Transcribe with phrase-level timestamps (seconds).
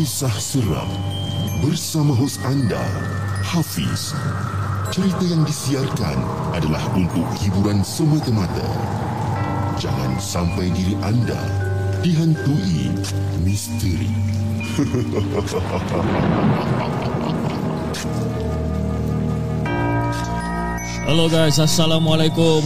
[0.00, 0.88] kisah seram
[1.60, 2.80] bersama hos anda
[3.44, 4.16] Hafiz.
[4.88, 6.16] Cerita yang disiarkan
[6.56, 8.64] adalah untuk hiburan semata-mata.
[9.76, 11.36] Jangan sampai diri anda
[12.00, 12.96] dihantui
[13.44, 14.08] misteri.
[21.04, 22.64] Hello guys, Assalamualaikum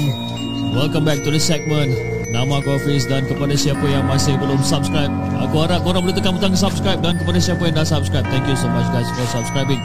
[0.70, 1.98] Welcome back to the segment
[2.30, 5.10] Nama aku Hafiz dan kepada siapa yang masih belum subscribe
[5.44, 8.24] Aku harap korang boleh tekan butang subscribe Dan kepada siapa yang dah subscribe.
[8.32, 9.82] Thank you so much guys for subscribing.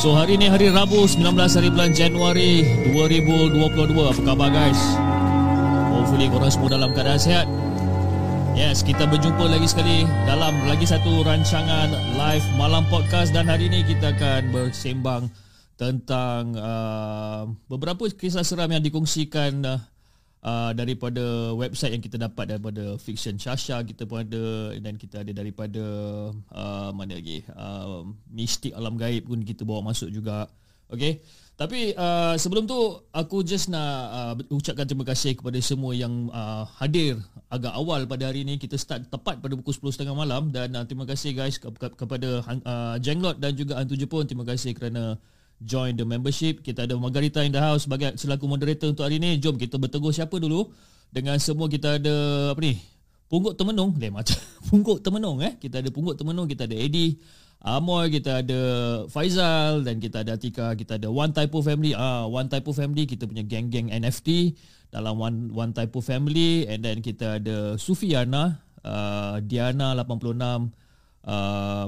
[0.00, 2.64] So hari ni hari Rabu 19 hari bulan Januari
[2.96, 4.80] 2022 Apa khabar guys?
[5.92, 7.46] Hopefully korang semua dalam keadaan sihat.
[8.56, 13.30] Yes, kita berjumpa lagi sekali dalam lagi satu rancangan live malam podcast.
[13.30, 15.30] Dan hari ini kita akan bersembang
[15.78, 19.78] tentang uh, beberapa kisah seram yang dikongsikan uh,
[20.48, 25.32] uh, daripada website yang kita dapat daripada Fiction Shasha kita pun ada dan kita ada
[25.36, 25.84] daripada
[26.32, 27.44] uh, mana lagi?
[27.52, 30.48] Uh, Mistik Alam Gaib pun kita bawa masuk juga.
[30.88, 31.20] Okay?
[31.58, 32.78] Tapi uh, sebelum tu
[33.10, 37.18] aku just nak uh, ucapkan terima kasih kepada semua yang uh, hadir
[37.50, 40.54] agak awal pada hari ini kita start tepat pada pukul 10.30 malam.
[40.54, 44.22] Dan uh, terima kasih guys ke- ke- kepada uh, Jenglot dan juga Hantu Jepun.
[44.30, 45.18] Terima kasih kerana
[45.62, 46.62] join the membership.
[46.62, 49.38] Kita ada Margarita in the house sebagai selaku moderator untuk hari ini.
[49.42, 50.70] Jom kita bertegur siapa dulu.
[51.08, 52.14] Dengan semua kita ada
[52.52, 52.78] apa ni?
[53.28, 53.96] Pungguk Temenung.
[53.96, 54.36] Dia macam
[54.68, 55.56] Pungguk Temenung eh.
[55.60, 57.20] Kita ada Pungguk Temenung, kita ada Eddie,
[57.58, 58.60] Amoy, kita ada
[59.10, 61.92] Faizal dan kita ada Atika, kita ada One Typo Family.
[61.92, 64.54] Ah, One Typo Family kita punya geng-geng NFT
[64.94, 70.72] dalam One One Typo Family and then kita ada Sufiana, uh, Diana 86
[71.28, 71.86] uh,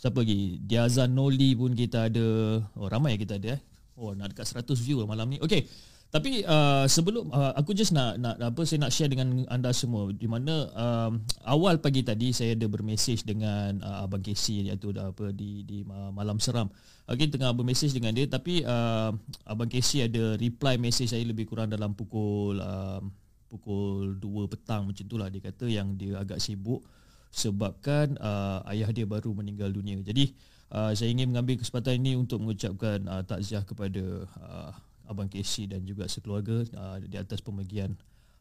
[0.00, 0.56] Siapa lagi?
[0.64, 2.56] Diazan Noli pun kita ada.
[2.80, 3.60] Oh ramai kita ada eh.
[4.00, 5.36] Oh nak dekat 100 view malam ni.
[5.44, 5.68] Okay.
[6.10, 10.10] Tapi uh, sebelum uh, aku just nak nak apa saya nak share dengan anda semua
[10.10, 15.30] di mana um, awal pagi tadi saya ada bermesej dengan uh, abang Casey iaitu apa
[15.30, 16.66] di di uh, malam seram.
[17.06, 19.14] Okay tengah bermesej dengan dia tapi uh,
[19.46, 22.98] abang Casey ada reply message saya lebih kurang dalam pukul uh,
[23.46, 26.82] pukul 2 petang macam itulah dia kata yang dia agak sibuk
[27.30, 30.02] sebabkan uh, ayah dia baru meninggal dunia.
[30.02, 30.34] Jadi
[30.74, 34.70] uh, saya ingin mengambil kesempatan ini untuk mengucapkan uh, takziah kepada uh,
[35.06, 37.98] abang Casey dan juga sekeluarga uh, di atas pemergian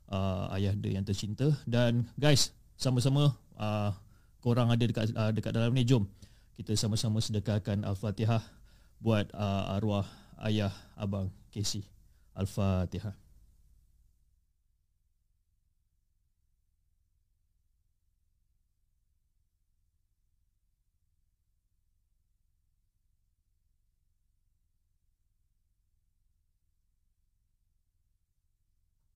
[0.09, 3.89] uh, ayah dia yang tercinta dan guys sama-sama uh,
[4.41, 6.05] korang ada dekat uh, dekat dalam ni jom
[6.59, 8.43] kita sama-sama sedekahkan al-Fatihah
[8.99, 10.03] buat uh, arwah
[10.43, 11.87] ayah abang Casey.
[12.35, 13.15] Al-Fatihah.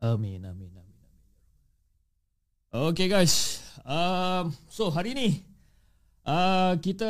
[0.03, 1.15] Amin, amin, amin, amin.
[2.91, 5.39] Okay guys, um, so hari ni
[6.27, 7.07] uh, kita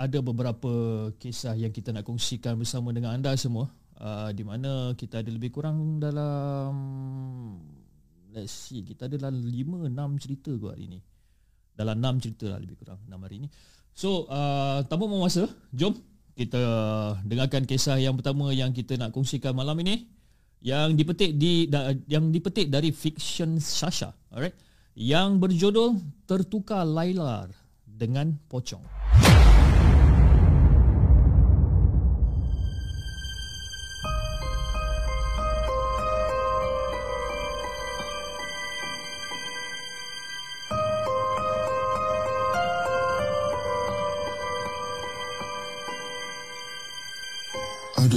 [0.00, 0.72] ada beberapa
[1.20, 3.68] kisah yang kita nak kongsikan bersama dengan anda semua.
[4.00, 6.72] Uh, di mana kita ada lebih kurang dalam
[8.32, 11.04] let's see kita ada dalam 5 6 cerita kot hari ni.
[11.76, 13.48] Dalam 6 cerita lah lebih kurang 6 hari ni.
[13.92, 16.00] So, uh, tanpa membuang masa, jom
[16.32, 16.64] kita
[17.28, 20.19] dengarkan kisah yang pertama yang kita nak kongsikan malam ini
[20.60, 24.56] yang dipetik di da, yang dipetik dari fiction Sasha, alright?
[24.92, 25.88] Yang berjudul
[26.28, 27.48] Tertukar Laila
[27.84, 28.99] dengan Pocong.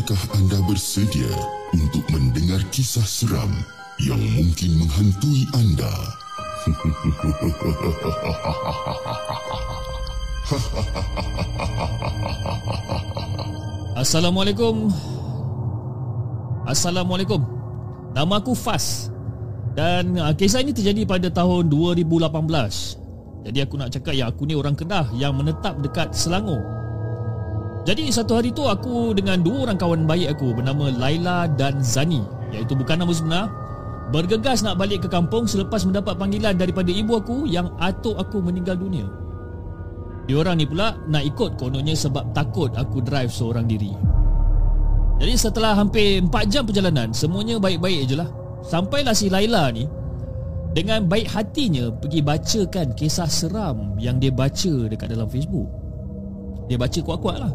[0.03, 1.31] Adakah anda bersedia
[1.71, 3.47] untuk mendengar kisah seram
[4.03, 5.87] yang mungkin menghantui anda?
[14.03, 14.91] Assalamualaikum.
[16.67, 17.39] Assalamualaikum.
[18.11, 19.07] Nama aku Fas.
[19.71, 22.27] Dan uh, kisah ini terjadi pada tahun 2018.
[23.47, 26.82] Jadi aku nak cakap ya aku ni orang Kedah yang menetap dekat Selangor.
[27.83, 32.23] Jadi satu hari tu aku dengan dua orang kawan baik aku bernama Laila dan Zani
[32.55, 33.51] iaitu bukan nama sebenar
[34.15, 38.79] bergegas nak balik ke kampung selepas mendapat panggilan daripada ibu aku yang atuk aku meninggal
[38.79, 39.03] dunia.
[40.23, 43.91] Diorang ni pula nak ikut kononnya sebab takut aku drive seorang diri.
[45.19, 48.31] Jadi setelah hampir 4 jam perjalanan semuanya baik-baik je lah.
[48.63, 49.83] Sampailah si Laila ni
[50.71, 55.67] dengan baik hatinya pergi bacakan kisah seram yang dia baca dekat dalam Facebook.
[56.71, 57.51] Dia baca kuat-kuat lah.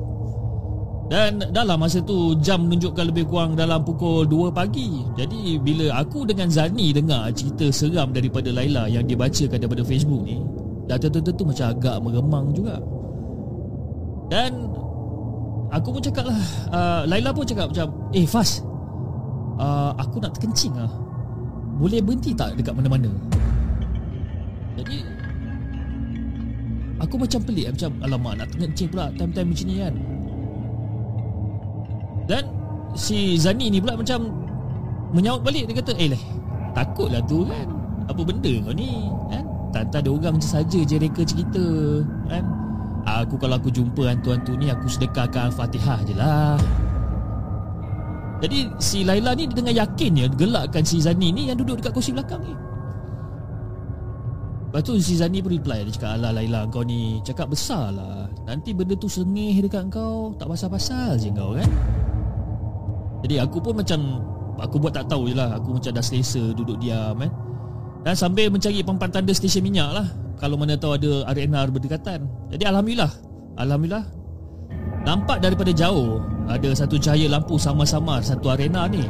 [1.09, 5.09] Dan dalam masa tu jam menunjukkan lebih kurang dalam pukul 2 pagi.
[5.17, 10.29] Jadi bila aku dengan Zani dengar cerita seram daripada Laila yang dia bacakan daripada Facebook
[10.29, 10.37] ni,
[10.85, 12.77] dah tentu-tentu macam agak meremang juga.
[14.29, 14.69] Dan
[15.73, 16.41] aku pun cakap lah,
[16.77, 18.61] uh, Laila pun cakap macam, eh Fas,
[19.57, 20.93] uh, aku nak terkencing lah.
[21.81, 23.09] Boleh berhenti tak dekat mana-mana?
[24.77, 24.99] Jadi
[26.99, 29.95] Aku macam pelik Macam alamak nak terkencing pula Time-time macam ni kan
[32.29, 32.45] dan
[32.93, 34.29] si Zani ni pula macam
[35.17, 36.13] menyawat balik dia kata, "Eh
[36.77, 37.67] takutlah tu kan.
[38.13, 39.45] Apa benda kau ni?" Kan?
[39.73, 41.65] Tak ada orang macam saja je reka cerita,
[42.29, 42.45] kan?
[43.09, 46.61] Aku kalau aku jumpa hantu-hantu ni aku sedekahkan Al-Fatihah je lah.
[48.45, 52.45] Jadi si Laila ni dengan yakinnya gelakkan si Zani ni yang duduk dekat kursi belakang
[52.45, 52.53] ni.
[54.69, 58.29] Lepas tu si Zani pun reply Dia cakap Alah Laila kau ni Cakap besar lah
[58.45, 61.65] Nanti benda tu sengih dekat kau Tak pasal-pasal je kau kan
[63.23, 64.23] jadi aku pun macam
[64.59, 65.55] Aku buat tak tahu je lah.
[65.55, 67.31] Aku macam dah selesa duduk diam eh.
[68.03, 70.07] Dan sambil mencari pempan tanda stesen minyak lah.
[70.39, 72.27] Kalau mana tahu ada RNR berdekatan.
[72.51, 73.13] Jadi Alhamdulillah.
[73.59, 74.05] Alhamdulillah.
[75.07, 76.21] Nampak daripada jauh
[76.51, 79.07] Ada satu cahaya lampu sama-sama Satu arena ni.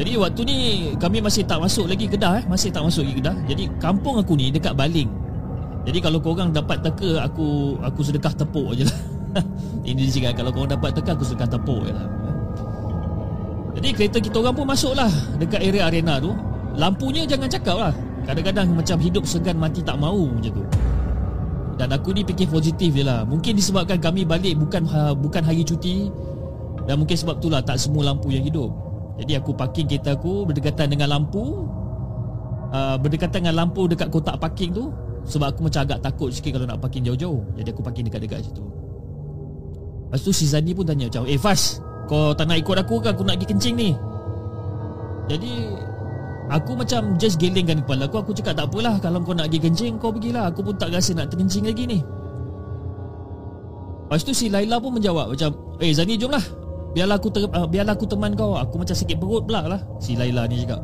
[0.00, 0.56] Jadi waktu ni
[0.96, 2.44] Kami masih tak masuk lagi kedah eh.
[2.46, 3.36] Masih tak masuk lagi kedah.
[3.50, 5.10] Jadi kampung aku ni dekat Baling.
[5.82, 8.98] Jadi kalau korang dapat teka Aku aku sedekah tepuk je lah.
[9.88, 12.06] Ini dia cakap Kalau korang dapat teka Aku sedekah tepuk je lah
[13.74, 16.30] jadi kereta kita orang pun masuk lah Dekat area arena tu.
[16.74, 17.92] Lampunya jangan cakap lah.
[18.24, 20.64] Kadang-kadang macam hidup segan mati tak mau macam tu.
[21.74, 23.26] Dan aku ni fikir positif je lah.
[23.26, 26.10] Mungkin disebabkan kami balik bukan ha, bukan hari cuti.
[26.86, 28.70] Dan mungkin sebab tu lah tak semua lampu yang hidup.
[29.22, 31.66] Jadi aku parking kereta aku berdekatan dengan lampu.
[32.74, 34.90] Uh, Berdekatan dengan lampu dekat kotak parking tu.
[35.30, 37.42] Sebab aku macam agak takut sikit kalau nak parking jauh-jauh.
[37.54, 38.64] Jadi aku parking dekat-dekat situ.
[40.10, 43.08] Lepas tu si Zani pun tanya macam Eh Fas kau tak nak ikut aku ke?
[43.12, 43.90] Aku nak pergi kencing ni.
[45.28, 45.52] Jadi
[46.52, 48.20] Aku macam just gelingkan kepala aku.
[48.20, 50.52] Aku cakap tak apalah Kalau kau nak pergi kencing Kau pergilah.
[50.52, 51.98] Aku pun tak rasa nak terkencing lagi ni.
[54.04, 56.44] Lepas tu si Laila pun menjawab Macam Eh Zani jom lah
[56.94, 58.54] Biarlah aku, ter, uh, biarlah aku teman kau.
[58.54, 59.80] Aku macam sikit perut pula lah.
[59.98, 60.78] Si Laila ni cakap.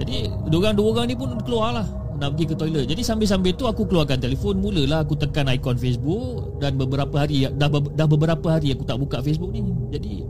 [0.00, 2.84] Jadi Dua orang ni pun keluar lah nak pergi ke toilet.
[2.88, 7.68] Jadi sambil-sambil tu aku keluarkan telefon, mulalah aku tekan ikon Facebook dan beberapa hari dah
[7.70, 9.62] dah beberapa hari aku tak buka Facebook ni.
[9.92, 10.24] Jadi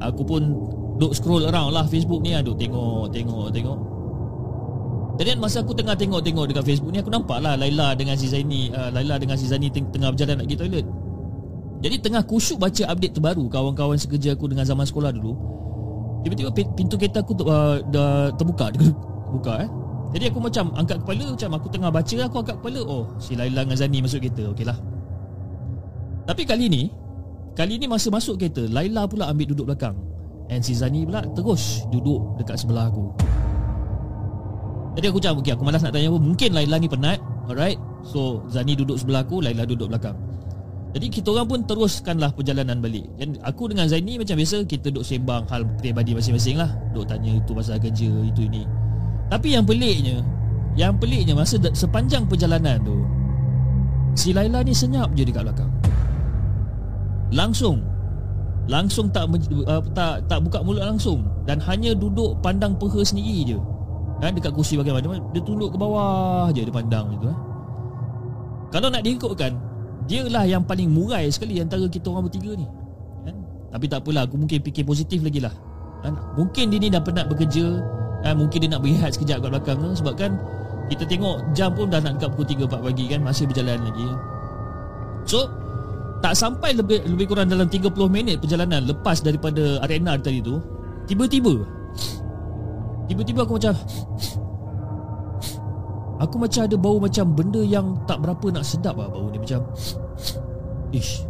[0.00, 0.42] aku pun
[0.98, 3.78] duk scroll around lah Facebook ni, duk tengok, tengok, tengok.
[5.14, 8.74] Jadi masa aku tengah tengok-tengok dekat Facebook ni aku nampak lah Laila dengan si Zaini,
[8.74, 10.86] uh, Laila dengan si Zaini teng- tengah berjalan nak pergi toilet.
[11.86, 15.38] Jadi tengah kusyuk baca update terbaru kawan-kawan sekerja aku dengan zaman sekolah dulu.
[16.26, 18.74] Tiba-tiba pintu kereta aku uh, dah terbuka,
[19.38, 19.70] buka eh.
[20.14, 23.66] Jadi aku macam angkat kepala Macam aku tengah baca Aku angkat kepala Oh si Laila
[23.66, 24.78] dengan Zani masuk kereta Okey lah
[26.22, 26.82] Tapi kali ni
[27.54, 29.94] Kali ni masa masuk kereta Laila pula ambil duduk belakang.
[30.50, 33.14] And si Zani pula terus duduk dekat sebelah aku.
[34.98, 37.18] Jadi aku macam Okay aku malas nak tanya apa Mungkin Laila ni penat
[37.50, 37.78] Alright?
[38.02, 40.18] So Zani duduk sebelah aku Laila duduk belakang.
[40.94, 43.06] Jadi kita orang pun teruskanlah perjalanan balik.
[43.18, 46.70] Dan aku dengan Zaini macam biasa Kita duduk sembang hal peribadi masing-masing lah.
[46.90, 48.62] Duduk tanya itu pasal kerja, itu ini
[49.32, 50.20] tapi yang peliknya
[50.76, 52.96] Yang peliknya masa sepanjang perjalanan tu
[54.14, 55.70] Si Laila ni senyap je dekat belakang.
[57.34, 57.82] Langsung.
[58.70, 61.26] Langsung tak uh, tak tak buka mulut langsung.
[61.44, 63.58] Dan hanya duduk pandang peha sendiri je.
[64.22, 67.38] Kan, Dekat kursi bagaimana Dia tunduk ke bawah je dia pandang gitu eh.
[68.70, 69.52] Kalau nak diikutkan
[70.06, 72.62] Dia lah yang paling murai sekali Antara kita orang bertiga ni.
[73.26, 73.34] Kan?
[73.74, 75.50] Tapi tak apalah Aku mungkin fikir positif lagi lah.
[76.06, 76.14] Kan?
[76.38, 77.82] Mungkin dia ni dah penat bekerja
[78.24, 79.92] ha, Mungkin dia nak berehat sekejap kat belakang kan?
[79.92, 80.32] Sebab kan
[80.88, 84.08] Kita tengok jam pun dah nak dekat pukul 3-4 pagi kan Masih berjalan lagi
[85.28, 85.46] So
[86.24, 90.56] Tak sampai lebih lebih kurang dalam 30 minit perjalanan Lepas daripada arena tadi tu
[91.04, 91.60] Tiba-tiba
[93.04, 93.76] Tiba-tiba aku macam
[96.24, 99.60] Aku macam ada bau macam benda yang tak berapa nak sedap lah bau ni Macam
[100.94, 101.26] Ish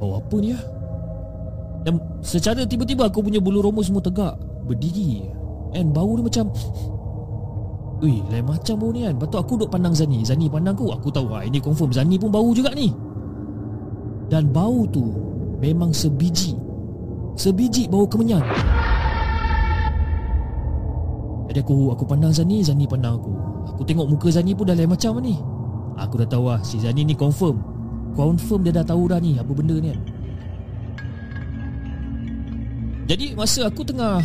[0.00, 0.64] Bau apa ni lah
[1.84, 5.28] Dan secara tiba-tiba aku punya bulu roma semua tegak Berdiri
[5.76, 6.46] And bau dia macam
[7.98, 9.18] Ui, lain macam bau ni kan.
[9.18, 10.22] Lepas tu aku duduk pandang Zani.
[10.22, 10.94] Zani pandang aku.
[10.94, 12.94] Aku tahu lah ini confirm Zani pun bau juga ni.
[14.30, 16.54] Dan bau tu Memang sebiji.
[17.34, 18.42] Sebiji bau kemenyan.
[21.50, 23.34] Jadi aku aku pandang Zani Zani pandang aku.
[23.74, 25.34] Aku tengok muka Zani pun dah lain macam ni.
[25.98, 27.58] Aku dah tahu lah Si Zani ni confirm.
[28.14, 30.00] Confirm dia dah tahu dah ni Apa benda ni kan.
[33.08, 34.20] Jadi masa aku tengah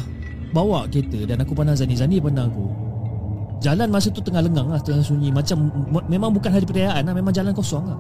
[0.53, 2.67] bawa kereta dan aku pandang Zani Zani pandang aku
[3.63, 5.72] Jalan masa tu tengah lengang lah Tengah sunyi Macam
[6.12, 7.95] Memang bukan hari perayaan lah Memang jalan kosong lah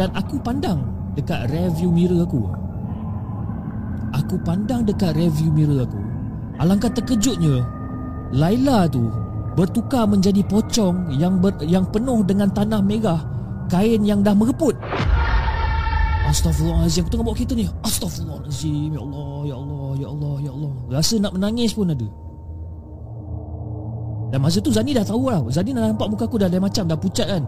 [0.00, 0.80] Dan aku pandang
[1.16, 2.42] dekat review mirror aku.
[4.12, 6.00] Aku pandang dekat review mirror aku.
[6.60, 7.64] Alangkah terkejutnya,
[8.32, 9.08] Laila tu
[9.56, 13.20] bertukar menjadi pocong yang ber, yang penuh dengan tanah merah,
[13.68, 14.76] kain yang dah mereput.
[16.22, 17.66] Astaghfirullahalazim, aku tengah bawa kereta ni.
[17.82, 20.72] Astaghfirullahalazim, ya Allah, ya Allah, ya Allah, ya Allah.
[20.90, 22.08] Rasa nak menangis pun ada.
[24.32, 26.88] Dan masa tu Zani dah tahu lah Zani dah nampak muka aku dah lain macam
[26.88, 27.44] Dah pucat kan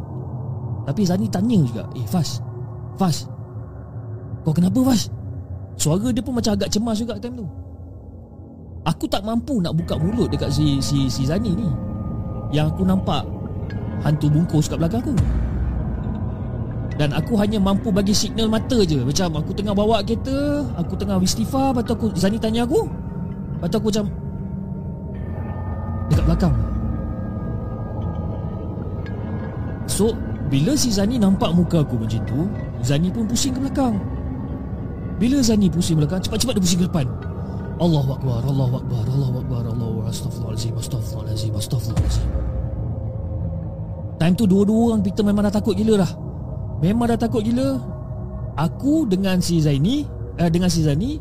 [0.84, 2.44] Tapi Zani tanya juga Eh Fas
[3.00, 3.24] Fas
[4.44, 5.08] Kau kenapa Fas
[5.80, 7.46] Suara dia pun macam agak cemas juga time tu
[8.84, 11.68] Aku tak mampu nak buka mulut dekat si si, si Zani ni
[12.52, 13.24] Yang aku nampak
[14.04, 15.16] Hantu bungkus kat belakang aku
[16.94, 19.02] Dan aku hanya mampu bagi signal mata je.
[19.02, 22.86] Macam aku tengah bawa kereta Aku tengah istighfar Lepas tu aku, Zani tanya aku
[23.58, 24.06] Lepas tu aku macam
[26.06, 26.54] Dekat belakang.
[29.90, 30.14] So
[30.46, 32.46] Bila si Zani nampak muka aku macam tu
[32.84, 33.98] Zani pun pusing ke belakang.
[35.18, 37.06] Bila Zani pusing belakang Cepat-cepat dia pusing ke depan.
[37.82, 42.26] Allahu Akbar Allahu Akbar Allahu Akbar Allahu Akbar Astaghfirullahaladzim Astaghfirullahaladzim Astaghfirullahaladzim.
[44.14, 46.12] Time tu dua-dua orang kita memang dah takut gila dah
[46.82, 47.78] Memang dah takut gila?
[48.54, 50.06] Aku dengan si Zaini
[50.38, 51.18] eh, Dengan si Zani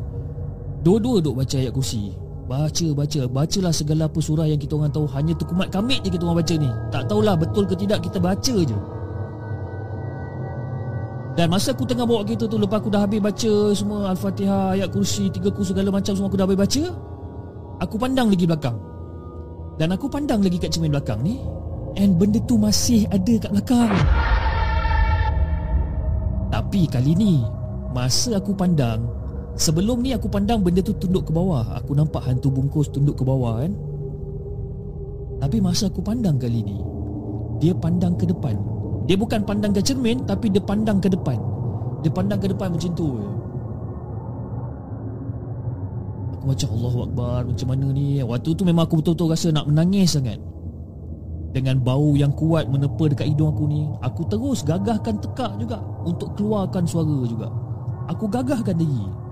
[0.84, 2.12] Dua-dua duk baca ayat kursi.
[2.44, 3.20] Baca, baca.
[3.24, 5.08] Bacalah segala apa surah yang kita orang tahu.
[5.16, 6.68] Hanya tukumat kamit je kita orang baca ni.
[6.92, 8.76] Tak tahulah betul ke tidak kita baca je.
[11.34, 14.86] Dan masa aku tengah bawa kereta tu Lepas aku dah habis baca semua Al-Fatihah, ayat
[14.94, 16.82] kursi, tiga ku segala macam semua aku dah habis baca
[17.82, 18.78] Aku pandang lagi belakang.
[19.74, 21.42] Dan aku pandang lagi kat cermin belakang ni
[21.98, 23.90] And benda tu masih ada kat belakang
[26.54, 27.42] Tapi kali ni
[27.90, 29.02] Masa aku pandang
[29.58, 31.78] Sebelum ni aku pandang benda tu tunduk ke bawah.
[31.78, 33.70] Aku nampak hantu bungkus tunduk ke bawah kan?
[35.38, 36.78] Tapi masa aku pandang kali ni
[37.58, 38.54] Dia pandang ke depan.
[39.06, 41.38] Dia bukan pandang ke cermin Tapi dia pandang ke depan.
[42.02, 43.08] Dia pandang ke depan macam tu.
[46.34, 48.18] Aku macam Allah Akbar Macam mana ni?
[48.22, 50.38] Waktu tu memang aku betul-betul rasa nak menangis sangat
[51.54, 56.34] dengan bau yang kuat menepa dekat hidung aku ni Aku terus gagahkan tekak juga Untuk
[56.34, 57.46] keluarkan suara juga
[58.10, 59.24] Aku gagahkan diri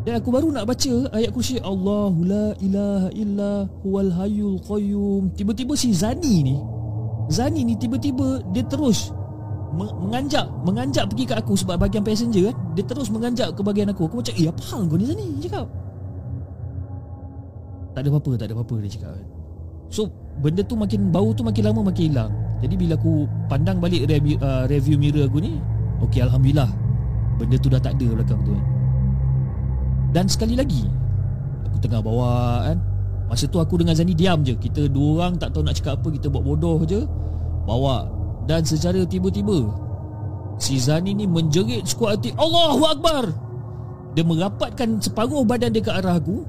[0.00, 5.28] dan aku baru nak baca ayat kursi Allahu la ilaha illa huwal hayyul qayyum.
[5.36, 6.56] Tiba-tiba si Zani ni
[7.28, 9.12] Zani ni tiba-tiba dia terus
[9.76, 12.56] menganjak menganjak pergi ke aku sebab bahagian passenger kan.
[12.80, 14.08] Dia terus menganjak ke bahagian aku.
[14.08, 15.66] Aku macam, "Eh, apa hal kau ni Zani?" Dia cakap.
[17.92, 19.39] Tak ada apa-apa, tak ada apa-apa dia cakap kan.
[19.90, 22.32] So, benda tu makin bau tu makin lama makin hilang.
[22.62, 25.58] Jadi bila aku pandang balik review, uh, review mirror aku ni,
[26.06, 26.70] okey alhamdulillah.
[27.36, 28.64] Benda tu dah tak ada belakang tu kan.
[30.10, 30.86] Dan sekali lagi
[31.70, 32.78] Aku tengah bawa kan
[33.30, 36.08] Masa tu aku dengan Zani diam je Kita dua orang tak tahu nak cakap apa
[36.10, 37.06] Kita buat bodoh je
[37.62, 38.10] Bawa
[38.50, 39.70] Dan secara tiba-tiba
[40.58, 43.24] Si Zani ni menjerit sekuat hati Allahu Akbar
[44.18, 46.42] Dia merapatkan separuh badan dia ke arah aku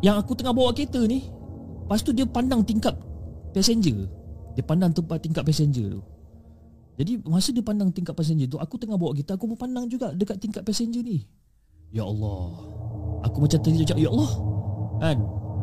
[0.00, 1.28] Yang aku tengah bawa kereta ni
[1.84, 2.96] Lepas tu dia pandang tingkap
[3.52, 4.08] passenger.
[4.56, 6.00] Dia pandang tempat tingkap passenger tu.
[6.96, 10.14] Jadi masa dia pandang tingkap passenger tu Aku tengah bawa kereta Aku pun pandang juga
[10.14, 11.28] dekat tingkap passenger ni.
[11.92, 12.64] Ya Allah.
[13.28, 14.32] Aku macam terjerit Ya Allah.
[15.04, 15.18] Kan?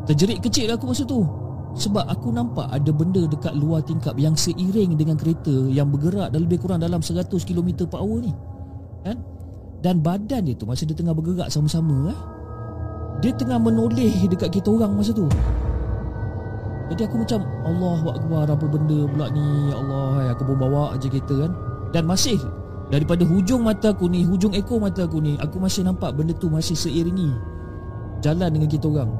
[0.06, 1.26] Terjerit kecil aku masa tu.
[1.72, 6.44] Sebab aku nampak ada benda dekat luar tingkap Yang seiring dengan kereta Yang bergerak dan
[6.44, 8.32] lebih kurang dalam 100 km per hour ni.
[9.02, 9.16] Kan?
[9.80, 12.20] Dan badan dia tu Masa dia tengah bergerak sama-sama eh,
[13.24, 15.26] Dia tengah menoleh dekat kita orang masa tu
[16.90, 19.70] Jadi aku macam Allah Akbar apa benda pula ni?
[19.70, 21.52] Ya Allah Aku pun bawa je kereta kan.
[21.94, 22.40] Dan masih
[22.90, 26.50] Daripada hujung mata aku ni Hujung ekor mata aku ni Aku masih nampak benda tu
[26.50, 27.30] masih seiringi
[28.22, 29.10] Jalan dengan kita orang.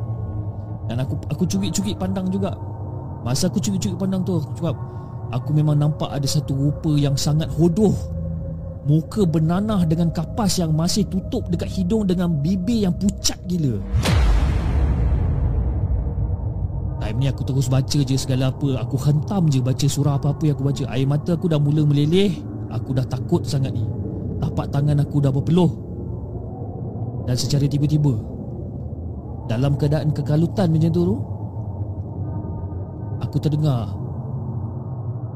[0.87, 2.55] Dan aku aku cubit-cubit pandang juga.
[3.27, 4.75] Masa aku cubit-cubit pandang tu Sebab
[5.35, 7.95] aku memang nampak ada satu rupa yang sangat hodoh.
[8.83, 13.79] Muka bernanah dengan kapas yang masih tutup dekat hidung Dengan bibir yang pucat gila
[17.13, 18.81] Time ni aku terus baca je segala apa.
[18.81, 20.97] Aku hentam je baca surah apa-apa yang aku baca.
[20.97, 22.41] Air mata aku dah mula meleleh.
[22.73, 23.85] Aku dah takut sangat ni.
[24.41, 25.69] Tapak tangan aku dah berpeluh.
[27.29, 28.17] Dan secara tiba-tiba
[29.45, 31.21] Dalam keadaan kekalutan macam tu
[33.29, 33.93] Aku terdengar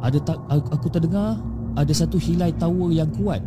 [0.00, 1.40] ada tak aku terdengar
[1.74, 3.40] ada satu hilai tawa yang kuat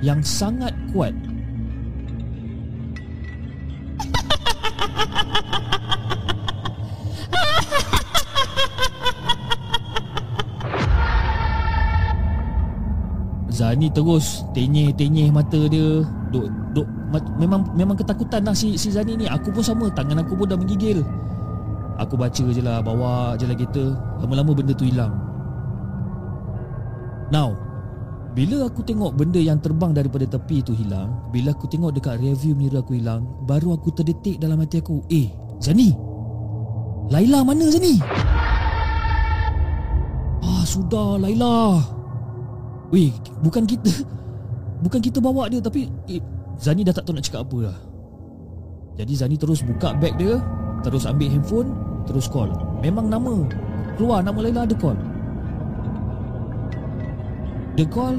[0.00, 1.12] yang sangat kuat
[13.60, 16.00] Zani terus tenyeh-tenyeh mata dia.
[16.32, 16.88] Duk, duk,
[17.36, 19.92] Memang memang ketakutan lah si, si Zani ni Aku pun sama.
[19.92, 21.04] Tangan aku pun dah menggigil.
[22.00, 23.92] Aku baca je lah Bawa je lah kereta.
[24.24, 25.12] Lama-lama benda tu hilang.
[27.28, 27.52] Now
[28.32, 32.58] Bila aku tengok benda yang terbang daripada tepi tu hilang Bila aku tengok dekat review
[32.58, 35.30] mirror aku hilang Baru aku terdetik dalam hati aku Eh
[35.62, 35.94] Zani
[37.06, 38.02] Laila mana Zani
[40.42, 41.99] Ah sudah Laila
[42.90, 43.90] Weh bukan kita.
[44.80, 46.22] Bukan kita bawa dia tapi eh,
[46.58, 47.78] Zani dah tak tahu nak cakap apa lah.
[48.98, 50.36] Jadi Zani terus buka bag dia
[50.84, 51.70] Terus ambil handphone
[52.04, 52.50] Terus call.
[52.82, 53.46] Memang nama
[53.94, 54.98] Keluar nama Laila ada call.
[57.78, 58.18] Dia call.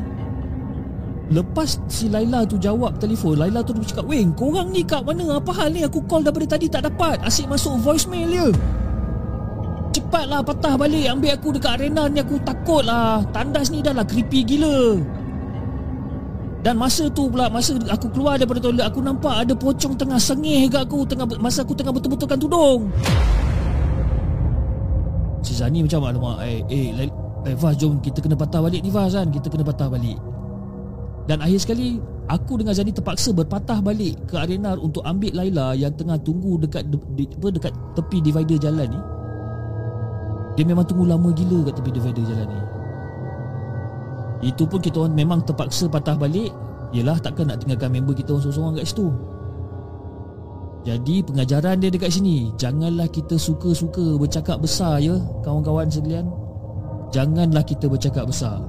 [1.31, 5.41] Lepas si Laila tu jawab telefon Laila tu cakap Weh korang ni kat mana?
[5.41, 5.81] Apa hal ni?
[5.81, 7.19] Aku call daripada tadi tak dapat.
[7.25, 8.47] Asyik masuk voicemail dia
[9.91, 14.07] Cepatlah patah balik Ambil aku dekat arena ni Aku takut lah Tandas ni dah lah
[14.07, 14.99] creepy gila.
[16.61, 20.71] Dan masa tu pula Masa aku keluar daripada toilet Aku nampak ada pocong tengah sengih
[20.71, 22.87] kat aku tengah Masa aku tengah betul-betulkan tudung.
[25.41, 27.09] Si Zani macam Alamak Eh, eh,
[27.45, 29.27] eh Faz jom kita kena patah balik ni Faz kan?
[29.27, 30.15] Kita kena patah balik.
[31.25, 31.97] Dan akhir sekali
[32.31, 36.87] Aku dengan Zani terpaksa berpatah balik ke arena untuk ambil Laila yang tengah tunggu dekat
[36.87, 38.99] de, de, apa, dekat tepi divider jalan ni.
[40.59, 42.59] Dia memang tunggu lama gila kat tepi divider jalan ni.
[44.51, 46.51] Itu pun kita orang memang terpaksa patah balik.
[46.91, 49.07] Yelah takkan nak tinggalkan member kita orang seorang-seorang kat situ.
[50.81, 55.13] Jadi pengajaran dia dekat sini, janganlah kita suka-suka bercakap besar ya
[55.45, 56.25] kawan-kawan sekalian.
[57.13, 58.59] Janganlah kita bercakap besar.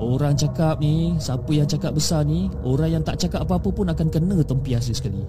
[0.00, 4.08] Orang cakap ni Siapa yang cakap besar ni Orang yang tak cakap apa-apa pun Akan
[4.08, 5.20] kena tempiasa sekali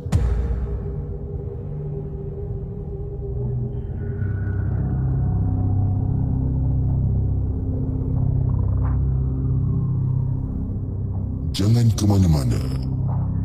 [11.61, 12.57] Jangan ke mana-mana.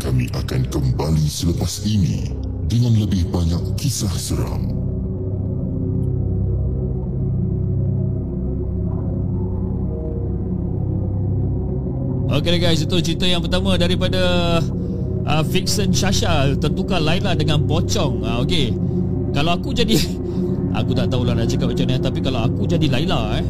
[0.00, 2.32] Kami akan kembali selepas ini
[2.64, 4.72] Dengan lebih banyak kisah seram.
[12.32, 14.64] Okay guys itu cerita yang pertama daripada
[15.28, 18.72] uh, Vixen Shasha tertukar Laila dengan pocong uh, Okay
[19.36, 19.92] Kalau aku jadi
[20.80, 23.46] Aku tak tahulah nak cakap macam ni Tapi kalau aku jadi Laila eh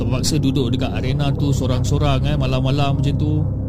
[0.00, 3.61] Terpaksa duduk dekat arena tu Sorang-sorang eh Malam-malam macam tu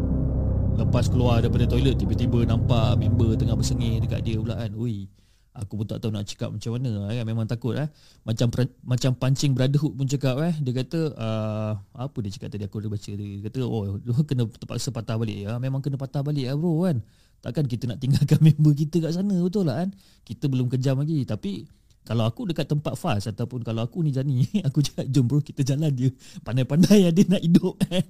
[0.74, 5.06] Lepas keluar daripada toilet Tiba-tiba nampak member tengah bersengih dekat dia pula kan Ui
[5.54, 7.22] Aku pun tak tahu nak cakap macam mana eh.
[7.22, 7.86] Memang takut eh.
[8.26, 8.50] Macam
[8.82, 10.54] macam pancing brotherhood pun cakap eh.
[10.58, 13.38] Dia kata uh, Apa dia cakap tadi aku dah baca dia.
[13.38, 15.54] Dia kata oh kena terpaksa patah balik ya.
[15.62, 16.98] Memang kena patah balik ya bro kan
[17.38, 19.94] Takkan kita nak tinggalkan member kita kat sana betul lah kan
[20.26, 21.70] Kita belum kejam lagi Tapi
[22.02, 25.62] kalau aku dekat tempat fast Ataupun kalau aku ni Jani Aku cakap jom bro kita
[25.62, 26.10] jalan je
[26.42, 28.02] Pandai-pandai ada nak hidup kan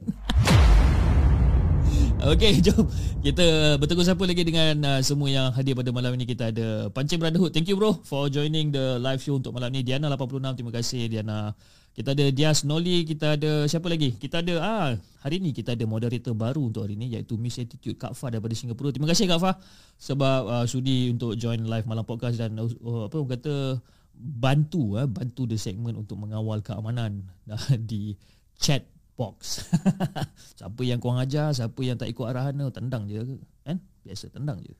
[2.33, 2.88] Okey, jom
[3.20, 6.24] kita bertegur sapa lagi dengan uh, semua yang hadir pada malam ini.
[6.28, 7.52] Kita ada Pancing Brotherhood.
[7.52, 9.85] Thank you bro for joining the live show untuk malam ini.
[9.85, 11.52] Diana 86, terima kasih Diana.
[11.94, 14.18] Kita ada Dias Noli, kita ada siapa lagi?
[14.18, 14.90] Kita ada ah
[15.22, 18.50] hari ini kita ada moderator baru untuk hari ini iaitu Miss Attitude Kak Fah daripada
[18.59, 18.90] Singapura.
[18.90, 19.54] Terima kasih Kak Fah
[19.94, 23.78] sebab uh, sudi untuk join live malam podcast dan uh, apa kata
[24.18, 27.22] bantu uh, bantu the segment untuk mengawal keamanan
[27.54, 28.18] uh, di
[28.59, 28.83] chat
[29.14, 29.66] box.
[30.59, 33.22] siapa yang kurang ajar, siapa yang tak ikut arahan tu, tendang je
[33.62, 33.79] kan?
[34.05, 34.74] Biasa tendang je.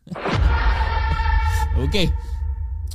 [1.87, 2.07] Okey.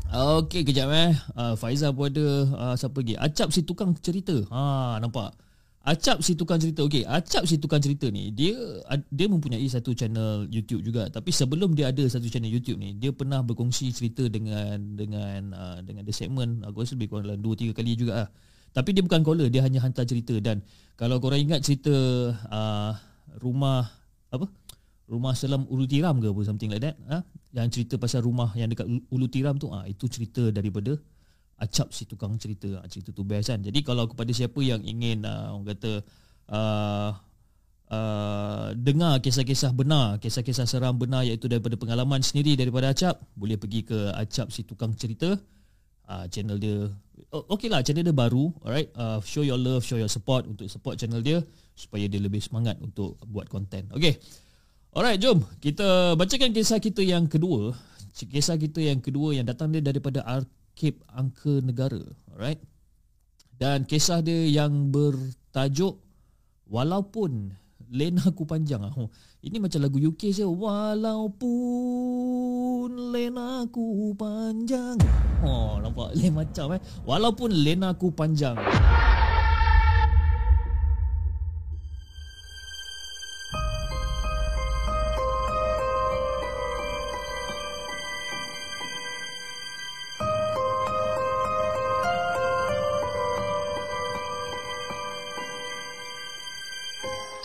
[0.09, 1.13] Okey, kejap eh.
[1.37, 3.13] Uh, Faizal pun ada uh, siapa lagi?
[3.13, 4.33] Acap si tukang cerita.
[4.49, 5.37] Ha, nampak.
[5.85, 6.81] Acap si tukang cerita.
[6.81, 8.57] Okey, Acap si tukang cerita ni, dia
[9.09, 11.07] dia mempunyai satu channel YouTube juga.
[11.13, 15.77] Tapi sebelum dia ada satu channel YouTube ni, dia pernah berkongsi cerita dengan dengan uh,
[15.85, 18.29] dengan the segment aku rasa lebih kurang dalam 2 3 kali juga ah.
[18.69, 20.61] Tapi dia bukan caller, dia hanya hantar cerita dan
[20.99, 21.95] kalau korang ingat cerita
[22.51, 22.91] uh,
[23.39, 23.87] rumah
[24.27, 24.51] apa?
[25.07, 27.23] Rumah Selam Ulu Tiram ke apa something like that, ha?
[27.55, 30.99] Yang cerita pasal rumah yang dekat Ulu Tiram tu, ah ha, itu cerita daripada
[31.59, 32.83] Acap si tukang cerita.
[32.83, 33.59] Ha, cerita tu best kan.
[33.63, 35.91] Jadi kalau kepada siapa yang ingin uh, orang kata
[36.51, 37.11] uh,
[37.89, 43.81] Uh, dengar kisah-kisah benar, kisah-kisah seram benar iaitu daripada pengalaman sendiri daripada Acap, boleh pergi
[43.81, 45.33] ke Acap si tukang cerita.
[46.05, 46.85] Uh, channel dia
[47.29, 48.89] okay lah channel dia baru alright.
[48.97, 51.41] Uh, show your love show your support untuk support channel dia
[51.77, 54.17] supaya dia lebih semangat untuk buat konten okay.
[54.89, 57.77] Alright jom kita bacakan kisah kita yang kedua.
[58.19, 62.01] Kisah kita yang kedua yang datang dia daripada Arkib Angka Negara
[62.33, 62.59] alright.
[63.59, 65.99] Dan kisah dia yang bertajuk
[66.65, 67.53] walaupun
[67.89, 68.93] lena aku panjang ah
[69.45, 71.49] ini macam lagu UK je Walaupun
[72.93, 74.97] lenaku panjang.
[75.45, 76.81] Oh nampak lain macam eh.
[77.05, 78.57] Walaupun lenaku panjang.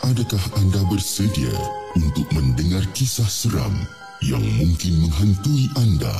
[0.05, 1.51] Adakah anda bersedia
[1.97, 3.73] untuk mendengar kisah seram
[4.25, 6.09] yang mungkin menghantui anda?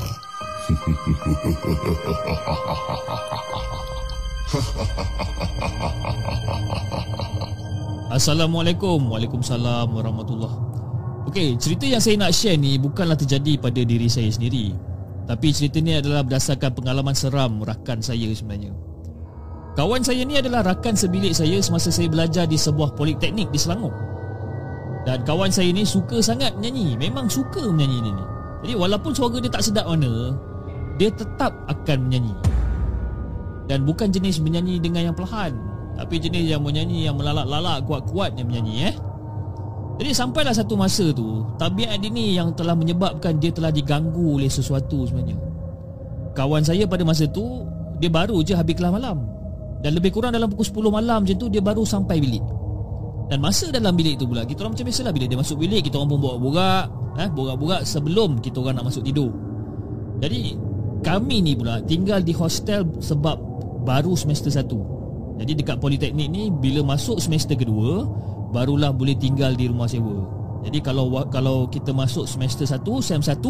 [8.13, 10.53] Assalamualaikum Waalaikumsalam Warahmatullahi
[11.25, 14.69] Okey, cerita yang saya nak share ni bukanlah terjadi pada diri saya sendiri.
[15.25, 18.77] Tapi cerita ni adalah berdasarkan pengalaman seram rakan saya sebenarnya.
[19.73, 24.14] Kawan saya ni adalah rakan sebilik saya semasa saya belajar di sebuah politeknik di Selangor.
[25.05, 28.13] Dan kawan saya ni suka sangat menyanyi, memang suka menyanyi ni.
[28.65, 30.33] Jadi walaupun suara dia tak sedap mana,
[30.97, 32.33] dia tetap akan menyanyi.
[33.69, 35.53] Dan bukan jenis menyanyi dengan yang perlahan,
[35.93, 38.95] tapi jenis yang menyanyi yang melalak-lalak kuat-kuat yang menyanyi eh.
[39.95, 44.51] Jadi sampailah satu masa tu Tabiat dia ni yang telah menyebabkan Dia telah diganggu oleh
[44.51, 45.39] sesuatu sebenarnya
[46.35, 47.63] Kawan saya pada masa tu
[48.03, 49.23] Dia baru je habis kelas malam
[49.79, 52.43] Dan lebih kurang dalam pukul 10 malam macam tu Dia baru sampai bilik
[53.25, 55.97] Dan masa dalam bilik tu pula Kita orang macam biasalah Bila dia masuk bilik Kita
[55.97, 56.85] orang pun borak-borak
[57.17, 59.33] eh, Borak-borak sebelum kita orang nak masuk tidur
[60.21, 60.53] Jadi
[61.01, 63.37] Kami ni pula tinggal di hostel Sebab
[63.81, 68.05] baru semester 1 Jadi dekat politeknik ni Bila masuk semester kedua
[68.55, 70.23] barulah boleh tinggal di rumah sewa.
[70.63, 73.43] Jadi kalau kalau kita masuk semester 1, sem 1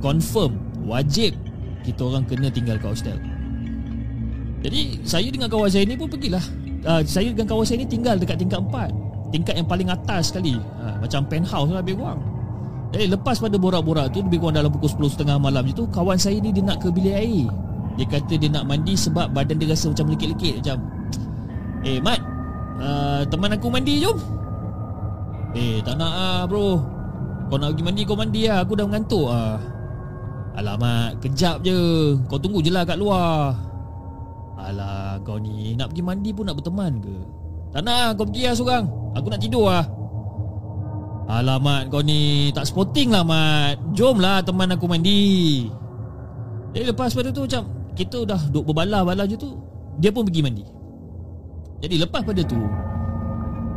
[0.00, 0.56] confirm
[0.88, 1.36] wajib
[1.84, 3.18] kita orang kena tinggal kat hostel.
[4.64, 6.42] Jadi saya dengan kawan saya ni pun pergilah.
[6.86, 9.34] Uh, saya dengan kawan saya ni tinggal dekat tingkat 4.
[9.34, 10.56] Tingkat yang paling atas sekali.
[10.78, 12.22] Uh, macam penthouse lah lebih kurang.
[12.88, 16.40] Jadi lepas pada borak-borak tu lebih kurang dalam pukul 10.30 malam je tu kawan saya
[16.40, 17.46] ni dia nak ke bilik air.
[17.98, 20.78] Dia kata dia nak mandi sebab badan dia rasa macam lekit-lekit macam
[21.82, 22.22] Eh Mat
[22.78, 24.14] uh, Teman aku mandi jom
[25.58, 26.78] Eh tak nak ah bro
[27.50, 29.58] Kau nak pergi mandi kau mandi lah Aku dah mengantuk ah.
[30.54, 31.74] Alamak kejap je
[32.30, 33.58] Kau tunggu je lah kat luar
[34.58, 37.16] Alah kau ni Nak pergi mandi pun nak berteman ke?
[37.70, 38.84] Tak nak kau pergi lah seorang.
[39.14, 39.86] Aku nak tidur lah.
[41.28, 43.78] Alamat kau ni Tak sporting lah Mat.
[43.94, 45.68] Jom lah teman aku mandi.
[46.74, 47.62] Jadi lepas pada tu macam
[47.94, 49.54] Kita dah duduk berbalah-balah je tu
[50.02, 50.64] Dia pun pergi mandi.
[51.78, 52.58] Jadi lepas pada tu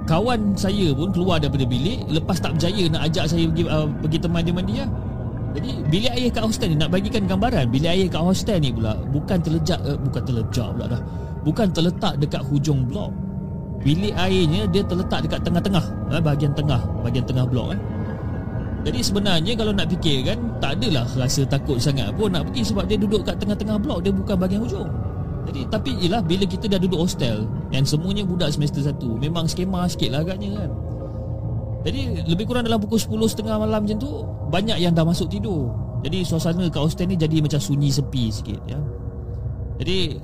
[0.09, 2.09] Kawan saya pun keluar daripada bilik.
[2.09, 4.89] Lepas tak berjaya nak ajak saya pergi, uh, pergi teman dia mandi lah
[5.51, 8.95] Jadi bilik air kat hostel ni Nak bagikan gambaran Bilik air kat hostel ni pula
[9.11, 11.01] Bukan terlejak uh, Bukan terlejak pula dah
[11.43, 13.11] Bukan terletak dekat hujung blok
[13.81, 17.79] Bilik airnya dia terletak dekat tengah-tengah eh, Bahagian tengah Bahagian tengah blok eh.
[18.81, 22.85] Jadi sebenarnya kalau nak fikir kan Tak adalah rasa takut sangat pun nak pergi Sebab
[22.87, 24.89] dia duduk kat tengah-tengah blok Dia bukan bahagian hujung
[25.41, 29.89] jadi tapi ialah bila kita dah duduk hostel and semuanya budak semester 1, memang skema
[29.89, 30.69] sikit lah agaknya kan.
[31.81, 34.11] Jadi lebih kurang dalam pukul 10.30 malam macam tu
[34.53, 35.73] banyak yang dah masuk tidur.
[36.05, 38.77] Jadi suasana kat hostel ni jadi macam sunyi sepi sikit ya.
[39.81, 40.17] Jadi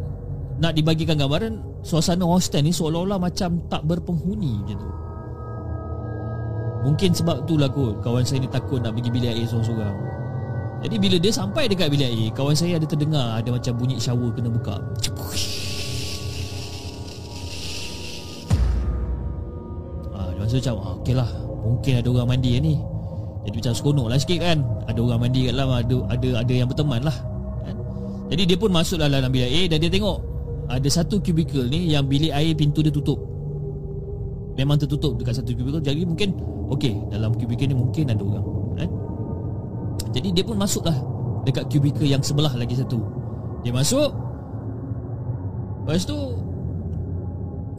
[0.61, 4.91] nak dibagikan gambaran suasana hostel ni seolah-olah macam tak berpenghuni macam tu.
[6.85, 9.97] Mungkin sebab tu lah kot kawan saya ni takut nak pergi bilik air seorang-seorang.
[10.85, 14.29] Jadi bila dia sampai dekat bilik air Kawan saya ada terdengar Ada macam bunyi shower
[14.29, 14.77] kena buka
[20.13, 21.29] ah, Dia rasa macam ah, Okey lah
[21.67, 22.75] Mungkin ada orang mandi ni.
[23.47, 24.57] Jadi macam seronok lah sikit kan.
[24.87, 27.17] Ada orang mandi kat dalam Ada ada, ada yang berteman lah
[27.63, 27.75] kan?
[28.31, 30.19] Jadi dia pun masuk dalam bilik air Dan dia tengok
[30.67, 33.19] Ada satu kubikel ni Yang bilik air pintu dia tutup.
[34.59, 35.79] Memang tertutup dekat satu kubikel.
[35.79, 36.35] Jadi mungkin
[36.71, 38.89] Okey dalam kubikel ni mungkin ada orang kan?
[40.11, 40.97] Jadi dia pun masuk lah
[41.47, 42.99] Dekat kubikel yang sebelah lagi satu.
[43.63, 44.11] Dia masuk.
[45.87, 46.19] Lepas tu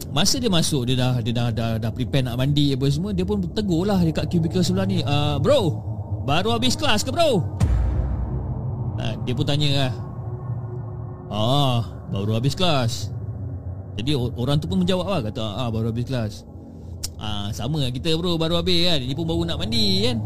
[0.09, 3.25] Masa dia masuk Dia dah dia dah, dah, dah prepare nak mandi apa semua Dia
[3.25, 5.61] pun tegur lah Dekat kubikel sebelah ni uh, Bro
[6.25, 7.45] Baru habis kelas ke bro?
[8.97, 9.93] Uh, Dia pun tanya lah
[11.29, 13.13] Ah, baru habis kelas.
[14.01, 16.33] Jadi orang tu pun menjawab lah Kata ah, baru habis kelas.
[17.19, 20.17] Ah, sama lah kita bro Baru habis kan Dia pun baru nak mandi kan?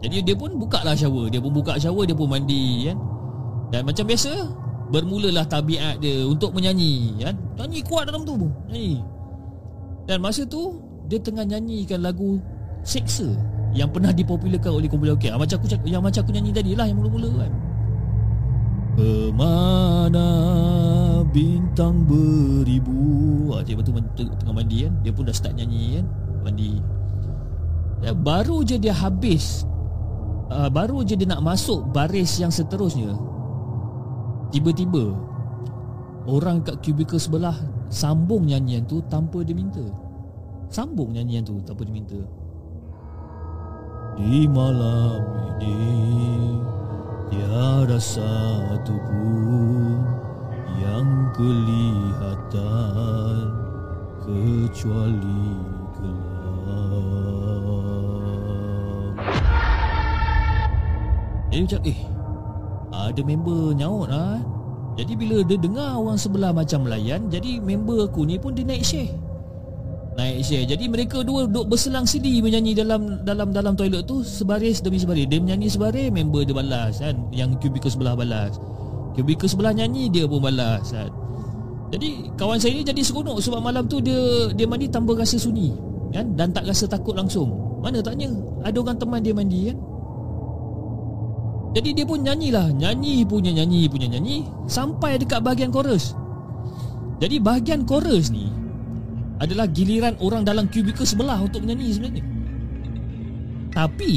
[0.00, 2.96] Jadi dia pun buka lah shower Dia pun buka shower Dia pun mandi kan?
[3.70, 4.32] Dan macam biasa
[4.90, 7.34] Bermulalah tabiat dia Untuk menyanyi kan?
[7.56, 8.34] Nyanyi kuat dalam tu
[8.66, 8.98] Nyanyi.
[10.10, 12.42] Dan masa tu Dia tengah nyanyikan lagu
[12.82, 13.30] Seksa
[13.70, 15.30] Yang pernah dipopularkan oleh kumpulan okay.
[15.30, 17.52] Macam aku Yang macam aku nyanyi tadi lah Yang mula-mula kan.
[19.00, 20.28] Kemana
[21.30, 23.54] bintang beribu?
[23.54, 24.02] Ah, Dia betul
[24.42, 24.92] tengah mandi kan?
[25.06, 26.06] Dia pun dah start nyanyi kan?
[26.42, 26.82] Mandi.
[28.00, 29.68] Ya, baru je dia habis
[30.50, 33.12] uh, baru je dia nak masuk baris yang seterusnya
[34.50, 35.14] Tiba-tiba
[36.26, 37.54] Orang kat cubicle sebelah
[37.90, 39.82] Sambung nyanyian tu tanpa dia minta.
[40.70, 42.14] Sambung nyanyian tu tanpa dia minta.
[44.14, 45.22] Di malam
[45.58, 46.54] ini
[47.30, 50.02] Tiada satu pun
[50.78, 52.54] Yang kelihatan
[54.22, 55.46] Kecuali
[55.98, 56.70] gelap
[61.50, 62.19] Dia eh, macam eh
[62.90, 64.42] ada member nyaut lah
[64.98, 68.82] Jadi bila dia dengar orang sebelah macam melayan Jadi member aku ni pun dia naik
[68.82, 69.14] share.
[70.18, 70.66] Naik share.
[70.66, 75.30] Jadi mereka dua duduk berselang sidi Menyanyi dalam dalam dalam toilet tu Sebaris demi sebaris.
[75.30, 77.14] Dia menyanyi sebaris Member dia balas kan.
[77.30, 78.58] Yang kubikel sebelah balas.
[79.14, 81.10] Kubikel sebelah nyanyi Dia pun balas kan.
[81.90, 84.14] Jadi kawan saya ni jadi seronok sebab malam tu dia
[84.54, 85.74] dia mandi tanpa rasa sunyi
[86.14, 86.26] kan.
[86.38, 87.50] Dan tak rasa takut langsung.
[87.82, 88.30] Mana taknya
[88.62, 89.76] ada orang teman dia mandi kan.
[91.70, 92.74] Jadi dia pun nyanyilah.
[92.74, 96.18] Nyanyi punya nyanyi punya nyanyi Sampai dekat bahagian chorus.
[97.22, 98.50] Jadi bahagian chorus ni
[99.38, 102.24] Adalah giliran orang dalam kubikel sebelah Untuk menyanyi sebenarnya.
[103.70, 104.12] Tapi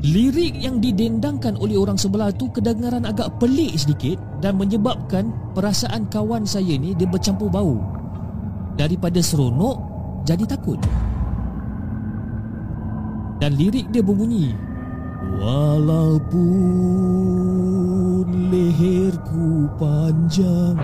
[0.00, 6.42] Lirik yang didendangkan oleh orang sebelah tu Kedengaran agak pelik sedikit Dan menyebabkan perasaan kawan
[6.48, 7.78] saya ni Dia bercampur bau.
[8.74, 9.76] Daripada seronok
[10.26, 10.80] Jadi takut.
[13.40, 14.69] Dan lirik dia berbunyi
[15.20, 16.56] Walaupun
[18.48, 20.80] leherku panjang.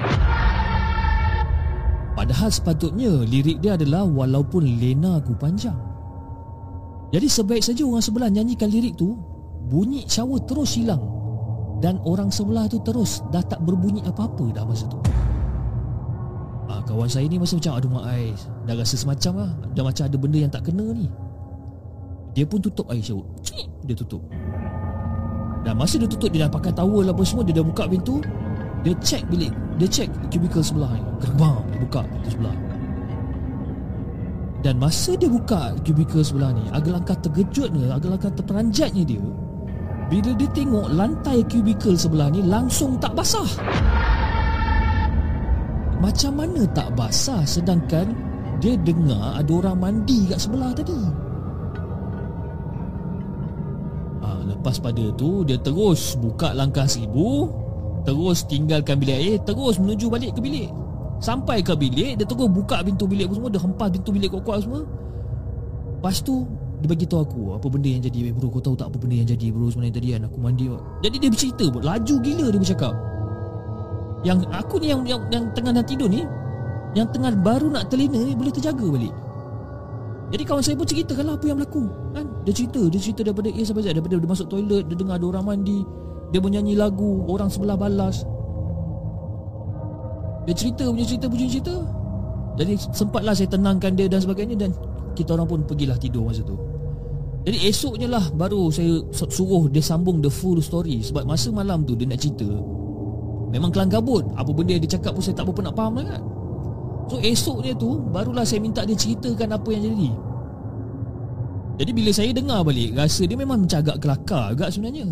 [2.13, 5.77] Padahal sepatutnya lirik dia adalah Walaupun lenaku panjang.
[7.17, 9.17] Jadi sebaik saja orang sebelah nyanyikan lirik tu
[9.73, 11.01] Bunyi shower terus hilang.
[11.81, 15.01] Dan orang sebelah tu terus Dah tak berbunyi apa-apa dah masa tu.
[16.69, 19.51] Ah, Kawan saya ni masa macam Aduh mak ais Dah rasa semacam lah.
[19.73, 21.09] Dah macam ada benda yang tak kena ni
[22.37, 23.25] dia pun tutup air shower.
[23.89, 24.21] Dia tutup.
[25.67, 28.23] Dan masa dia tutup Dia dah pakai towel apa semua Dia dah buka pintu
[28.87, 29.51] Dia check bilik.
[29.83, 32.57] Dia check cubicle sebelah Gerbang Dia buka pintu sebelah.
[34.63, 39.25] Dan masa dia buka cubicle sebelah ni Agak langkah terkejut ni Agak langkah terperanjatnya dia.
[40.07, 43.51] Bila dia tengok Lantai cubicle sebelah ni Langsung tak basah.
[45.99, 47.43] Macam mana tak basah?
[47.43, 48.15] Sedangkan
[48.63, 51.26] Dia dengar Ada orang mandi kat sebelah tadi
[54.47, 57.51] Lepas pada tu Dia terus buka langkah seribu
[58.07, 60.71] Terus tinggalkan bilik air Terus menuju balik ke bilik.
[61.19, 64.83] Sampai ke bilik Dia terus buka pintu bilik semua Dia hempas pintu bilik kuat-kuat semua.
[65.99, 66.47] Lepas tu
[66.79, 68.55] Dia bagi tahu aku Apa benda yang jadi Bro?
[68.55, 70.23] Kau tahu tak apa benda yang jadi Bro sebenarnya tadi kan?
[70.31, 70.65] Aku mandi
[71.03, 71.81] Jadi dia bercerita bro.
[71.83, 72.95] Laju gila dia bercakap.
[74.25, 76.25] Yang aku ni yang, yang, yang tengah nak tidur ni
[76.97, 79.26] Yang tengah baru nak terlena ni Boleh terjaga balik
[80.27, 82.27] jadi kawan saya pun ceritakanlah apa yang berlaku kan?
[82.43, 85.27] Dia cerita Dia cerita daripada A sampai Z Daripada dia masuk toilet Dia dengar ada
[85.31, 85.87] orang mandi
[86.35, 88.27] Dia menyanyi lagu Orang sebelah balas.
[90.47, 91.75] Dia cerita punya cerita punya cerita.
[92.59, 94.71] Jadi sempatlah saya tenangkan dia dan sebagainya Dan
[95.15, 96.59] kita orang pun pergilah tidur masa tu.
[97.47, 101.07] Jadi esoknya lah Baru saya suruh dia sambung the full story.
[101.07, 102.51] Sebab masa malam tu dia nak cerita
[103.55, 104.27] Memang kelang kabut.
[104.35, 106.19] Apa benda yang dia cakap pun saya tak berapa nak faham lah
[107.07, 110.11] So esoknya tu Barulah saya minta dia ceritakan apa yang jadi.
[111.77, 115.07] Jadi bila saya dengar balik Rasa dia memang macam agak kelakar agak sebenarnya.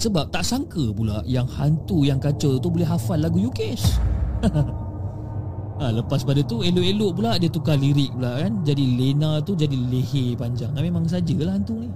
[0.00, 4.00] Sebab tak sangka pula Yang hantu yang kacau tu boleh hafal lagu UKS
[5.80, 8.62] ha, Lepas pada tu elok-elok pula Dia tukar lirik pula kan.
[8.64, 10.72] Jadi Lena tu jadi leher panjang.
[10.72, 11.90] Ha, Memang sajalah hantu ni.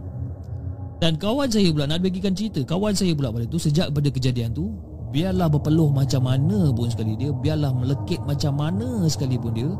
[0.99, 2.65] Dan kawan saya pula nak bagikan cerita.
[2.65, 4.73] Kawan saya pula pada tu Sejak pada kejadian tu
[5.15, 9.71] Biarlah berpeluh macam mana pun sekali dia Biarlah melekit macam mana sekalipun dia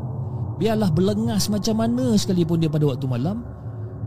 [0.55, 3.43] Biarlah berlengas macam mana sekalipun dia pada waktu malam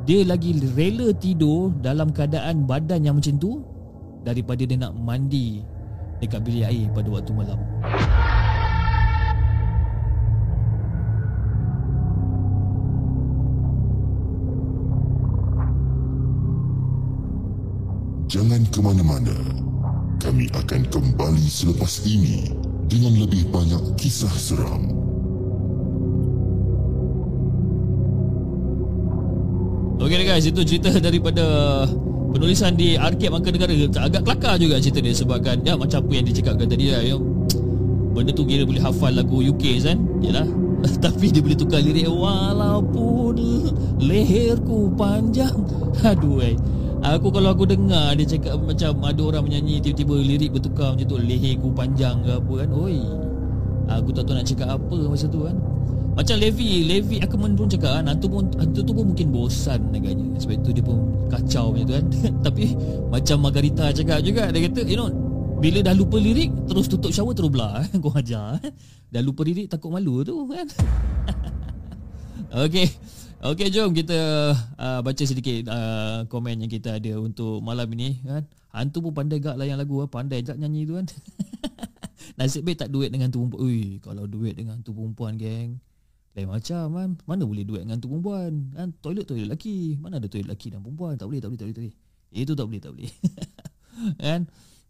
[0.09, 3.61] Dia lagi rela tidur dalam keadaan badan yang macam tu
[4.25, 5.61] Daripada dia nak mandi
[6.19, 7.59] dekat bilik air pada waktu malam.
[18.29, 19.68] Jangan ke mana-mana
[20.19, 22.51] kami akan kembali selepas ini
[22.91, 24.91] dengan lebih banyak kisah seram.
[29.99, 31.43] Okey guys, itu cerita daripada
[32.31, 33.75] penulisan di Arkib Angka Negara.
[33.99, 37.03] Agak kelakar juga cerita dia sebabkan ya macam apa yang dicakapkan tadi lah.
[37.03, 37.17] Ya.
[38.15, 39.99] Benda tu kira boleh hafal lagu UK kan?
[40.23, 40.47] Yalah.
[41.05, 43.35] Tapi dia boleh tukar lirik walaupun
[43.99, 45.55] leherku panjang.
[46.03, 46.55] Aduh eh.
[46.99, 51.19] Aku kalau aku dengar dia cakap macam ada orang menyanyi tiba-tiba lirik bertukar macam tu
[51.19, 52.69] leherku panjang ke apa kan.
[52.75, 52.99] Oi.
[53.89, 55.55] Aku tak tahu nak cakap apa masa tu kan.
[56.19, 60.27] Macam Levi, Levi Ackerman pun cakap kan hantu pun hantu tu pun mungkin bosan agaknya.
[60.43, 60.99] Sebab itu dia pun
[61.31, 62.07] kacau macam tu kan.
[62.51, 62.65] Tapi
[63.15, 65.09] macam Margarita cakap juga dia kata you know
[65.59, 68.59] bila dah lupa lirik terus tutup shower terus belah kau ajar.
[69.09, 70.67] Dah lupa lirik takut malu tu kan.
[72.49, 72.89] Okay
[73.39, 74.51] Okey jom kita
[74.83, 78.43] uh, baca sedikit uh, komen yang kita ada untuk malam ini kan.
[78.75, 81.07] Hantu pun pandai gak layan lagu ah, pandai jak nyanyi tu kan.
[82.39, 83.63] Nasib baik tak duet dengan tu perempuan.
[83.63, 85.79] Ui, kalau duet dengan tu perempuan geng.
[86.35, 87.11] Lain macam kan.
[87.31, 88.75] Mana boleh duet dengan tu perempuan?
[88.75, 89.95] Kan toilet toilet lelaki.
[90.03, 91.15] Mana ada toilet lelaki dan perempuan?
[91.15, 91.77] Tak boleh, tak boleh, tak boleh.
[91.79, 91.95] Tak boleh.
[92.35, 93.13] Itu tak boleh, tak boleh.
[94.23, 94.41] Kan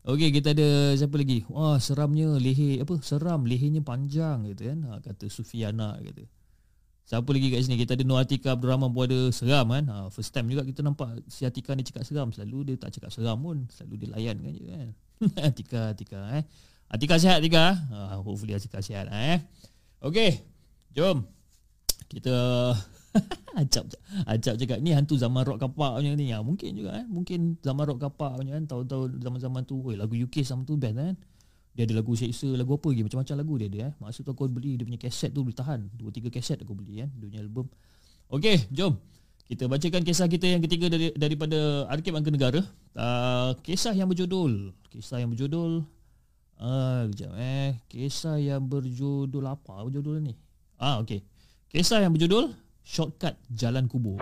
[0.09, 5.01] Okey kita ada siapa lagi Wah seramnya leher Apa seram lehernya panjang gitu kan ha,
[5.01, 6.38] Kata Sufiana kata
[7.09, 7.81] Siapa lagi kat sini?
[7.81, 9.81] Kita ada Nur Atika Abdul Rahman pun ada seram kan?
[9.89, 12.29] Ha, First time juga kita nampak Si Atika ni cakap seram.
[12.37, 14.89] Selalu dia tak cakap seram pun Selalu dia layan kan je kan?
[15.49, 16.45] Atika Atika eh?
[16.93, 17.81] Atika sihat Atika?
[17.81, 19.41] Ha, Hopefully Atika sihat eh?
[20.05, 20.37] Okey
[20.93, 21.25] Jom.
[22.13, 22.37] Kita
[23.65, 23.89] acap
[24.29, 26.29] acap cakap ni hantu zaman rock kapak punya ni.
[26.29, 27.09] Ya mungkin juga eh?
[27.09, 28.69] Mungkin zaman rock kapak punya kan?
[28.69, 31.17] Tahun-tahun zaman-zaman tu oi lagu UK sama tu best kan
[31.75, 33.03] dia ada lagu seksa lagu apa lagi?
[33.07, 33.93] Macam-macam lagu dia ada eh.
[34.03, 35.89] Masa tu aku beli dia punya kaset tu boleh tahan.
[35.95, 37.67] Dua tiga kaset aku beli kan dia punya album.
[38.29, 38.99] Okey jom.
[39.49, 42.61] Kita bacakan kisah kita yang ketiga dari daripada Arkib Angka Negara.
[42.93, 44.77] Uh, kisah yang berjudul.
[44.93, 45.89] Kisah yang berjudul
[46.61, 47.81] uh, kejap eh.
[47.89, 50.37] Kisah yang berjudul apa berjudul ni?
[50.77, 51.25] Ah okey.
[51.73, 52.53] Kisah yang berjudul
[52.85, 54.21] shortcut jalan kubur.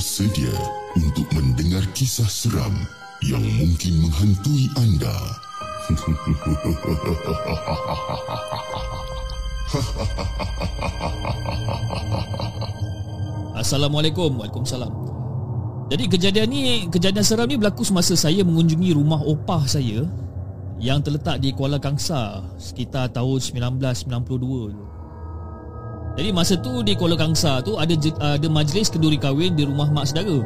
[0.00, 0.48] Bersedia
[0.96, 2.72] untuk mendengar kisah seram
[3.20, 5.12] yang mungkin menghantui anda?
[13.60, 14.40] Assalamualaikum.
[14.40, 14.88] Waalaikumsalam.
[15.92, 20.08] Jadi kejadian ni Kejadian seram ni berlaku semasa saya mengunjungi rumah opah saya
[20.80, 24.89] Yang terletak di Kuala Kangsa Sekitar tahun 1992
[26.18, 30.10] Jadi masa tu di Kuala Kangsa tu Ada ada majlis kenduri kahwin di rumah mak
[30.10, 30.42] saudara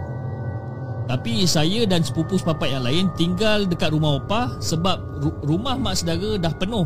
[1.09, 6.37] Tapi saya dan sepupu sepapat yang lain Tinggal dekat rumah opah Sebab rumah mak saudara
[6.37, 6.85] dah penuh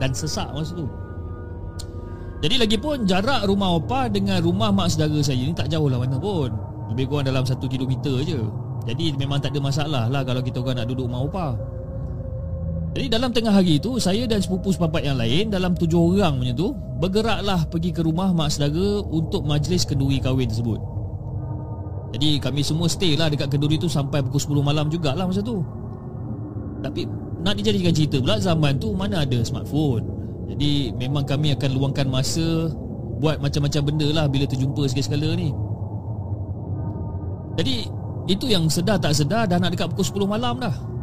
[0.00, 0.88] Dan sesak masa tu
[2.36, 5.96] jadi lagi pun jarak rumah opa dengan rumah mak saudara saya ni tak jauh lah
[5.96, 6.52] mana pun.
[6.92, 8.44] Lebih kurang dalam satu kilometer je.
[8.86, 11.46] Jadi memang tak ada masalah lah kalau kita orang nak duduk rumah opa.
[12.96, 16.56] Jadi dalam tengah hari tu saya dan sepupu sepapat yang lain dalam tujuh orang punya
[16.56, 20.80] tu bergeraklah pergi ke rumah mak saudara untuk majlis kenduri kahwin tersebut.
[22.16, 25.60] Jadi kami semua stay lah dekat kenduri tu sampai pukul 10 malam jugalah masa tu.
[26.80, 27.04] Tapi
[27.44, 30.08] nak dijadikan cerita pula zaman tu mana ada smartphone.
[30.48, 32.72] Jadi memang kami akan luangkan masa
[33.18, 35.50] Buat macam-macam benda lah Bila terjumpa sekali-sekala ni
[37.58, 37.76] Jadi
[38.30, 40.95] Itu yang sedar tak sedar Dah nak dekat pukul 10 malam dah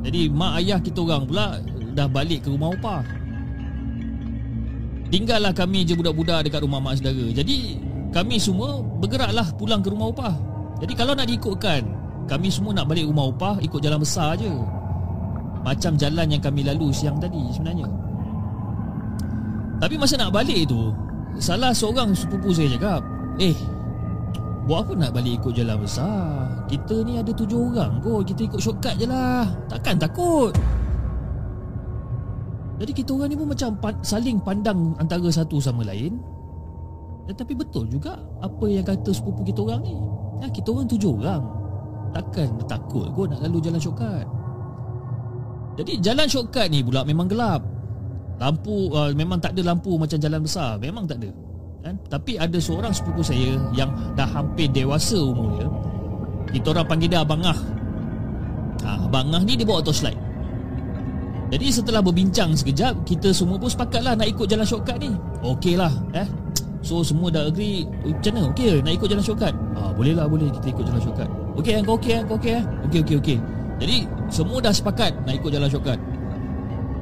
[0.00, 1.60] Jadi mak ayah kita orang pula
[1.92, 3.02] Dah balik ke rumah opah
[5.10, 7.26] Tinggallah kami je budak-budak Dekat rumah mak saudara.
[7.34, 7.76] Jadi
[8.14, 10.34] Kami semua Bergeraklah pulang ke rumah opah
[10.80, 11.84] Jadi kalau nak diikutkan
[12.30, 14.50] Kami semua nak balik rumah opah Ikut jalan besar je.
[15.60, 17.84] Macam jalan yang kami lalu siang tadi sebenarnya.
[19.76, 20.88] Tapi masa nak balik tu
[21.36, 23.04] Salah seorang sepupu saya cakap
[23.36, 23.52] Eh
[24.68, 26.46] Buat apa nak balik ikut jalan besar?
[26.68, 28.28] Kita ni ada tujuh orang kot.
[28.28, 29.48] Kita ikut shortcut je lah.
[29.72, 30.52] Takkan takut?
[32.80, 36.20] Jadi kita orang ni pun macam Saling pandang antara satu sama lain.
[37.28, 39.96] Tetapi betul juga Apa yang kata sepupu kita orang ni.
[40.40, 41.42] Ya, Kita orang tujuh orang.
[42.10, 44.26] Takkan takut kot nak lalu jalan shortcut.
[45.78, 47.62] Jadi jalan shortcut ni pula memang gelap.
[48.40, 51.30] Lampu uh, memang tak ada lampu macam jalan besar, memang tak ada.
[51.80, 51.94] Kan?
[52.12, 55.68] Tapi ada seorang sepupu saya yang dah hampir dewasa umurnya.
[56.50, 57.56] Kita orang panggil dia Abang Ah.
[58.84, 60.16] Ha, Abang Ah ni dia bawa torchlight.
[61.50, 65.10] Jadi setelah berbincang sekejap, kita semua pun sepakatlah nak ikut jalan shortcut ni.
[65.42, 66.28] Okey lah, eh.
[66.80, 68.46] So semua dah agree Macam mana?
[68.52, 69.54] Okey nak ikut jalan shortcut?
[69.76, 71.28] Ah, boleh lah boleh kita ikut jalan shortcut
[71.60, 72.56] Okey kau okey kau okey
[72.88, 73.38] Okey okey okey
[73.80, 73.96] Jadi
[74.32, 76.00] semua dah sepakat nak ikut jalan shortcut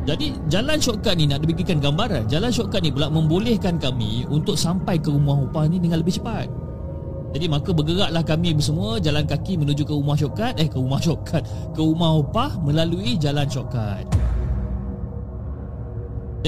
[0.09, 2.24] jadi jalan shortcut ni nak dibagikan gambaran.
[2.32, 6.48] Jalan shortcut ni pula membolehkan kami Untuk sampai ke rumah upah ni dengan lebih cepat.
[7.36, 10.56] Jadi maka bergeraklah kami semua Jalan kaki menuju ke rumah shortcut.
[10.56, 11.44] Eh ke rumah shortcut.
[11.76, 14.09] Ke rumah upah melalui jalan shortcut.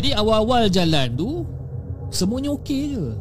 [0.00, 1.44] Jadi awal-awal jalan tu
[2.08, 3.12] Semuanya okey je.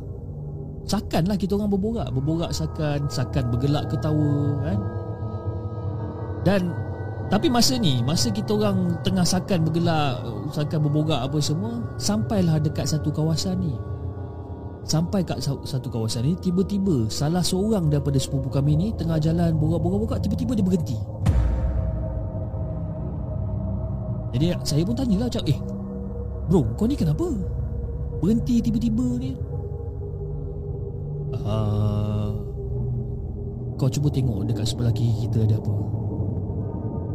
[0.88, 2.08] Sakanlah kita orang berborak.
[2.16, 4.80] Berborak sakan Sakan bergelak ketawa kan?
[6.48, 6.72] Dan
[7.30, 10.18] tapi masa ni Masa kita orang tengah sakan bergelak
[10.50, 13.74] Sakan berborak apa semua Sampailah dekat satu kawasan ni.
[14.90, 20.26] Sampai kat satu kawasan ni Tiba-tiba Salah seorang daripada sepupu kami ni Tengah jalan borak-borak-borak
[20.26, 20.98] Tiba-tiba dia berhenti.
[24.34, 25.60] Jadi saya pun tanyalah Cak Eh
[26.50, 27.30] Bro kau ni kenapa?
[28.26, 29.38] Berhenti tiba-tiba ni?
[31.46, 32.34] Uh,
[33.78, 35.90] Kau cuba tengok Dekat sebelah kiri kita ada apa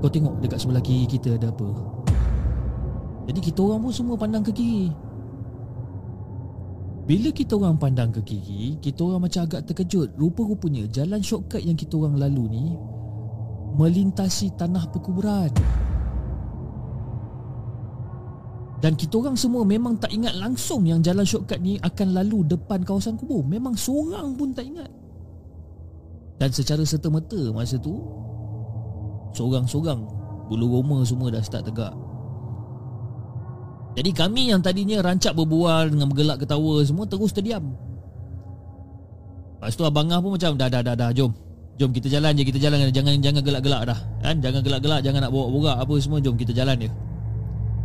[0.04, 1.64] kau tengok dekat sebelah kiri kita ada apa?
[3.24, 4.92] Jadi kita orang pun semua pandang ke kiri.
[7.08, 10.16] Bila kita orang pandang ke kiri Kita orang macam agak terkejut.
[10.16, 12.64] Rupa-rupanya jalan shortcut yang kita orang lalu ni
[13.76, 15.52] Melintasi tanah perkuburan.
[18.80, 22.84] Dan kita orang semua memang tak ingat langsung Yang jalan shortcut ni akan lalu depan
[22.84, 23.40] kawasan kubur.
[23.44, 24.92] Memang seorang pun tak ingat.
[26.36, 28.24] Dan secara serta-merta masa tu
[29.34, 30.00] Seorang-seorang
[30.44, 31.96] Bulu roma semua dah start tegak.
[33.94, 37.64] Jadi kami yang tadinya rancak berbual Dengan bergelak ketawa semua terus terdiam.
[39.58, 41.32] Lepas tu abang Ah pun macam Dah dah dah dah jom.
[41.74, 42.92] Jom kita jalan je kita jalan.
[42.92, 44.36] Jangan jangan gelak-gelak dah kan?
[44.38, 46.90] Jangan gelak-gelak Jangan nak borak-borak apa semua Jom kita jalan je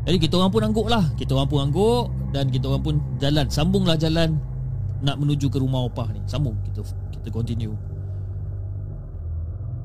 [0.07, 3.45] jadi kita orang pun angguk lah Kita orang pun angguk Dan kita orang pun jalan.
[3.51, 4.41] Sambunglah jalan
[5.05, 6.23] Nak menuju ke rumah opah ni.
[6.25, 6.55] Sambung.
[6.65, 6.81] Kita
[7.19, 7.75] kita continue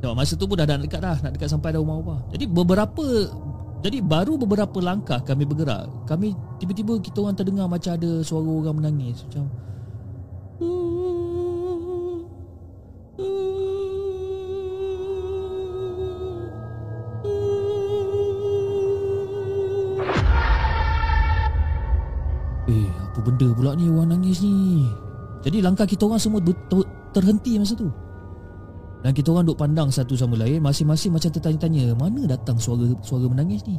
[0.04, 2.44] Sebab masa tu pun dah, dah dekat dah Nak dekat sampai dah rumah opah Jadi
[2.44, 3.04] beberapa
[3.80, 5.88] Jadi baru beberapa langkah kami bergerak.
[6.04, 9.48] Kami tiba-tiba kita orang terdengar Macam ada suara orang menangis Macam
[22.68, 24.84] Eh apa benda pula ni orang nangis ni?
[25.40, 26.60] Jadi langkah kita orang semua ber-
[27.16, 27.88] terhenti masa tu
[29.04, 33.28] Dan kita orang duk pandang satu sama lain Masing-masing macam tertanya-tanya Mana datang suara suara
[33.28, 33.76] menangis ni?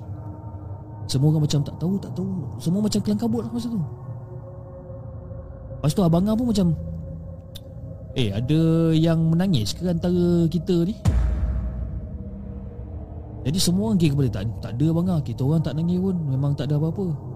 [1.06, 2.30] Semua orang macam tak tahu tak tahu.
[2.58, 3.78] Semua macam kelang kabut lah masa tu.
[5.78, 6.68] Lepas tu abang pun macam
[8.18, 10.98] Eh ada yang menangis ke antara kita ni?
[13.46, 16.58] Jadi semua orang kira kepada tak, tak ada abang Kita orang tak nangis pun Memang
[16.58, 17.35] tak ada apa-apa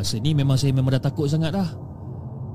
[0.00, 1.68] Masa ni memang saya memang dah takut sangat dah.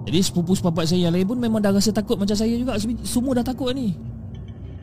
[0.10, 2.74] Jadi sepupu sepapat saya yang lain pun memang dah rasa takut macam saya juga.
[3.06, 3.94] Semua dah takut ni.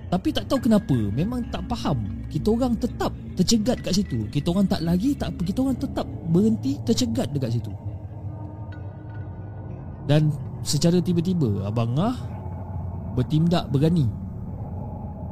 [0.06, 2.06] Tapi tak tahu kenapa Memang tak faham.
[2.30, 4.30] Kita orang tetap tercegat kat situ.
[4.30, 7.74] Kita orang tak lagi tak apa Kita orang tetap berhenti tercegat dekat situ.
[10.06, 10.30] Dan
[10.62, 12.14] secara tiba-tiba Abang Ah
[13.18, 14.06] Bertindak berani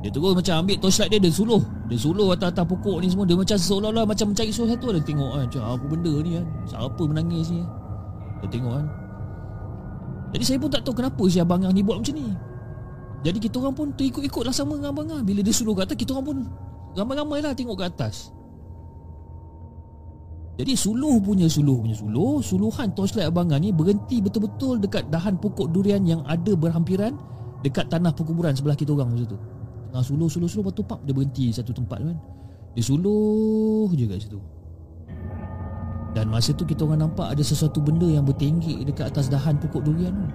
[0.00, 1.60] dia terus macam ambil torchlight dia Dia suluh.
[1.92, 3.28] Dia suluh atas-atas pokok ni semua.
[3.28, 7.02] Dia macam seolah-olah macam mencari sesuatu Dia tengok kan Macam apa benda ni kan Siapa
[7.04, 7.62] menangis ni
[8.40, 8.86] Dia tengok kan
[10.32, 12.32] Jadi saya pun tak tahu kenapa si abang ni buat macam ni.
[13.20, 16.16] Jadi kita orang pun terikut-ikut lah sama dengan abang Bila dia suluh kat atas Kita
[16.16, 16.36] orang pun
[16.96, 18.32] ramai-ramai lah tengok ke atas.
[20.56, 25.68] Jadi suluh punya suluh punya suluh Suluhan torchlight abang ni berhenti betul-betul Dekat dahan pokok
[25.68, 27.16] durian yang ada berhampiran
[27.60, 29.40] Dekat tanah perkuburan sebelah kita orang masa tu
[29.90, 32.16] Tengah suluh suluh suluh Lepas pap dia berhenti satu tempat kan
[32.78, 34.40] Dia suluh je kat situ
[36.14, 39.82] Dan masa tu kita orang nampak Ada sesuatu benda yang bertenggik Dekat atas dahan pokok
[39.82, 40.28] durian tu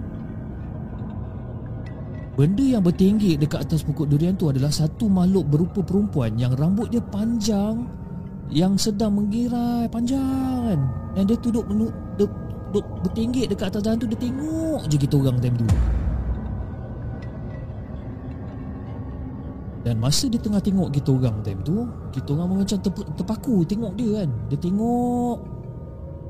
[2.36, 6.92] Benda yang bertenggik dekat atas pokok durian tu adalah satu makhluk berupa perempuan yang rambut
[6.92, 7.88] dia panjang
[8.52, 10.20] yang sedang menggirai panjang
[10.68, 10.80] kan.
[11.16, 15.40] Dan dia duduk, duduk, duduk, bertenggik dekat atas dahan tu dia tengok je kita orang
[15.40, 15.68] time tu.
[19.86, 23.94] Dan masa dia tengah tengok kita orang time tu Kita orang macam ter- terpaku tengok
[23.94, 24.34] dia kan.
[24.50, 25.38] Dia tengok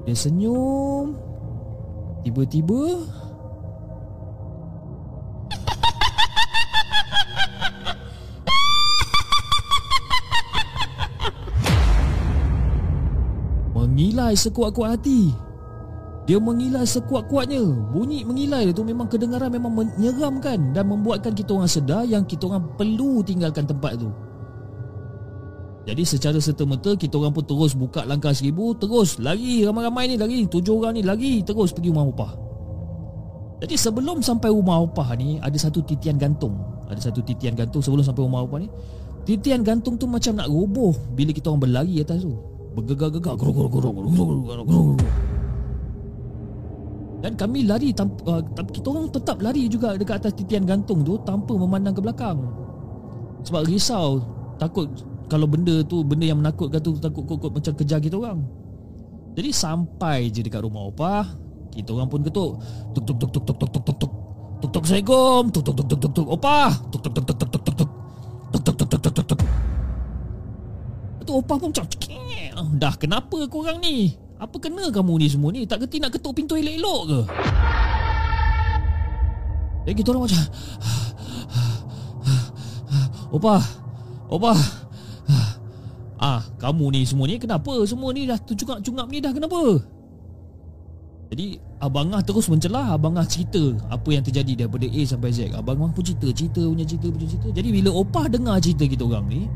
[0.03, 1.15] Dia senyum
[2.27, 2.83] Tiba-tiba
[13.71, 15.31] Mengilai sekuat-kuat hati
[16.25, 17.61] dia mengilai sekuat-kuatnya.
[17.93, 22.65] Bunyi mengilai itu memang kedengaran memang menyeramkan Dan membuatkan kita orang sedar Yang kita orang
[22.73, 24.09] perlu tinggalkan tempat itu
[25.85, 30.49] Jadi secara serta-merta Kita orang pun terus buka langkah seribu Terus lari ramai-ramai ni lari
[30.49, 32.31] Tujuh orang ni lari terus pergi rumah upah.
[33.61, 36.57] Jadi sebelum sampai rumah upah ni Ada satu titian gantung.
[36.89, 38.69] Ada satu titian gantung sebelum sampai rumah upah ni.
[39.29, 42.33] Titian gantung tu macam nak roboh Bila kita orang berlari atas tu.
[42.73, 44.97] Bergegar-gegar Gerung-gerung-gerung
[47.23, 51.15] dan kami lari tanpa, uh, Kita orang tetap lari juga Dekat atas titian gantung tu
[51.23, 52.37] Tanpa memandang ke belakang
[53.47, 54.21] Sebab risau
[54.59, 54.89] Takut
[55.31, 58.43] Kalau benda tu Benda yang menakutkan tu Takut kot macam kejar kita orang
[59.33, 61.25] Jadi sampai je dekat rumah opah
[61.71, 62.59] Kita orang pun ketuk
[62.93, 64.11] Tuk tuk tuk tuk tuk tuk tuk tuk tuk
[64.61, 67.49] Tuk tuk Assalamualaikum Tuk tuk tuk tuk tuk tuk Opah Tuk tuk tuk tuk tuk
[67.49, 67.89] tuk tuk tuk
[68.51, 69.49] Tuk tuk tuk tuk tuk tuk tuk
[71.25, 71.85] Tu opah pun macam
[72.77, 75.65] Dah kenapa korang ni apa kena kamu ni semua ni?
[75.65, 77.19] Tak kerti nak ketuk pintu elok-elok ke?
[79.85, 80.41] Eh kita orang macam
[83.33, 83.55] Opa
[84.25, 84.53] Opa.
[86.15, 87.73] Ah, kamu ni semua ni kenapa?
[87.85, 89.81] Semua ni dah tercungap-cungap ni dah kenapa?
[91.29, 95.53] Jadi Abang Ah terus mencelah Abang Ah cerita Apa yang terjadi daripada A sampai Z.
[95.53, 97.49] Abang Ah pun cerita Cerita punya cerita punya cerita.
[97.49, 99.49] Jadi bila Opah dengar cerita kita orang ni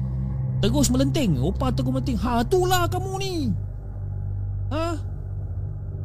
[0.60, 1.40] Terus melenting.
[1.40, 3.34] Opah terus melenting Ha itulah kamu ni
[4.70, 4.88] Ha?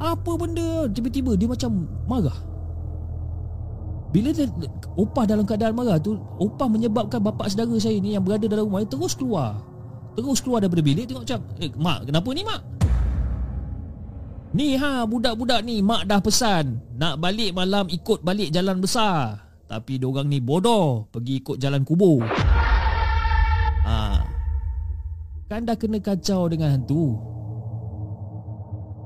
[0.00, 0.90] Apa benda?
[0.90, 2.38] Tiba-tiba dia macam marah.
[4.14, 4.46] Bila dia,
[4.94, 8.86] Opah dalam keadaan marah tu Opah menyebabkan bapak saudara saya ni Yang berada dalam rumah
[8.86, 9.58] Terus keluar.
[10.14, 12.60] Terus keluar daripada bilik Tengok macam eh, Mak kenapa ni mak?
[14.54, 19.50] Ni ha budak-budak ni Mak dah pesan Nak balik malam Ikut balik jalan besar.
[19.66, 22.22] Tapi diorang ni bodoh Pergi ikut jalan kubur.
[23.82, 24.22] Ha.
[25.50, 27.33] Kan dah kena kacau dengan hantu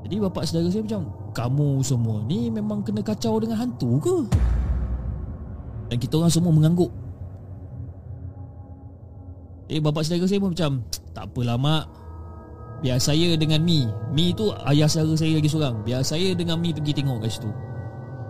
[0.08, 1.02] Jadi bapak saudara saya macam
[1.36, 4.16] Kamu semua ni Memang kena kacau dengan hantu ke?
[5.88, 6.92] Dan kita orang semua mengangguk.
[9.68, 11.84] Eh bapak saudara saya pun macam Tak apalah mak.
[12.84, 13.88] Biar saya dengan Mi.
[14.12, 15.80] Mi tu ayah saudara saya lagi seorang.
[15.84, 17.50] Biar saya dengan Mi pergi tengok kat situ.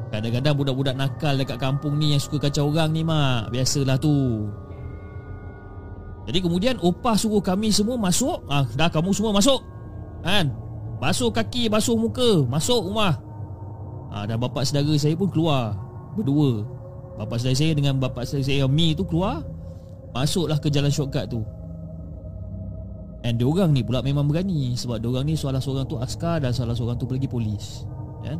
[0.08, 3.50] Kadang-kadang budak-budak nakal dekat kampung ni Yang suka kacau orang ni mak.
[3.50, 4.46] Biasalah tu.
[6.30, 8.46] Jadi kemudian Opah suruh kami semua masuk.
[8.46, 9.62] Ah, Dah kamu semua masuk.
[10.22, 10.67] Kan
[10.98, 13.14] Basuh kaki, basuh muka Masuk rumah.
[14.10, 15.78] Ah, Dan bapak saudara saya pun keluar
[16.18, 16.66] Berdua.
[17.18, 19.46] Bapak saudara saya dengan bapak saudara saya Mi tu keluar
[20.10, 21.40] Masuklah ke jalan shortcut tu.
[23.22, 26.74] And diorang ni pula memang berani Sebab diorang ni salah seorang tu askar Dan salah
[26.74, 27.86] seorang tu pergi polis
[28.18, 28.38] kan?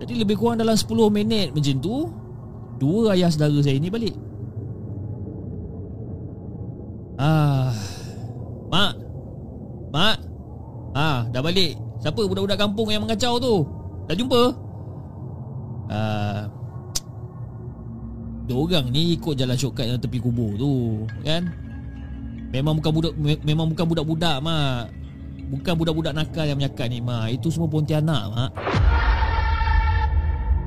[0.00, 2.08] Jadi lebih kurang dalam 10 minit macam tu
[2.80, 4.16] Dua ayah saudara saya ni balik.
[7.20, 7.76] Ah,
[8.72, 8.94] Mak.
[9.92, 10.29] Mak
[10.94, 11.78] Ah, dah balik.
[12.00, 13.54] Siapa budak-budak kampung yang mengacau tu?
[14.10, 14.42] Dah jumpa?
[15.90, 16.48] Ah,
[18.50, 21.54] Diorang ni ikut jalan shortcut yang tepi kubur tu Kan?
[22.50, 23.12] Memang bukan budak
[23.46, 24.90] Memang bukan budak-budak mak.
[25.50, 27.30] Bukan budak-budak nakal yang menyakat ni mak.
[27.30, 28.50] Itu semua pontianak mak.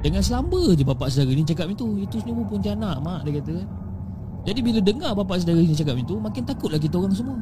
[0.04, 3.68] Dengan selamba je bapak saudara ni cakap itu Itu semua pontianak mak dia kata kan?
[4.44, 7.36] Jadi bila dengar bapak saudara ni cakap itu Makin takutlah kita orang semua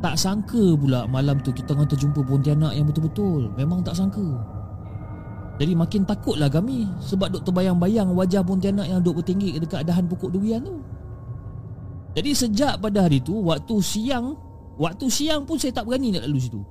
[0.00, 3.52] Tak sangka pula malam tu kita orang terjumpa pontianak yang betul-betul.
[3.56, 4.24] Memang tak sangka.
[5.60, 10.32] Jadi makin takutlah kami Sebab duk terbayang-bayang wajah Pontianak yang duk bertinggi dekat dahan pokok
[10.32, 10.80] durian tu.
[12.16, 14.40] Jadi sejak pada hari tu Waktu siang
[14.80, 16.64] Waktu siang pun saya tak berani nak lalu situ.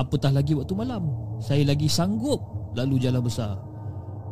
[0.00, 1.04] Apatah lagi waktu malam.
[1.44, 2.40] Saya lagi sanggup
[2.72, 3.60] lalu jalan besar.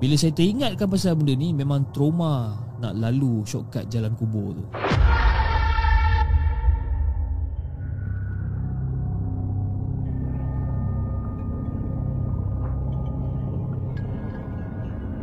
[0.00, 4.64] Bila saya teringatkan pasal benda ni Memang trauma nak lalu shortcut jalan kubur tu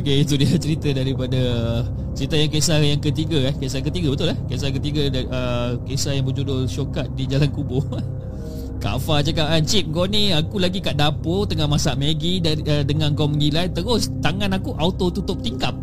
[0.00, 1.40] Okey itu dia cerita daripada
[2.16, 3.54] cerita yang kisah yang ketiga eh.
[3.60, 4.38] Kisah ketiga betul eh?
[4.48, 7.84] Kisah ketiga uh, kisah yang berjudul shortcut di jalan kubur.
[8.80, 12.64] Kak Fah cakap kan Cip kau ni aku lagi kat dapur Tengah masak Maggi dan,
[12.64, 15.76] uh, Dengan kau mengilai Terus tangan aku auto tutup tingkap.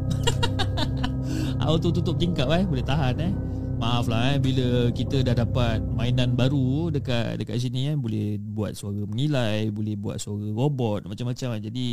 [1.62, 2.66] Auto tutup tingkap eh.
[2.66, 3.30] Boleh tahan eh.
[3.78, 8.74] Maaf lah eh Bila kita dah dapat mainan baru Dekat dekat sini eh Boleh buat
[8.74, 11.62] suara mengilai Boleh buat suara robot Macam-macam eh.
[11.70, 11.88] Jadi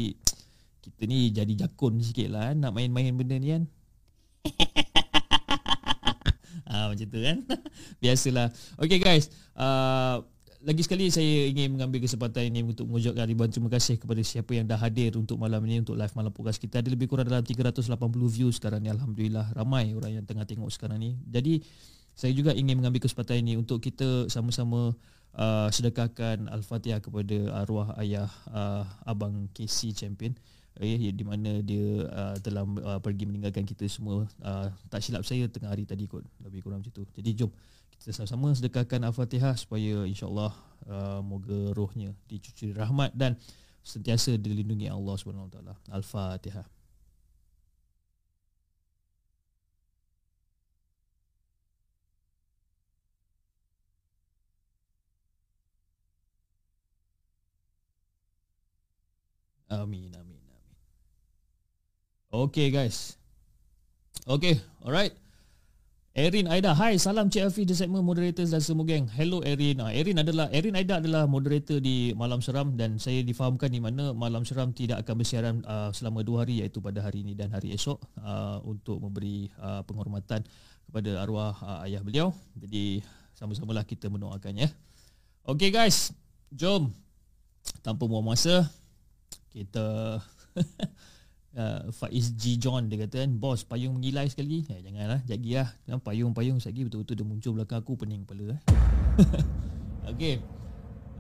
[0.85, 3.65] kita ni jadi jakun sikit lah kan, nak main-main benda ni kan.
[6.69, 7.39] ah macam tu kan.
[8.05, 8.53] Biasalah.
[8.77, 10.21] Okay guys, uh,
[10.65, 14.69] lagi sekali saya ingin mengambil kesempatan ini untuk mengucapkan ribuan terima kasih kepada siapa yang
[14.69, 16.85] dah hadir untuk malam ini untuk live malam podcast kita.
[16.85, 17.89] Ada lebih kurang dalam 380
[18.29, 19.57] views sekarang ni alhamdulillah.
[19.57, 21.17] Ramai orang yang tengah tengok sekarang ni.
[21.29, 21.65] Jadi
[22.17, 24.97] saya juga ingin mengambil kesempatan ini untuk kita sama-sama
[25.37, 30.33] uh, sedekahkan al-Fatihah kepada arwah ayah uh, abang KC Champion
[30.83, 34.27] eh, di mana dia uh, telah uh, pergi meninggalkan kita semua.
[34.43, 36.27] Uh, tak silap saya tengah hari tadi kot.
[36.43, 37.07] Lebih kurang macam tu.
[37.15, 37.51] Jadi jom.
[37.95, 40.51] Kita sama-sama sedekahkan al-fatihah supaya insyaallah
[40.91, 43.39] uh, moga rohnya dicuci rahmat dan
[43.87, 45.79] sentiasa dilindungi Allah Subhanahu taala.
[45.93, 46.67] Al-fatihah.
[59.75, 60.24] Amin
[62.35, 63.15] Okay guys.
[64.27, 65.15] Okay alright.
[66.19, 69.07] Erin Aida Hai salam Cik Hafiz The segment moderators dan semua geng.
[69.07, 69.79] Hello Erin.
[69.79, 74.11] Uh, Erin adalah Erin Aida adalah moderator di Malam Seram Dan saya difahamkan di mana
[74.11, 77.71] Malam Seram tidak akan bersiaran uh, selama dua hari Iaitu pada hari ini dan hari
[77.71, 80.43] esok uh, Untuk memberi uh, penghormatan
[80.91, 82.35] kepada arwah uh, ayah beliau.
[82.59, 82.99] Jadi
[83.39, 84.67] sama-samalah kita mendoakannya
[85.47, 86.11] Okay guys.
[86.51, 86.91] Jom.
[87.79, 88.67] Tanpa buang masa
[89.55, 90.19] Kita
[91.55, 92.59] uh, Faiz G.
[92.59, 94.67] John dia kata kan Bos payung mengilai sekali.
[94.69, 95.71] Eh, Janganlah Jagi lah.
[95.87, 98.61] Kan, Payung-payung sekali betul-betul dia muncul belakang aku Pening kepala eh.
[100.15, 100.43] Okay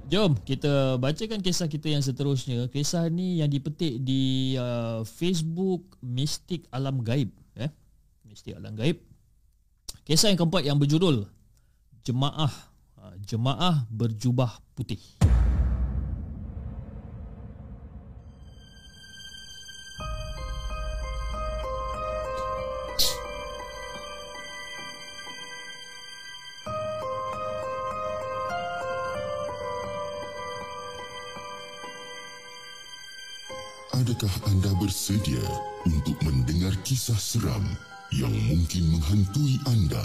[0.05, 2.69] Jom kita bacakan kisah kita yang seterusnya.
[2.69, 7.73] Kisah ni yang dipetik di uh, Facebook Mistik Alam Gaib eh?
[8.29, 9.01] Mistik Alam Gaib.
[10.05, 11.25] Kisah yang keempat yang berjudul
[12.05, 12.53] Jemaah.
[13.01, 15.01] Uh, Jemaah Berjubah Putih
[34.25, 35.45] Adakah anda bersedia
[35.85, 37.61] untuk mendengar kisah seram
[38.09, 40.01] yang mungkin menghantui anda?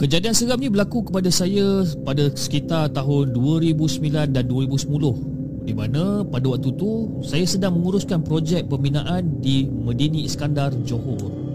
[0.00, 6.56] Kejadian seram ni berlaku kepada saya pada sekitar tahun 2009 dan 2010 di mana pada
[6.56, 11.47] waktu tu saya sedang menguruskan projek pembinaan di Medini Iskandar Johor.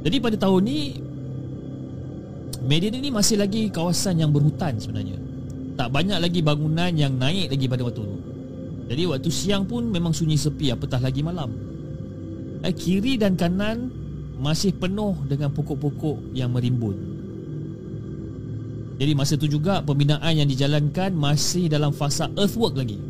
[0.00, 0.80] Jadi pada tahun ni
[2.60, 5.16] Medan ini masih lagi kawasan yang berhutan sebenarnya.
[5.80, 8.16] Tak banyak lagi bangunan yang naik lagi pada waktu tu.
[8.90, 11.48] Jadi waktu siang pun memang sunyi sepi apatah lagi malam.
[12.60, 13.88] Eh, Kiri dan kanan
[14.36, 16.96] masih penuh dengan pokok-pokok yang merimbun.
[19.00, 23.00] Jadi masa tu juga pembinaan yang dijalankan masih dalam fasa earthwork lagi.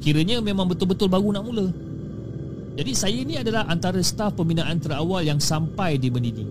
[0.00, 1.68] Kiranya memang betul-betul baru nak mula
[2.74, 6.46] jadi saya ni adalah antara staf pembinaan terawal yang sampai di Bendini.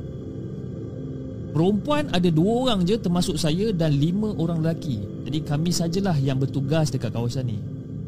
[1.51, 5.03] Perempuan ada dua orang je termasuk saya dan lima orang lelaki.
[5.27, 7.59] Jadi kami sajalah yang bertugas dekat kawasan ni.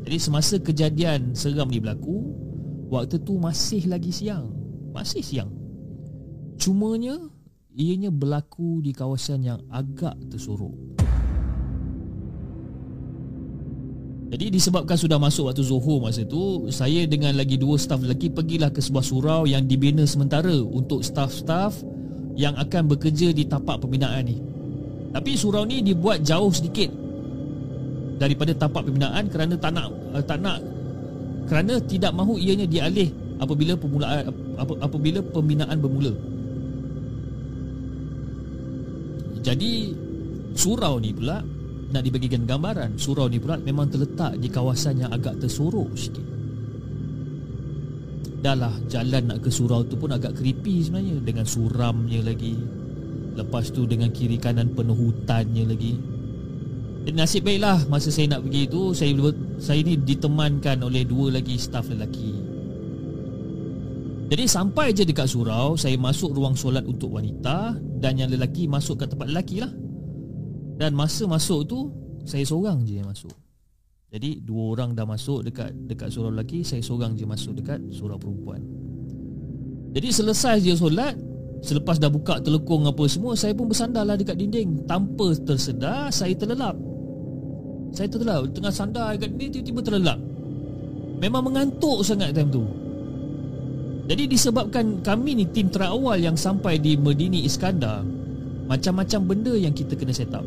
[0.07, 2.23] Jadi semasa kejadian seram ni berlaku,
[2.89, 4.49] waktu tu masih lagi siang.
[4.95, 5.51] Masih siang.
[6.55, 7.19] Cumanya
[7.75, 10.94] ianya berlaku di kawasan yang agak tersorok.
[14.25, 18.73] Jadi disebabkan sudah masuk waktu Zuhur masa tu Saya dengan lagi dua staf lelaki Pergilah
[18.73, 21.77] ke sebuah surau yang dibina sementara Untuk staf-staf
[22.35, 24.35] yang akan bekerja di tapak pembinaan ni.
[25.15, 26.91] Tapi surau ni dibuat jauh sedikit
[28.19, 30.59] Daripada tapak pembinaan kerana tak nak, uh, tak nak
[31.47, 33.07] Kerana tidak mahu ianya dialih
[33.39, 33.75] apabila
[34.83, 36.13] apabila pembinaan bermula.
[39.45, 39.93] Jadi
[40.55, 41.43] surau ni pula
[41.95, 46.27] nak dibagikan gambaran surau ni pula memang terletak di kawasan yang agak tersorok sikit.
[48.43, 51.17] Dahlah jalan nak ke surau tu pun agak creepy sebenarnya.
[51.23, 52.53] Dengan suramnya lagi.
[53.39, 55.97] Lepas tu dengan kiri kanan penuh hutannya lagi.
[57.07, 59.13] Dan nasib baiklah masa saya nak pergi tu Saya
[59.61, 62.33] saya ni ditemankan oleh dua lagi staf lelaki.
[64.25, 68.97] Jadi sampai je dekat surau Saya masuk ruang solat untuk wanita Dan yang lelaki masuk
[68.97, 69.69] ke tempat lelaki lah
[70.75, 71.79] dan masa masuk tu
[72.25, 73.31] Saya seorang je yang masuk.
[74.09, 78.19] Jadi dua orang dah masuk dekat dekat surau lelaki Saya seorang je masuk dekat surau
[78.19, 78.63] perempuan.
[79.95, 81.15] Jadi selesai je solat
[81.65, 84.85] Selepas dah buka telekung apa semua Saya pun bersandarlah dekat dinding.
[84.85, 86.77] Tanpa tersedar saya terlelap.
[87.95, 88.51] Saya terlelap.
[88.53, 90.19] Tengah sandar dekat dinding tiba-tiba terlelap.
[91.21, 92.63] Memang mengantuk sangat time tu.
[94.05, 98.05] Jadi disebabkan kami ni tim terawal yang sampai di Medini Iskandar
[98.69, 100.45] Macam-macam benda yang kita kena set up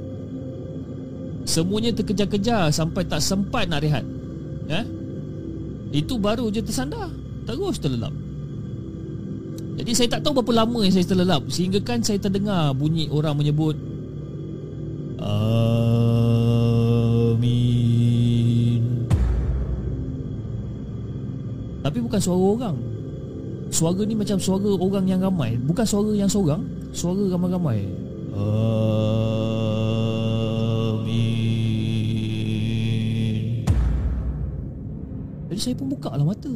[1.49, 4.05] Semuanya terkejar-kejar sampai tak sempat nak rehat.
[4.69, 4.85] Ya?
[5.97, 7.09] Itu baru je tersandar.
[7.49, 8.13] Terus terlelap.
[9.81, 13.33] Jadi saya tak tahu berapa lama yang saya terlelap sehingga kan saya terdengar bunyi orang
[13.33, 13.79] menyebut
[15.19, 15.49] Amin.
[21.81, 22.77] Tapi bukan suara orang.
[23.73, 26.63] Suara ni macam suara orang yang ramai, bukan suara yang seorang,
[26.95, 27.83] suara ramai-ramai.
[28.37, 28.88] Amin.
[35.59, 36.55] Jadi saya pun buka lah mata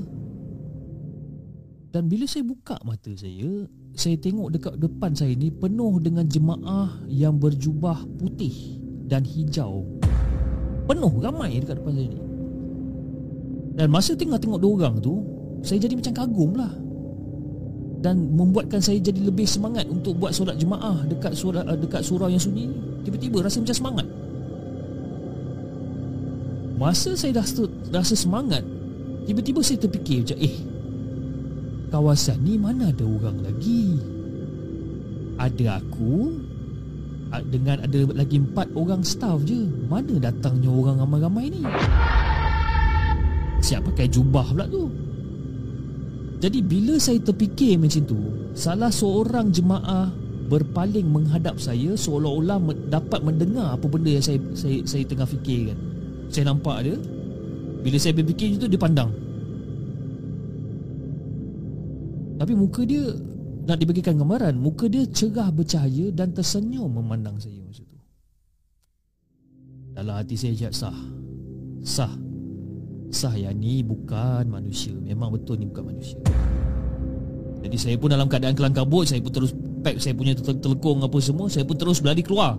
[1.90, 3.66] Dan bila saya buka mata saya
[3.98, 8.78] Saya tengok dekat depan saya ni Penuh dengan jemaah yang berjubah putih
[9.10, 9.82] dan hijau
[10.86, 12.20] Penuh ramai dekat depan saya ni
[13.74, 15.18] Dan masa tengah tengok dua orang tu
[15.66, 16.70] Saya jadi macam kagum lah
[18.02, 22.42] dan membuatkan saya jadi lebih semangat untuk buat solat jemaah dekat surau dekat surau yang
[22.42, 22.66] sunyi.
[23.06, 24.06] Tiba-tiba rasa macam semangat.
[26.82, 27.46] Masa saya dah
[27.94, 28.66] rasa semangat,
[29.26, 30.56] tiba-tiba saya terfikir macam eh
[31.92, 34.00] kawasan ni mana ada orang lagi?
[35.36, 36.32] Ada aku
[37.48, 39.68] dengan ada lagi empat orang staff je.
[39.88, 41.62] Mana datangnya orang ramai-ramai ni?
[43.60, 44.88] Siap pakai jubah pula tu.
[46.42, 48.18] Jadi bila saya terfikir macam tu,
[48.58, 50.10] salah seorang jemaah
[50.50, 52.58] berpaling menghadap saya seolah-olah
[52.90, 55.78] dapat mendengar apa benda yang saya saya, saya tengah fikirkan.
[56.32, 56.96] Saya nampak dia.
[57.82, 59.10] Bila saya berfikir itu dia pandang.
[62.38, 63.02] Tapi muka dia
[63.66, 67.98] nak dibagikan gambaran, muka dia cerah bercahaya dan tersenyum memandang saya masa tu.
[69.94, 70.98] Dalam hati saya cakap sah.
[71.82, 72.14] Sah
[73.12, 76.18] sah yang ni bukan manusia Memang betul ni bukan manusia
[77.60, 79.52] Jadi saya pun dalam keadaan kelang kabut Saya pun terus
[79.84, 82.56] pack saya punya telekong apa semua Saya pun terus berlari keluar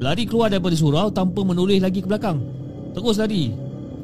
[0.00, 2.40] Berlari keluar daripada surau Tanpa menoleh lagi ke belakang
[2.96, 3.52] Terus lari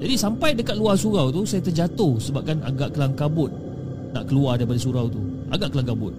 [0.02, 3.52] Jadi sampai dekat luar surau tu Saya terjatuh sebabkan agak kelang kabut
[4.10, 6.14] Nak keluar daripada surau tu Agak kelang kabut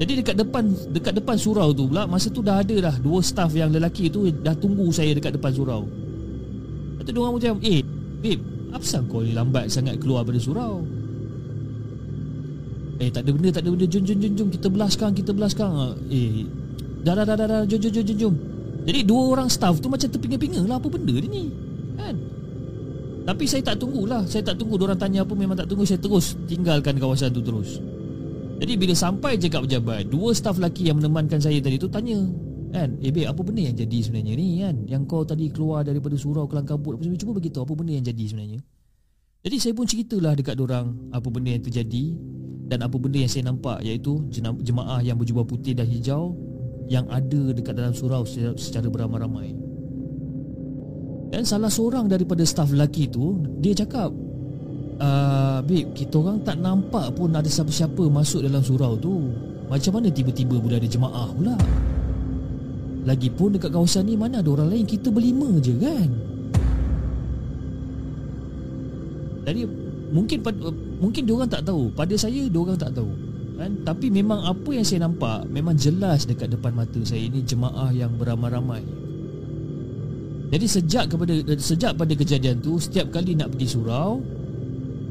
[0.00, 0.64] jadi dekat depan
[0.96, 4.32] dekat depan surau tu pula masa tu dah ada dah dua staff yang lelaki tu
[4.32, 5.84] dah tunggu saya dekat depan surau.
[5.84, 7.84] Lepas tu dia orang macam, "Eh,
[8.20, 10.84] Babe, apa kau ni lambat sangat keluar dari surau?
[13.00, 13.86] Eh, tak ada benda, tak ada benda.
[13.88, 14.48] Jom, jom, jom, jom.
[14.52, 15.96] Kita belah sekarang, kita belah sekarang.
[16.12, 16.44] Eh,
[17.00, 17.60] dah, dah, dah, dah, dah.
[17.64, 18.34] Jom, jom, jom, jom, jom.
[18.84, 21.48] Jadi, dua orang staff tu macam terpinga-pinga lah apa benda dia ni.
[23.30, 24.26] Tapi saya tak tunggulah.
[24.26, 24.74] Saya tak tunggu.
[24.74, 25.86] Diorang tanya apa, memang tak tunggu.
[25.86, 27.78] Saya terus tinggalkan kawasan tu terus.
[28.58, 32.18] Jadi, bila sampai cakap pejabat, dua staff lelaki yang menemankan saya tadi tu tanya,
[32.70, 36.14] Kan Eh babe apa benda yang jadi sebenarnya ni kan Yang kau tadi keluar daripada
[36.14, 38.60] surau kelang kabut apa Cuba beritahu apa benda yang jadi sebenarnya
[39.42, 42.14] Jadi saya pun ceritalah dekat orang Apa benda yang terjadi
[42.70, 44.22] Dan apa benda yang saya nampak Iaitu
[44.62, 46.38] jemaah yang berjubah putih dan hijau
[46.86, 48.22] Yang ada dekat dalam surau
[48.54, 49.69] secara beramai-ramai
[51.30, 54.10] Dan salah seorang daripada staf lelaki tu Dia cakap
[55.00, 59.32] uh, Babe kita orang tak nampak pun ada siapa-siapa masuk dalam surau tu.
[59.66, 61.56] Macam mana tiba-tiba boleh ada jemaah pula?
[63.08, 66.08] Lagipun dekat kawasan ni mana ada orang lain Kita berlima je kan?
[69.48, 69.64] Jadi
[70.12, 70.38] mungkin
[71.00, 71.88] mungkin dia orang tak tahu.
[71.96, 73.10] Pada saya dia orang tak tahu
[73.56, 73.72] kan?
[73.88, 78.16] Tapi memang apa yang saya nampak Memang jelas dekat depan mata saya Ini jemaah yang
[78.16, 79.09] beramai-ramai
[80.50, 81.32] Jadi sejak kepada
[81.62, 84.18] sejak pada kejadian tu Setiap kali nak pergi surau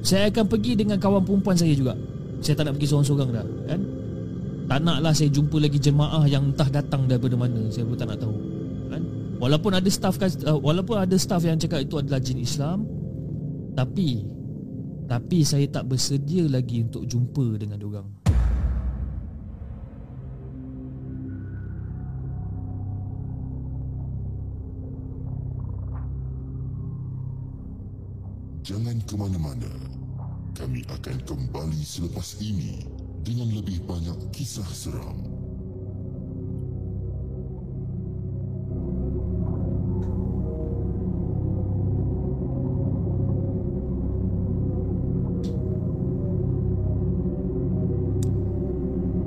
[0.04, 1.96] Saya akan pergi dengan kawan perempuan saya juga
[2.44, 3.82] Saya tak nak pergi seorang-seorang dah kan?
[4.70, 8.20] Tak naklah saya jumpa lagi jemaah yang entah datang daripada mana Saya pun tak nak
[8.20, 8.36] tahu
[8.92, 9.02] kan?
[9.40, 12.84] Walaupun ada staff uh, Walaupun ada staff yang cakap itu adalah jin Islam
[13.80, 14.28] Tapi
[15.08, 18.18] Tapi saya tak bersedia lagi untuk jumpa dengan diorang
[29.10, 29.66] ke mana-mana
[30.53, 32.86] Kami akan kembali selepas ini
[33.26, 35.18] dengan lebih banyak kisah seram.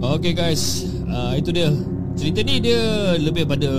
[0.03, 1.73] Okay guys, uh, itu dia.
[2.15, 3.71] Cerita ni dia lebih pada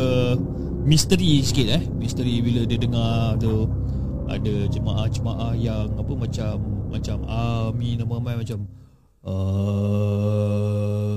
[0.83, 1.83] misteri sikit eh.
[1.95, 3.82] Misteri bila dia dengar tu
[4.29, 6.53] ada jemaah-jemaah yang apa macam
[6.91, 8.67] macam amin nama macam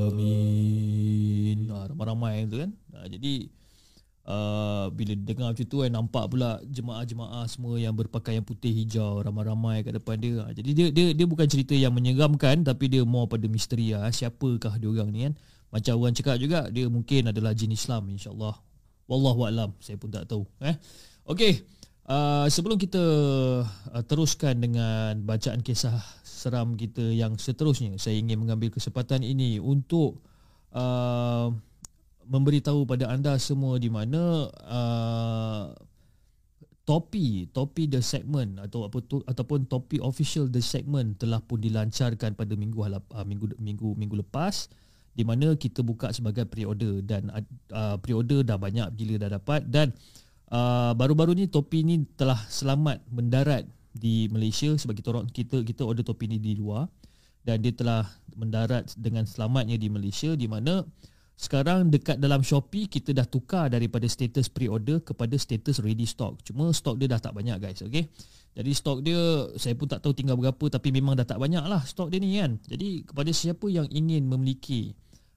[0.07, 1.67] Amin.
[1.75, 2.71] Ha, ramai-ramai tu kan.
[2.95, 3.51] Ha, jadi
[4.31, 9.83] uh, bila dengar macam tu kan nampak pula jemaah-jemaah semua yang berpakaian putih hijau ramai-ramai
[9.83, 10.47] kat depan dia.
[10.47, 14.07] Ha, jadi dia dia dia bukan cerita yang menyeramkan tapi dia more pada misteri ah
[14.07, 15.35] siapakah dia orang ni kan.
[15.75, 18.55] Macam orang cakap juga dia mungkin adalah jin Islam insya-Allah.
[19.11, 19.75] Wallahu alam.
[19.83, 20.79] Saya pun tak tahu eh.
[21.27, 21.59] Okey.
[22.07, 23.03] Uh, sebelum kita
[23.67, 30.23] uh, teruskan dengan bacaan kisah seram kita yang seterusnya saya ingin mengambil kesempatan ini untuk
[30.71, 31.51] uh,
[32.31, 35.75] memberitahu pada anda semua di mana uh,
[36.87, 42.39] topi topi the segment atau apa tu ataupun topi official the segment telah pun dilancarkan
[42.39, 44.71] pada minggu uh, minggu minggu minggu lepas
[45.11, 47.35] di mana kita buka sebagai pre-order dan
[47.75, 50.26] uh, pre-order dah banyak gila dah dapat dan uh,
[50.95, 53.67] baru-baru ni topi ni telah selamat mendarat
[53.97, 56.87] di Malaysia sebab kita orang kita kita order topi ni di luar
[57.47, 58.05] dan dia telah
[58.37, 60.85] mendarat dengan selamatnya di Malaysia di mana
[61.37, 66.41] sekarang dekat dalam Shopee kita dah tukar daripada status pre-order kepada status ready stock.
[66.41, 68.09] Cuma stok dia dah tak banyak guys, okay?
[68.57, 69.21] Jadi stok dia
[69.61, 72.41] saya pun tak tahu tinggal berapa tapi memang dah tak banyak lah stok dia ni
[72.41, 72.57] kan.
[72.65, 74.97] Jadi kepada siapa yang ingin memiliki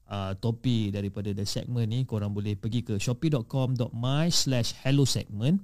[0.10, 5.62] uh, topi daripada the segment ni korang boleh pergi ke shopee.com.my slash hello segment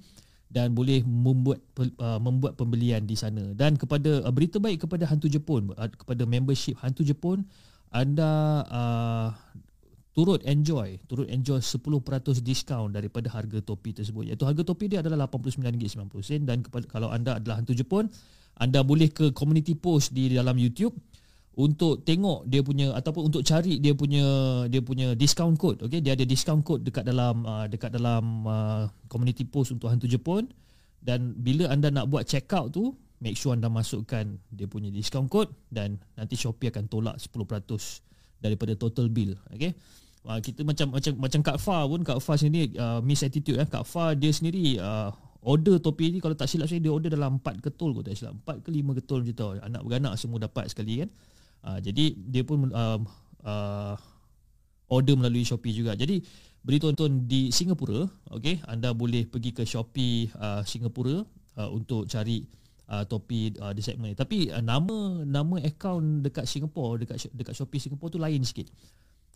[0.47, 1.59] dan boleh membuat
[1.99, 3.51] uh, membuat pembelian di sana.
[3.51, 7.43] Dan kepada uh, berita baik kepada Hantu Jepun, uh, kepada membership Hantu Jepun,
[7.91, 9.27] anda uh,
[10.15, 15.27] turut enjoy turut enjoy 10% diskaun daripada harga topi tersebut iaitu harga topi dia adalah
[15.27, 18.07] RM89.90 dan kepada, kalau anda adalah hantu Jepun
[18.55, 20.95] anda boleh ke community post di dalam YouTube
[21.55, 24.23] untuk tengok dia punya ataupun untuk cari dia punya
[24.67, 28.83] dia punya discount code okey dia ada discount code dekat dalam uh, dekat dalam uh,
[29.07, 30.51] community post untuk hantu Jepun.
[31.05, 32.91] Dan bila anda nak buat check out tu
[33.21, 37.31] make sure anda masukkan dia punya discount code dan nanti Shopee akan tolak 10%
[38.41, 39.71] daripada total bill okey
[40.27, 43.69] uh, kita macam macam macam Kak Fa pun Kak Fa sendiri uh, miss attitude eh?
[43.69, 45.13] Kak Fa dia sendiri uh,
[45.45, 48.33] order topi ni kalau tak silap saya dia order dalam 4 ketul kot tak silap
[48.43, 49.47] 4 ke 5 ketul macam tu.
[49.61, 51.09] Anak beranak semua dapat sekali kan
[51.66, 53.01] uh, jadi dia pun uh,
[53.43, 53.95] uh,
[54.88, 56.22] order melalui Shopee juga jadi
[56.66, 61.26] beri tonton di Singapura okey anda boleh pergi ke Shopee uh, Singapura
[61.57, 62.45] uh, untuk cari
[62.93, 67.53] uh, topi uh, di segmen ni tapi uh, nama nama akaun dekat Singapura dekat dekat
[67.57, 68.70] Shopee Singapura tu lain sikit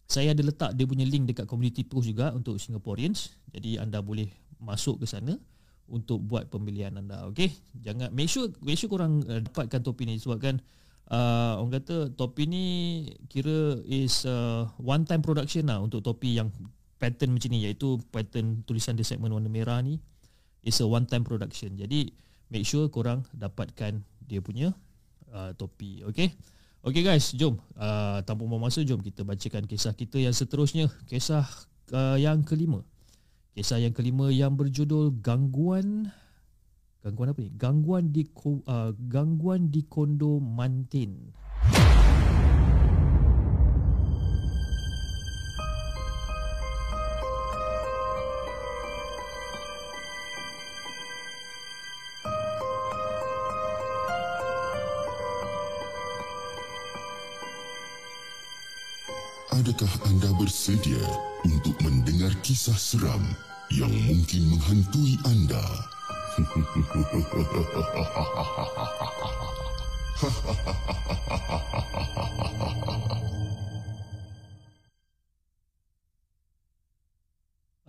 [0.10, 3.30] saya ada letak dia punya link dekat community post juga untuk Singaporeans.
[3.54, 4.26] Jadi anda boleh
[4.58, 5.38] masuk ke sana
[5.86, 7.30] untuk buat pembelian anda.
[7.30, 7.54] Okey.
[7.86, 10.66] Jangan make sure make sure korang uh, dapatkan topi ni sebabkan uh,
[11.10, 12.66] orang kata topi ni
[13.26, 16.54] kira is uh, one time production lah untuk topi yang
[17.02, 19.98] pattern macam ni iaitu pattern tulisan di segmen warna merah ni
[20.62, 21.74] is a one time production.
[21.74, 22.14] Jadi
[22.52, 24.76] make sure korang dapatkan dia punya
[25.34, 26.06] uh, topi.
[26.06, 26.30] Okey.
[26.80, 31.44] Okey guys, jom uh, tanpa membuang masa jom kita bacakan kisah kita yang seterusnya, kisah
[31.92, 32.86] uh, yang kelima.
[33.52, 36.08] Kisah yang kelima yang berjudul gangguan
[37.00, 37.50] gangguan apa ni?
[37.56, 41.32] Gangguan di uh, gangguan di kondo Mantin.
[59.60, 61.04] Adakah anda bersedia
[61.44, 63.24] untuk mendengar kisah seram
[63.72, 65.99] yang mungkin menghantui anda?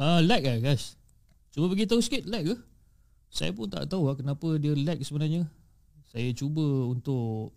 [0.01, 0.97] Ah, uh, lag ke guys?
[1.53, 2.57] Cuba beritahu sikit lag ke?
[3.29, 5.45] Saya pun tak tahu lah kenapa dia lag sebenarnya.
[6.09, 7.53] Saya cuba untuk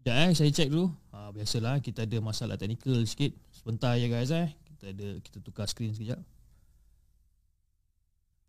[0.00, 0.88] Sekejap eh, saya check dulu.
[1.12, 3.36] Ha, biasalah kita ada masalah teknikal sikit.
[3.52, 4.48] Sebentar ya guys eh.
[4.66, 6.18] Kita ada kita tukar skrin sekejap.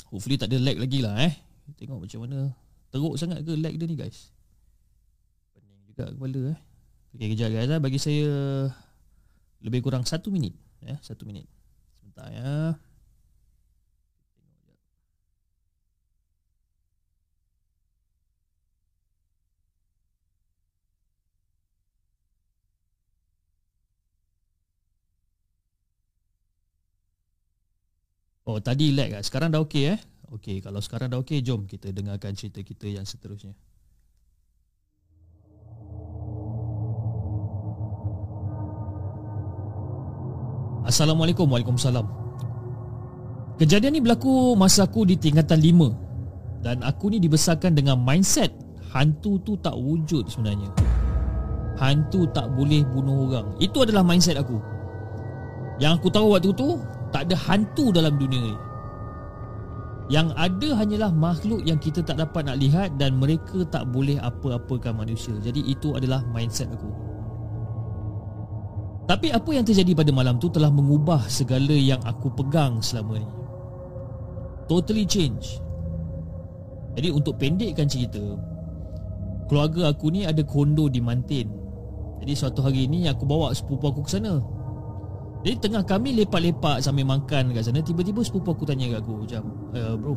[0.09, 1.33] Hopefully tak ada lag lagi lah eh.
[1.77, 2.39] Tengok macam mana.
[2.91, 4.33] Teruk sangat ke lag dia ni guys.
[5.53, 6.57] Pening juga kepala eh.
[7.13, 7.79] Okay kejap guys eh.
[7.79, 8.27] Bagi saya
[9.61, 10.57] lebih kurang satu minit.
[10.81, 11.45] Eh, satu minit.
[12.01, 12.75] Sebentar ya.
[28.41, 29.99] Oh tadi lag lah Sekarang dah okey eh?
[30.33, 33.53] Okey kalau sekarang dah okey Jom kita dengarkan cerita kita yang seterusnya.
[40.81, 42.07] Assalamualaikum Waalaikumsalam.
[43.61, 48.49] Kejadian ni berlaku masa aku di tingkatan 5 Dan aku ni dibesarkan dengan mindset
[48.91, 50.67] Hantu tu tak wujud sebenarnya.
[51.79, 53.55] Hantu tak boleh bunuh orang.
[53.63, 54.59] Itu adalah mindset aku.
[55.79, 56.75] Yang aku tahu waktu tu
[57.11, 58.55] tak ada hantu dalam dunia ni.
[60.11, 64.91] Yang ada hanyalah makhluk yang kita tak dapat nak lihat Dan mereka tak boleh apa-apakan
[64.91, 65.31] manusia.
[65.39, 66.91] Jadi itu adalah mindset aku.
[69.07, 73.29] Tapi apa yang terjadi pada malam tu Telah mengubah segala yang aku pegang selama ni.
[74.67, 75.63] Totally change.
[76.99, 78.19] Jadi untuk pendekkan cerita
[79.47, 81.47] Keluarga aku ni ada kondo di Mantin.
[82.23, 84.39] Jadi suatu hari ni aku bawa sepupu aku ke sana
[85.41, 89.43] jadi tengah kami lepak-lepak sambil makan kat sana Tiba-tiba sepupu aku tanya kat aku Macam
[89.73, 90.13] uh, bro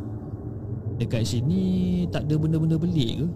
[1.00, 3.26] Dekat sini tak ada benda-benda belik ke?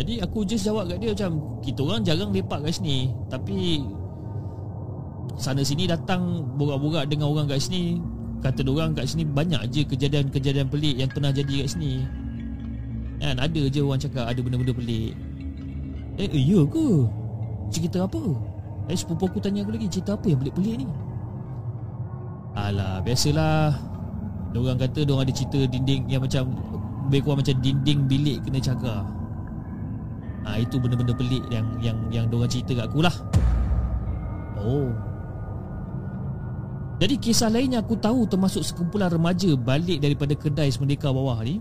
[0.00, 3.84] Jadi aku just jawab kat dia macam Kita orang jarang lepak kat sini Tapi
[5.36, 8.00] Sana sini datang borak-borak dengan orang kat sini
[8.40, 12.00] Kata orang kat sini banyak je kejadian-kejadian pelik yang pernah jadi kat sini
[13.20, 15.12] Kan ada je orang cakap ada benda-benda pelik
[16.16, 17.04] Eh, eh ya ke?
[17.68, 18.55] Cerita apa?
[18.86, 20.86] Eh sepupu aku tanya aku lagi Cerita apa yang pelik-pelik ni?
[22.54, 23.74] Alah biasalah.
[24.54, 26.44] Diorang kata diorang ada cerita dinding Yang macam
[27.10, 29.02] Lebih kurang macam dinding bilik kena cagar
[30.46, 33.16] ha, Itu benda-benda pelik yang Yang yang diorang cerita kat aku lah.
[34.56, 34.90] Oh.
[36.96, 41.60] Jadi kisah lain yang aku tahu Termasuk sekumpulan remaja Balik daripada kedai Semerdeka bawah ni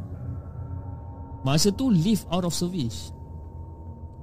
[1.44, 3.14] Masa tu lift out of service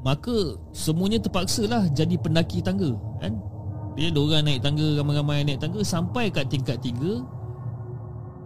[0.03, 2.91] Maka semuanya terpaksa lah jadi pendaki tangga
[3.23, 3.39] kan?
[3.95, 7.23] Dia orang naik tangga ramai-ramai naik tangga Sampai kat tingkat tiga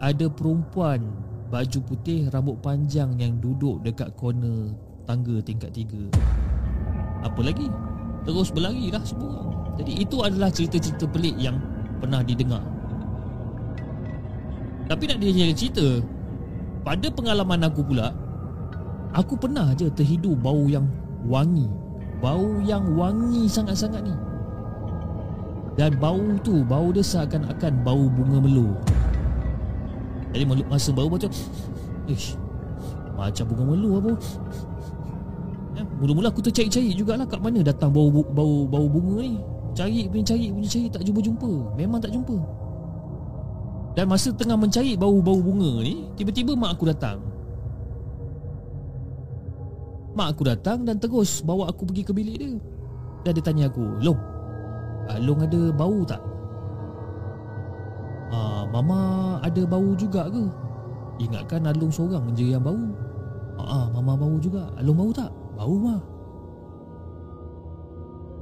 [0.05, 1.01] Ada perempuan
[1.49, 4.75] baju putih rambut panjang yang duduk dekat corner
[5.09, 6.11] tangga tingkat tiga
[7.25, 7.71] Apa lagi?
[8.27, 9.49] Terus berlari lah semua
[9.81, 11.57] Jadi itu adalah cerita-cerita pelik yang
[12.03, 12.61] pernah didengar
[14.91, 16.05] Tapi nak dia cerita
[16.85, 18.11] Pada pengalaman aku pula
[19.15, 20.85] Aku pernah je terhidu bau yang
[21.29, 21.68] wangi.
[22.22, 24.14] Bau yang wangi sangat-sangat ni.
[25.77, 28.72] Dan bau tu Bau dia seakan-akan bau bunga melu
[30.33, 31.29] Jadi masa bau macam
[32.09, 32.35] Ish
[33.12, 34.12] Macam bunga melu apa?
[35.77, 39.37] Ya, Mula-mula aku tercari-cari jugalah Kat mana datang bau bau bau bunga ni.
[39.77, 41.77] Cari punya cari punya cari Tak jumpa-jumpa.
[41.77, 42.37] Memang tak jumpa.
[43.93, 47.36] Dan masa tengah mencari bau-bau bunga ni Tiba-tiba mak aku datang
[50.17, 52.57] Mak aku datang dan terus bawa aku pergi ke bilik dia.
[53.21, 54.17] Dan dia tanya aku Long
[55.12, 56.23] uh, Long ada bau tak?
[58.33, 60.45] Uh, Mama ada bau juga ke?
[61.21, 62.81] Ingatkan Alung seorang je yang bau.
[63.61, 64.73] Ah, uh, Mama bau juga.
[64.81, 65.29] Alung bau tak?
[65.53, 66.01] Bau mah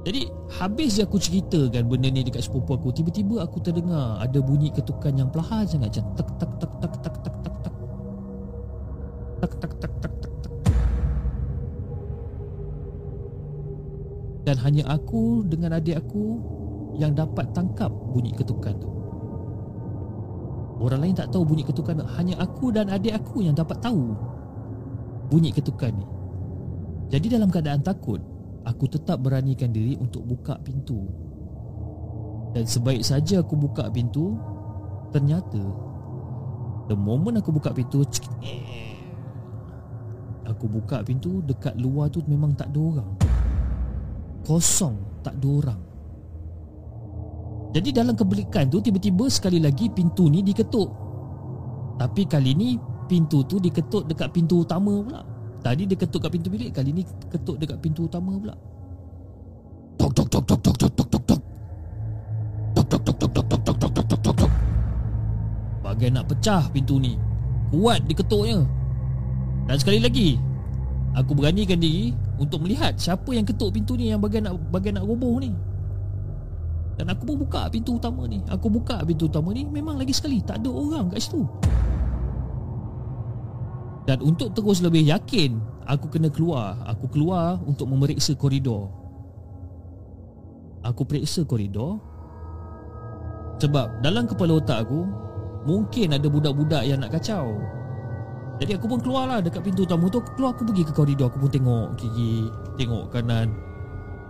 [0.07, 2.95] Jadi habis je aku ceritakan benda ni dekat sepupu aku.
[2.95, 7.15] Tiba-tiba aku terdengar ada bunyi ketukan yang perlahan sangat Macam tak tak tak tak tak
[7.19, 7.73] tak tak
[9.43, 10.14] Tak tak tak tak
[14.45, 16.37] Dan hanya aku dengan adik aku
[17.01, 18.89] Yang dapat tangkap bunyi ketukan tu.
[20.75, 22.05] Orang lain tak tahu bunyi ketukan tu.
[22.15, 24.13] Hanya aku dan adik aku yang dapat tahu
[25.25, 26.05] Bunyi ketukan ni.
[27.09, 28.21] Jadi dalam keadaan takut
[28.65, 31.05] Aku tetap beranikan diri untuk buka pintu.
[32.53, 34.37] Dan sebaik saja aku buka pintu
[35.09, 35.61] Ternyata
[36.85, 38.05] The moment aku buka pintu
[40.45, 43.24] Aku buka pintu Dekat luar tu memang tak ada orang
[44.45, 45.81] Kosong Tak ada orang
[47.73, 50.87] Jadi dalam kebelikan tu Tiba-tiba sekali lagi Pintu ni diketuk
[51.97, 52.77] Tapi kali ni
[53.09, 55.21] Pintu tu diketuk dekat pintu utama pula
[55.65, 57.01] Tadi dia ketuk kat pintu bilik Kali ni
[57.33, 58.53] ketuk dekat pintu utama pula
[59.97, 61.41] Tok tok tok tok tok tok tok tok tok
[62.75, 64.51] Tok tok tok tok tok tok tok tok tok tok tok
[65.81, 67.17] Bagai nak pecah pintu ni
[67.73, 68.61] Kuat diketuknya
[69.65, 70.37] Dan sekali lagi
[71.15, 75.07] Aku beranikan diri untuk melihat siapa yang ketuk pintu ni yang bagian nak bagian nak
[75.07, 75.55] roboh ni.
[76.95, 78.43] Dan aku pun buka pintu utama ni.
[78.51, 81.43] Aku buka pintu utama ni memang lagi sekali tak ada orang kat situ.
[84.05, 85.57] Dan untuk terus lebih yakin,
[85.89, 86.77] aku kena keluar.
[86.85, 88.93] Aku keluar untuk memeriksa koridor.
[90.85, 91.97] Aku periksa koridor.
[93.57, 95.09] Sebab dalam kepala otak aku,
[95.65, 97.57] mungkin ada budak-budak yang nak kacau.
[98.55, 100.23] Jadi aku pun keluar lah dekat pintu utama tu.
[100.23, 101.27] Aku keluar aku pergi ke koridor.
[101.27, 102.47] Aku pun tengok kiri
[102.79, 103.51] Tengok kanan.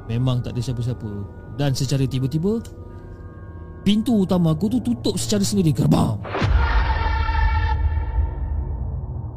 [0.10, 1.12] Memang tak ada siapa-siapa.
[1.56, 2.62] Dan secara tiba-tiba
[3.86, 5.70] Pintu utama aku tu tutup secara sendiri.
[5.70, 6.18] Gerbang.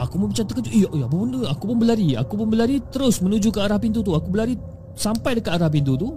[0.01, 0.73] Aku pun macam terkejut.
[0.73, 1.41] Eh apa benda?
[1.53, 2.17] Aku pun berlari.
[2.17, 4.17] Aku pun berlari terus menuju ke arah pintu tu.
[4.17, 4.57] Aku berlari
[4.97, 6.17] sampai dekat arah pintu tu.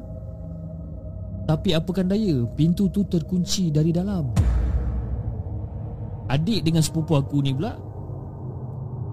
[1.43, 2.47] Tapi apakan daya?
[2.55, 4.31] Pintu tu terkunci dari dalam.
[6.31, 7.90] Adik dengan sepupu aku ni pula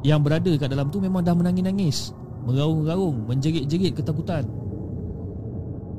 [0.07, 2.15] yang berada kat dalam tu memang dah menangis-nangis.
[2.47, 4.47] Meraung-raung Menjerit-jerit ketakutan.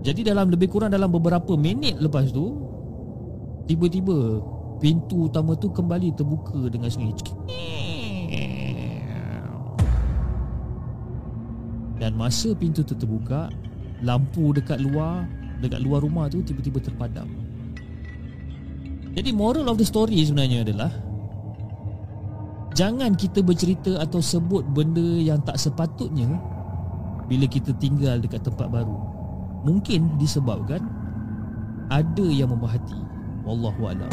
[0.01, 2.55] Jadi dalam lebih kurang dalam beberapa minit lepas tu
[3.67, 4.39] Tiba-tiba
[4.79, 7.19] Pintu utama tu kembali terbuka dengan sendiri
[11.99, 13.51] Dan masa pintu tu terbuka
[13.99, 15.27] Lampu dekat luar
[15.59, 17.27] Dekat luar rumah tu tiba-tiba terpadam.
[19.11, 20.91] Jadi moral of the story sebenarnya adalah
[22.79, 26.39] Jangan kita bercerita atau sebut benda yang tak sepatutnya
[27.27, 28.95] bila kita tinggal dekat tempat baru.
[29.67, 30.79] Mungkin disebabkan
[31.91, 32.95] ada yang memahati.
[33.43, 34.07] Wallahu a'lam.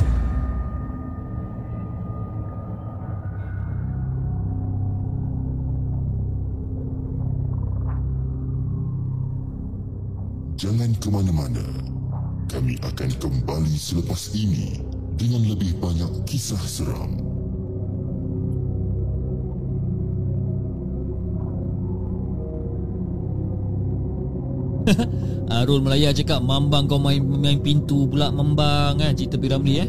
[10.58, 11.62] Jangan ke mana-mana.
[12.50, 14.82] Kami akan kembali selepas ini
[15.14, 17.35] dengan lebih banyak kisah seram.
[25.58, 29.88] Arul Melaya cakap Mambang kau main, main pintu pula Mambang kan Cerita Piramli eh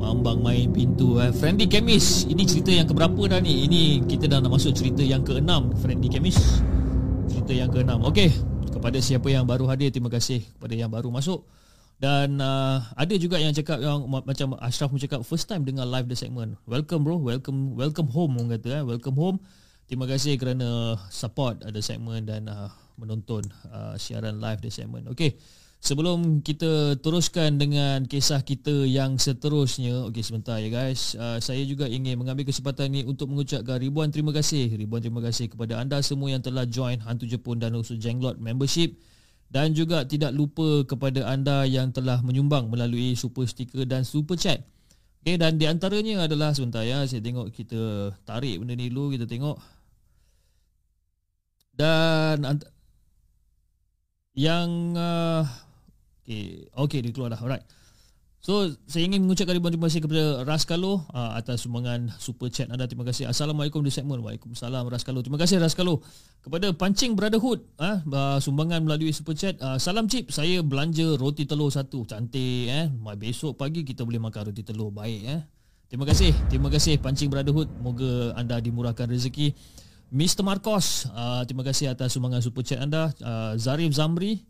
[0.00, 1.32] Mambang main pintu eh.
[1.32, 5.24] Friendly Chemist Ini cerita yang keberapa dah ni Ini kita dah nak masuk cerita yang
[5.24, 6.60] keenam Friendly Chemist
[7.28, 8.28] Cerita yang keenam Okey
[8.68, 11.44] Kepada siapa yang baru hadir Terima kasih Kepada yang baru masuk
[11.94, 16.10] dan uh, ada juga yang cakap yang macam Ashraf pun cakap first time dengar live
[16.10, 16.58] the segment.
[16.66, 18.84] Welcome bro, welcome welcome home orang kata eh.
[18.84, 19.38] Welcome home.
[19.86, 25.06] Terima kasih kerana support ada segmen dan uh, menonton uh, siaran live the segment.
[25.10, 25.36] Okey.
[25.84, 31.12] Sebelum kita teruskan dengan kisah kita yang seterusnya, okey sebentar ya guys.
[31.12, 35.52] Uh, saya juga ingin mengambil kesempatan ini untuk mengucapkan ribuan terima kasih, ribuan terima kasih
[35.52, 38.96] kepada anda semua yang telah join Hantu Jepun dan also Jenglot membership
[39.52, 44.64] dan juga tidak lupa kepada anda yang telah menyumbang melalui super sticker dan super chat.
[45.24, 49.24] Okay, dan di antaranya adalah sebentar ya, saya tengok kita tarik benda ni dulu, kita
[49.24, 49.56] tengok.
[51.72, 52.44] Dan
[54.34, 55.46] yang uh,
[56.22, 57.40] okay, okay dia keluar dah.
[57.40, 57.64] Alright.
[58.44, 62.84] So saya ingin mengucapkan ribuan terima kasih kepada Raskalo uh, atas sumbangan super chat anda.
[62.84, 63.24] Terima kasih.
[63.24, 64.20] Assalamualaikum di segmen.
[64.20, 65.24] Waalaikumsalam Raskalo.
[65.24, 66.04] Terima kasih Raskalo.
[66.44, 69.56] Kepada Pancing Brotherhood uh, uh, sumbangan melalui super chat.
[69.64, 70.28] Uh, salam cip.
[70.28, 72.04] Saya belanja roti telur satu.
[72.04, 72.92] Cantik eh.
[73.16, 74.92] Besok pagi kita boleh makan roti telur.
[74.92, 75.40] Baik eh.
[75.88, 76.36] Terima kasih.
[76.52, 77.72] Terima kasih Pancing Brotherhood.
[77.80, 79.56] Moga anda dimurahkan rezeki.
[80.12, 80.42] Mr.
[80.44, 83.12] Marcos, uh, terima kasih atas sumbangan super chat anda.
[83.22, 84.44] Uh, Zarif Zamri,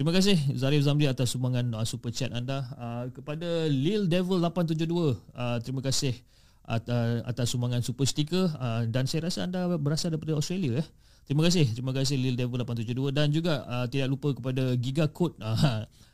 [0.00, 4.88] Terima kasih Zarif Zamri atas sumbangan uh, super chat anda uh, kepada Lil Devil 872.
[4.88, 5.12] Uh,
[5.60, 6.16] terima kasih
[6.64, 10.86] atas, atas sumbangan super sticker uh, dan saya rasa anda berasal daripada Australia eh.
[11.28, 11.68] Terima kasih.
[11.76, 15.36] Terima kasih Lil Devil 872 dan juga uh, tidak lupa kepada Giga Code.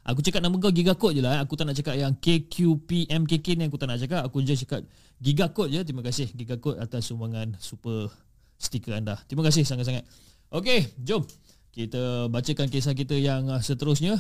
[0.07, 1.39] Uh, aku cakap nama kau Giga Code je lah.
[1.39, 1.41] Eh.
[1.47, 4.23] Aku tak nak cakap yang KQPMKK ni aku tak nak cakap.
[4.27, 4.83] Aku je cakap
[5.23, 5.81] Giga Code je.
[5.87, 8.11] Terima kasih Giga Code atas sumbangan super
[8.57, 9.21] stiker anda.
[9.29, 10.05] Terima kasih sangat-sangat.
[10.53, 11.25] Okey, jom
[11.77, 14.17] kita bacakan kisah kita yang uh, seterusnya.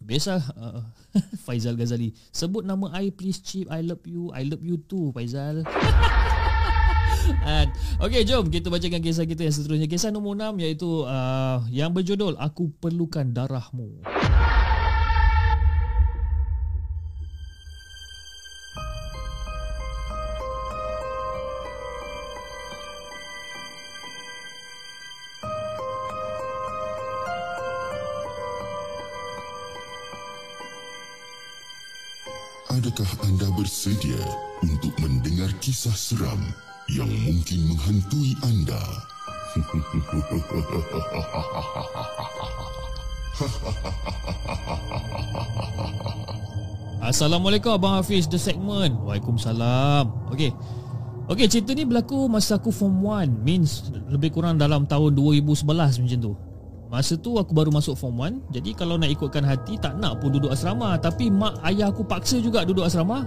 [0.00, 0.80] Biasa uh,
[1.44, 5.60] Faizal Ghazali sebut nama I please chip I love you I love you too Faizal.
[7.44, 7.72] And,
[8.04, 12.36] okay jom kita bacakan kisah kita yang seterusnya Kisah nombor 6 iaitu uh, Yang berjudul
[12.36, 14.04] Aku Perlukan Darahmu
[32.84, 34.20] Adakah anda bersedia
[34.60, 36.36] untuk mendengar kisah seram
[36.92, 38.76] yang mungkin menghantui anda?
[47.08, 49.00] Assalamualaikum Abang Hafiz The Segment.
[49.00, 50.28] Waalaikumsalam.
[50.36, 50.52] Okey.
[51.32, 55.64] Okey cerita ni berlaku masa aku form 1 Means lebih kurang dalam tahun 2011
[56.04, 56.36] macam tu
[56.94, 60.30] Masa tu aku baru masuk form 1 Jadi kalau nak ikutkan hati Tak nak pun
[60.30, 60.94] duduk asrama.
[60.94, 63.26] Tapi mak ayah aku paksa juga duduk asrama.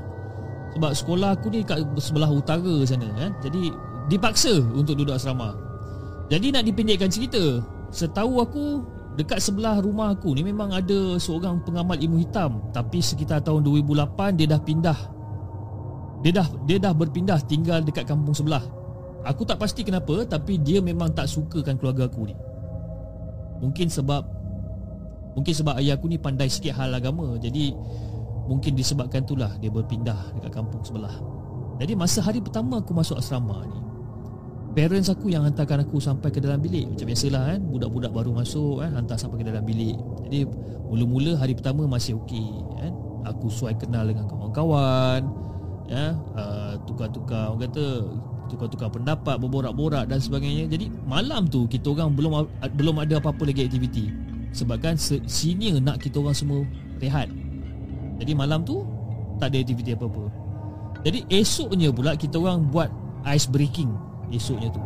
[0.71, 3.35] Sebab sekolah aku ni kat sebelah utara sana kan?
[3.43, 3.67] Jadi
[4.07, 5.51] dipaksa untuk duduk asrama.
[6.31, 7.59] Jadi nak dipendekkan cerita
[7.91, 8.65] Setahu aku
[9.19, 12.63] Dekat sebelah rumah aku ni memang ada seorang pengamal ilmu hitam.
[12.71, 14.99] Tapi sekitar tahun 2008 dia dah pindah.
[16.23, 18.63] Dia dah dia dah berpindah tinggal dekat kampung sebelah.
[19.27, 22.37] Aku tak pasti kenapa Tapi dia memang tak sukakan keluarga aku ni
[23.61, 24.23] Mungkin sebab
[25.37, 27.37] Mungkin sebab ayah aku ni pandai sikit hal agama.
[27.37, 27.73] Jadi
[28.47, 31.13] Mungkin disebabkan itulah Dia berpindah dekat kampung sebelah.
[31.77, 33.79] Jadi masa hari pertama aku masuk asrama ni
[34.77, 36.85] Parents aku yang hantarkan aku sampai ke dalam bilik.
[36.85, 37.59] Macam biasalah kan?
[37.65, 38.93] Budak-budak baru masuk kan?
[38.93, 39.97] Hantar sampai ke dalam bilik.
[40.29, 40.45] Jadi
[40.87, 42.47] Mula-mula hari pertama masih okey
[42.79, 42.93] kan?
[43.27, 45.19] Aku suai kenal dengan kawan-kawan
[45.91, 48.05] ya, uh, Tukar-tukar Orang kata
[48.47, 50.65] tukar-tukar pendapat, berborak-borak dan sebagainya.
[50.71, 52.47] Jadi malam tu kita orang belum
[52.79, 54.09] belum ada apa-apa lagi aktiviti.
[54.55, 54.97] Sebabkan
[55.27, 56.63] senior nak kita orang semua
[56.97, 57.29] rehat.
[58.17, 58.81] Jadi malam tu
[59.37, 60.31] tak ada aktiviti apa-apa.
[61.05, 62.89] Jadi esoknya pula kita orang buat
[63.29, 63.93] ice breaking
[64.33, 64.81] esoknya tu.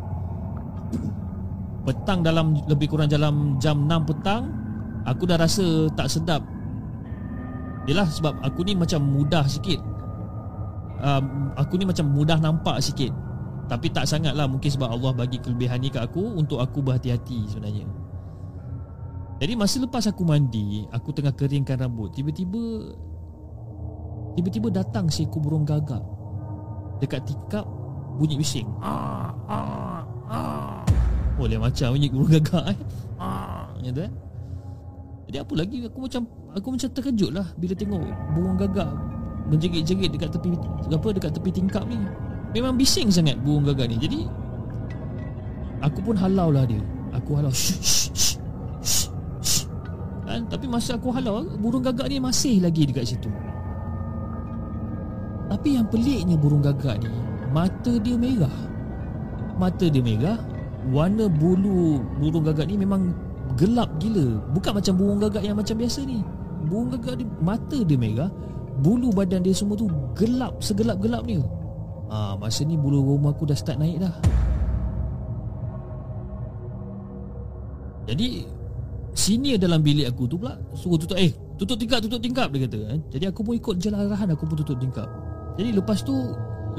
[1.88, 4.53] Petang dalam lebih kurang dalam jam 6 petang
[5.07, 6.43] aku dah rasa tak sedap.
[7.89, 9.81] Yalah sebab aku ni macam mudah sikit.
[11.01, 13.09] Um, aku ni macam mudah nampak sikit
[13.72, 17.48] tapi tak sangat lah Mungkin sebab Allah bagi kelebihan ni kat aku Untuk aku berhati-hati
[17.48, 17.88] sebenarnya.
[19.39, 22.91] Jadi masa lepas aku mandi Aku tengah keringkan rambut Tiba-tiba
[24.35, 26.03] Tiba-tiba datang seekor burung gagak.
[26.99, 27.64] Dekat tikap
[28.19, 28.68] Bunyi bising.
[31.41, 32.77] Lain macam bunyi burung gagak eh.
[33.18, 34.11] Macam tu eh.
[35.31, 36.22] Jadi apa lagi aku macam
[36.60, 38.03] Aku macam terkejut lah Bila tengok
[38.35, 38.91] burung gagak
[39.48, 40.60] Menjerit-jerit dekat tepi
[40.91, 41.98] Apa dekat tepi tingkap ni
[42.52, 43.98] Memang bising sangat burung gagak ni.
[43.99, 44.19] Jadi
[45.82, 46.82] Aku pun halau lah dia.
[47.18, 47.49] Aku halau.
[47.49, 48.38] Shh, shh, shh,
[49.41, 49.65] shh,
[50.23, 50.45] kan?
[50.48, 53.30] Tapi masa aku halau Burung gagak ni masih lagi dekat situ.
[55.52, 57.11] Tapi yang peliknya burung gagak ni
[57.52, 58.53] Mata dia merah.
[59.57, 60.40] Mata dia merah
[60.94, 63.11] Warna bulu burung gagak ni memang
[63.57, 64.40] gelap gila.
[64.53, 66.22] Bukan macam burung gagak yang macam biasa ni.
[66.69, 68.30] Burung gagak ni mata dia merah
[68.82, 71.44] Bulu badan dia semua tu gelap segelap-gelap ni
[72.11, 74.11] Ah, masa ni bulu rumah aku dah start naik dah.
[78.11, 78.43] Jadi
[79.11, 82.79] Senior dalam bilik aku tu pula Suruh tutup Eh tutup tingkap tutup tingkap Dia kata
[82.95, 82.99] eh.
[83.11, 85.07] Jadi aku pun ikut je arahan Aku pun tutup tingkap.
[85.59, 86.15] Jadi lepas tu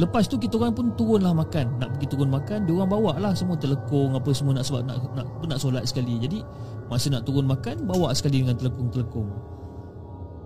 [0.01, 1.77] Lepas tu kita orang pun turunlah makan.
[1.77, 5.05] Nak pergi turun makan Dia orang bawa lah semua telekong Apa semua nak sebab nak,
[5.13, 6.17] nak, nak solat sekali.
[6.17, 6.41] Jadi
[6.89, 9.29] Masa nak turun makan Bawa sekali dengan telekong-telekong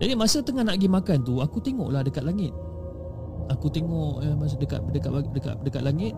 [0.02, 2.50] Jadi masa tengah nak pergi makan tu Aku tengok lah dekat langit
[3.52, 6.14] Aku tengok eh, masa dekat, dekat dekat dekat dekat langit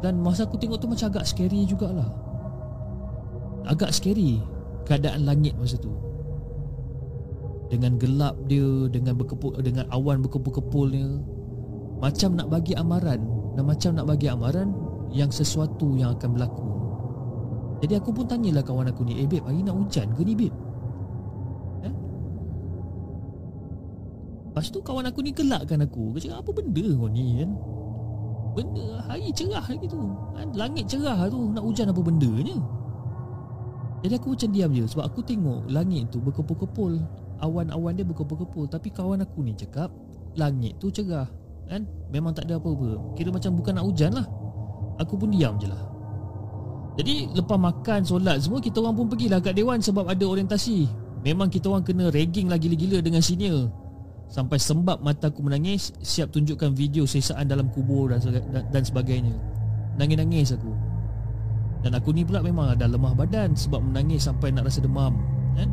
[0.00, 2.08] Dan masa aku tengok tu macam agak scary jugalah.
[3.68, 4.40] Agak scary
[4.88, 5.92] keadaan langit masa tu.
[7.70, 11.20] Dengan gelap dia dengan berkepul dengan awan berkepul-kepulnya.
[12.00, 13.20] Macam nak bagi amaran
[13.54, 14.72] dan macam nak bagi amaran
[15.12, 16.70] yang sesuatu yang akan berlaku.
[17.84, 20.69] Jadi aku pun tanyalah kawan aku ni eh babe hari nak hujan ke ni babe
[24.50, 26.18] Lepas tu kawan aku ni gelakkan aku.
[26.18, 27.50] Dia cakap apa benda kau ni kan?
[28.50, 30.10] Benda hari cerah lagi tu.
[30.34, 30.50] Kan?
[30.58, 32.58] Langit cerah tu Nak hujan apa bendanya?
[34.02, 34.84] Jadi aku macam diam je.
[34.90, 36.98] Sebab aku tengok langit tu berkepul-kepul.
[37.46, 38.66] Awan-awan dia berkepul-kepul.
[38.66, 39.94] Tapi kawan aku ni cakap
[40.34, 41.30] Langit tu cerah.
[41.70, 43.14] Kan Memang tak ada apa-apa.
[43.14, 44.26] Kira macam bukan nak hujan lah.
[44.98, 45.78] Aku pun diam je lah.
[46.98, 50.90] Jadi lepas makan solat semua Kita orang pun pergilah kat Dewan Sebab ada orientasi.
[51.22, 53.70] Memang kita orang kena ragging lah gila-gila dengan senior
[54.30, 58.22] Sampai sembab mata aku menangis Siap tunjukkan video sesaan dalam kubur dan,
[58.70, 59.34] dan sebagainya.
[59.98, 60.70] Nangis-nangis aku.
[61.82, 65.18] Dan aku ni pula memang dah lemah badan Sebab menangis sampai nak rasa demam
[65.58, 65.66] kan?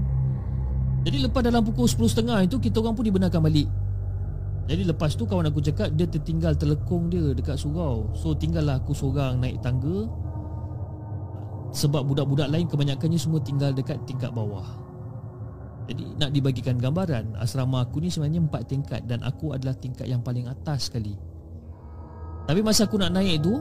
[1.06, 3.70] Jadi lepas dalam pukul 10.30 itu Kita orang pun dibenarkan balik.
[4.68, 8.10] Jadi lepas tu kawan aku cakap Dia tertinggal telekong dia dekat surau.
[8.18, 10.10] So tinggallah aku seorang naik tangga.
[11.78, 14.87] Sebab budak-budak lain kebanyakannya semua tinggal dekat tingkat bawah
[15.88, 20.20] Jadi nak dibagikan gambaran Asrama aku ni sebenarnya empat tingkat Dan aku adalah tingkat yang
[20.20, 21.16] paling atas sekali
[22.44, 23.56] Tapi masa aku nak naik tu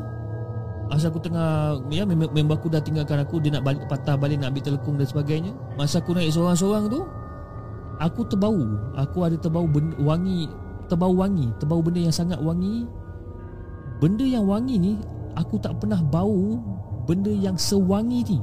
[0.86, 4.54] Masa aku tengah ya member aku dah tinggalkan aku dia nak balik, patah balik nak
[4.54, 5.52] ambil telekung dan sebagainya.
[5.74, 7.02] Masa aku naik seorang-seorang tu
[7.98, 8.54] aku terbau.
[8.94, 10.46] Aku ada terbau benda, wangi,
[10.86, 12.86] terbau wangi, terbau benda yang sangat wangi.
[13.98, 14.92] Benda yang wangi ni
[15.34, 16.62] aku tak pernah bau
[17.02, 18.38] benda yang sewangi ni.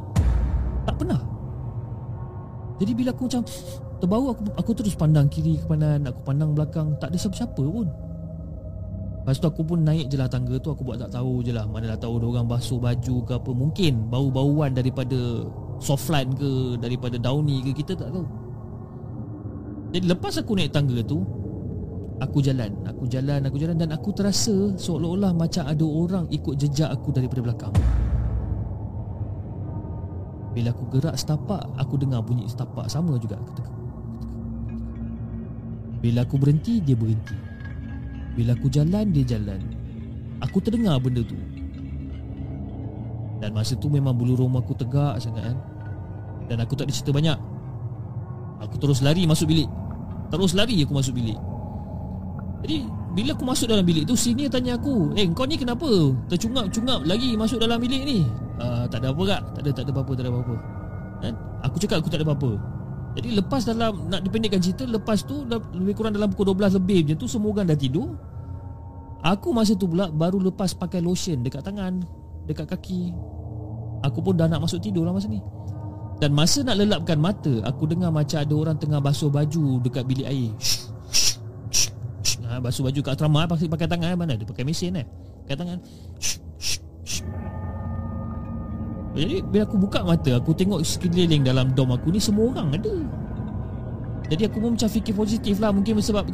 [0.84, 1.33] Tak pernah.
[2.84, 3.48] Jadi bila aku macam
[4.04, 7.88] terbau aku aku terus pandang kiri ke kanan, aku pandang belakang, tak ada siapa-siapa pun.
[9.24, 11.64] Lepas tu aku pun naik je lah tangga tu Aku buat tak tahu je lah
[11.64, 13.52] Mana dah tahu orang basuh baju ke apa.
[13.56, 15.48] Mungkin bau-bauan daripada
[15.80, 18.28] Softline ke Daripada Downy ke Kita tak tahu.
[19.96, 21.24] Jadi lepas aku naik tangga tu
[22.20, 26.92] Aku jalan Aku jalan Aku jalan Dan aku terasa Seolah-olah macam ada orang Ikut jejak
[26.92, 27.72] aku daripada belakang
[30.54, 33.42] Bila aku gerak setapak Aku dengar bunyi setapak Sama juga.
[36.00, 37.36] Bila aku berhenti Dia berhenti.
[38.34, 39.62] Bila aku jalan, dia jalan.
[40.42, 41.38] Aku terdengar benda tu.
[43.38, 45.58] Dan masa tu memang bulu rumah aku tegak sangat kan?
[46.50, 47.38] Dan aku tak ada cerita banyak.
[48.66, 49.70] Aku terus lari masuk bilik.
[50.34, 51.38] Terus lari aku masuk bilik.
[52.64, 55.86] Jadi bila aku masuk dalam bilik tu Senior tanya aku Eh kau ni kenapa
[56.32, 58.24] Tercungap-cungap lagi masuk dalam bilik ni
[58.60, 59.42] uh, Tak ada apa kak.
[59.56, 60.56] Tak ada tak ada apa-apa Tak ada apa-apa.
[61.24, 61.34] Kan?
[61.64, 62.52] Aku cakap aku tak ada apa-apa.
[63.14, 67.18] Jadi lepas dalam Nak dipendekkan cerita Lepas tu Lebih kurang dalam pukul 12 lebih Macam
[67.22, 68.18] tu semua orang dah tidur.
[69.24, 72.02] Aku masa tu pula Baru lepas pakai lotion Dekat tangan
[72.50, 73.14] Dekat kaki.
[74.04, 75.40] Aku pun dah nak masuk tidur lah masa ni.
[76.20, 80.28] Dan masa nak lelapkan mata Aku dengar macam ada orang tengah basuh baju Dekat bilik
[80.28, 80.52] air.
[82.54, 84.14] Ha, Basuh baju kat asrama pakai, tangan.
[84.14, 85.06] Mana dia pakai mesin eh.
[85.46, 85.78] Pakai tangan.
[89.14, 92.94] Jadi bila aku buka mata Aku tengok sekeliling dalam dom aku ni Semua orang ada.
[94.34, 95.70] Jadi aku pun macam fikir positif lah.
[95.70, 96.26] Mungkin sebab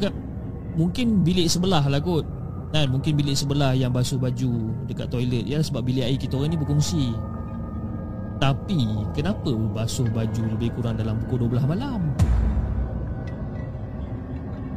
[0.78, 2.24] Mungkin bilik sebelah lah kot.
[2.70, 2.88] Kan?
[2.88, 5.44] Mungkin bilik sebelah yang basuh baju Dekat toilet.
[5.44, 7.12] Ya sebab bilik air kita orang ni berkongsi.
[8.40, 8.80] Tapi
[9.12, 12.00] Kenapa basuh baju lebih kurang dalam pukul 12 malam?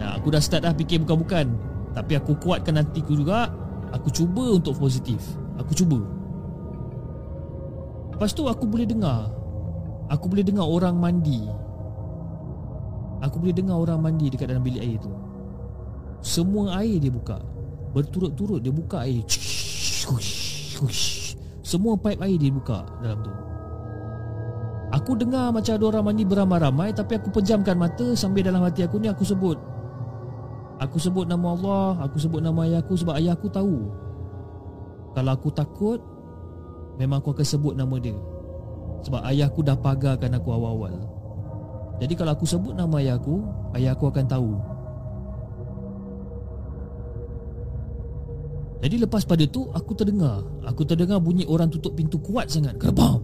[0.03, 1.47] Nah, aku dah start dah fikir bukan-bukan.
[1.95, 3.53] Tapi aku kuatkan nantiku juga.
[3.93, 5.21] Aku cuba untuk positif.
[5.61, 6.01] Aku cuba
[8.13, 9.33] Lepas tu aku boleh dengar.
[10.13, 11.41] Aku boleh dengar orang mandi.
[13.25, 15.09] Aku boleh dengar orang mandi dekat dalam bilik air tu.
[16.21, 17.41] Semua air dia buka.
[17.91, 19.25] Berturut-turut dia buka air.
[21.63, 23.33] Semua pipe air dia buka dalam tu.
[24.93, 29.01] Aku dengar macam ada orang mandi beramai-ramai Tapi aku pejamkan mata Sambil dalam hati aku
[29.01, 29.57] ni aku sebut.
[30.77, 33.89] Aku sebut nama Allah Aku sebut nama ayah aku Sebab ayah aku tahu.
[35.17, 35.97] Kalau aku takut
[37.01, 38.13] Memang aku akan sebut nama dia.
[39.03, 40.95] Sebab ayah aku dah pagarkan aku awal-awal.
[41.99, 43.43] Jadi kalau aku sebut nama ayah aku
[43.73, 44.51] Ayah aku akan tahu.
[48.83, 50.45] Jadi lepas pada tu Aku terdengar.
[50.67, 52.77] Aku terdengar bunyi orang tutup pintu kuat sangat.
[52.77, 53.23] Kerbam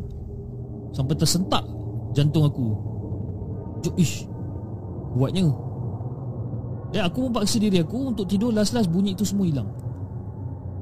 [0.91, 1.63] Sampai tersentak
[2.17, 2.73] Jantung aku.
[3.85, 4.25] Jok ish.
[5.13, 5.45] Buatnya
[6.89, 8.49] Eh aku paksa diri aku Untuk tidur.
[8.49, 9.69] Last-last bunyi tu semua hilang.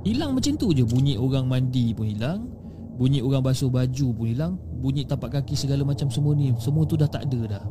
[0.07, 0.87] Hilang macam tu je.
[0.87, 2.56] Bunyi orang mandi pun hilang
[2.97, 4.53] Bunyi orang basuh baju pun hilang.
[4.81, 7.65] Bunyi tapak kaki segala macam semua ni Semua tu dah tak ada dah.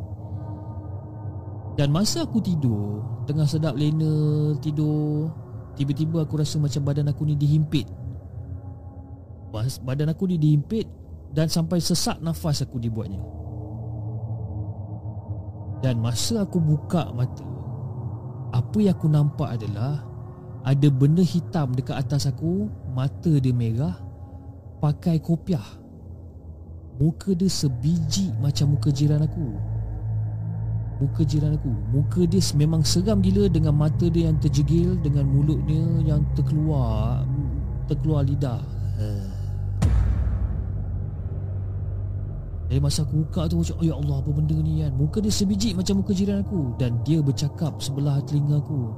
[1.77, 5.35] Dan masa aku tidur Tengah sedap lena tidur
[5.75, 7.85] Tiba-tiba aku rasa macam badan aku ni dihimpit.
[9.83, 10.87] Badan aku ni dihimpit
[11.35, 13.21] Dan sampai sesak nafas aku dibuatnya.
[15.83, 17.45] Dan masa aku buka mata
[18.55, 20.07] apa yang aku nampak adalah
[20.65, 24.06] Ada benda hitam dekat atas aku Mata dia merah
[24.87, 25.67] Pakai kopiah.
[27.03, 29.51] Muka dia sebiji macam muka jiran aku.
[31.03, 31.75] Muka jiran aku.
[31.91, 37.27] Muka dia memang seram gila Dengan mata dia yang terjegil Dengan mulutnya yang terkeluar
[37.91, 38.63] Terkeluar lidah.
[42.71, 44.95] Dari masa aku buka tu macam Ya Allah apa benda ni kan?
[44.95, 46.79] Muka dia sebiji macam muka jiran aku.
[46.79, 48.95] Dan dia bercakap sebelah telinga aku.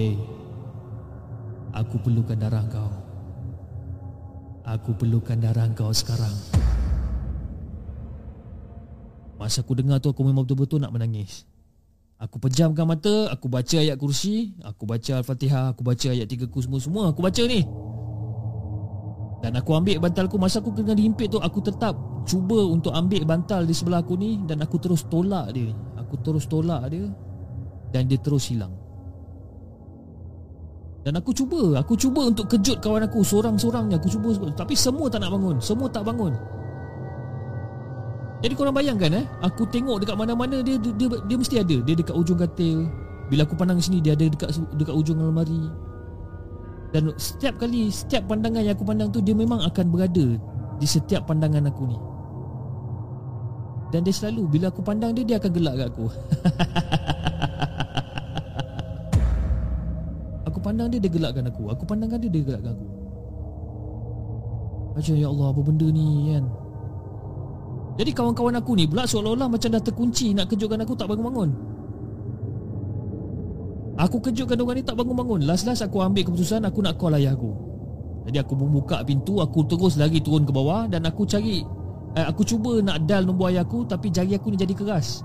[0.00, 0.16] Eh
[1.76, 3.05] Aku perlukan darah kau
[4.66, 6.34] Aku perlukan darah kau sekarang.
[9.38, 11.46] Masa aku dengar tu aku memang betul-betul nak menangis.
[12.16, 16.64] Aku pejamkan mata Aku baca ayat kursi Aku baca Al-Fatihah Aku baca ayat tiga ku
[16.64, 17.60] semua-semua Aku baca ni.
[19.44, 21.92] Dan aku ambil bantalku Masa aku kena dihimpit tu Aku tetap
[22.24, 25.76] cuba untuk ambil bantal di sebelah aku ni Dan aku terus tolak dia.
[26.00, 27.04] Aku terus tolak dia
[27.92, 28.85] Dan dia terus hilang
[31.06, 35.22] Dan aku cuba Aku cuba untuk kejut kawan aku Seorang-seorangnya Aku cuba Tapi semua tak
[35.22, 36.34] nak bangun Semua tak bangun.
[38.42, 41.76] Jadi korang bayangkan eh Aku tengok dekat mana-mana dia, dia, dia, dia mesti ada.
[41.78, 42.90] Dia dekat ujung katil.
[43.30, 45.70] Bila aku pandang sini Dia ada dekat dekat ujung almari
[46.94, 50.38] dan setiap kali Setiap pandangan yang aku pandang tu Dia memang akan berada
[50.78, 51.98] Di setiap pandangan aku ni.
[53.90, 56.06] Dan dia selalu Bila aku pandang dia Dia akan gelak kat aku
[60.66, 61.70] pandang dia Dia gelakkan aku.
[61.70, 62.86] Aku pandangkan dia Dia gelakkan aku.
[64.98, 66.44] Macam ya Allah Apa benda ni kan?
[67.96, 71.50] Jadi kawan-kawan aku ni Pula seolah-olah Macam dah terkunci Nak kejutkan aku Tak bangun-bangun.
[73.96, 75.48] Aku kejutkan orang ni tak bangun-bangun.
[75.48, 77.48] Last-last aku ambil keputusan Aku nak call ayah aku.
[78.28, 81.64] Jadi aku membuka pintu Aku terus lagi turun ke bawah Dan aku cari
[82.12, 85.24] eh, Aku cuba nak dial nombor ayah aku Tapi jari aku ni jadi keras.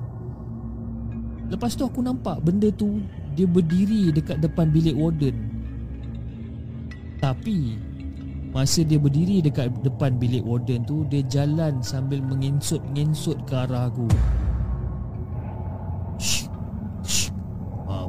[1.52, 3.04] Lepas tu aku nampak Benda tu
[3.36, 5.36] Dia berdiri dekat depan bilik warden.
[7.22, 7.78] Tapi
[8.52, 14.08] Masa dia berdiri dekat depan bilik warden tu Dia jalan sambil menginsut-nginsut ke arah aku.
[16.20, 16.52] Shh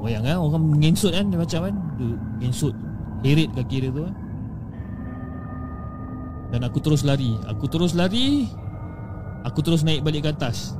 [0.02, 1.74] Bayang kan Orang menginsut kan Macam kan.
[1.94, 2.74] Menginsut
[3.22, 4.14] Herit kaki dia tu kan.
[6.50, 7.38] Dan aku terus lari.
[7.46, 8.50] Aku terus lari
[9.46, 10.74] Aku terus naik balik ke atas.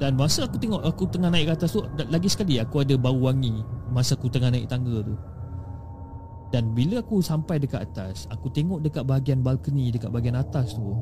[0.00, 3.28] Dan masa aku tengok Aku tengah naik ke atas tu Lagi sekali aku ada bau
[3.28, 3.60] wangi
[3.92, 5.14] Masa aku tengah naik tangga tu.
[6.52, 10.92] Dan bila aku sampai dekat atas Aku tengok dekat bahagian balkoni Dekat bahagian atas tu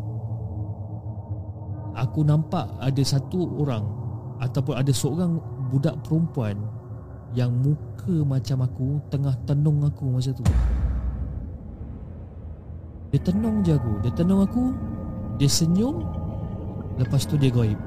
[1.99, 3.83] Aku nampak ada satu orang
[4.39, 5.43] Ataupun ada seorang
[5.75, 6.55] budak perempuan
[7.35, 10.47] yang muka macam aku Tengah tenung aku masa tu.
[13.11, 13.93] Dia tenung je aku.
[14.07, 14.71] Dia tenung aku
[15.35, 15.99] Dia senyum
[16.95, 17.79] Lepas tu dia goib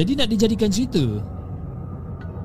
[0.00, 1.04] Jadi nak dijadikan cerita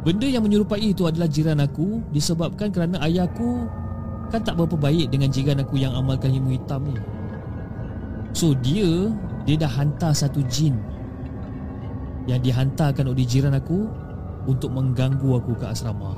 [0.03, 3.63] Benda yang menyerupai itu adalah jiran aku Disebabkan kerana ayahku
[4.27, 6.99] Kan tak berapa baik dengan jiran aku yang amalkan ilmu hitam ni
[8.35, 9.07] So dia
[9.47, 10.75] Dia dah hantar satu jin
[12.25, 13.85] yang dihantarkan oleh jiran aku
[14.45, 16.17] untuk mengganggu aku ke asrama.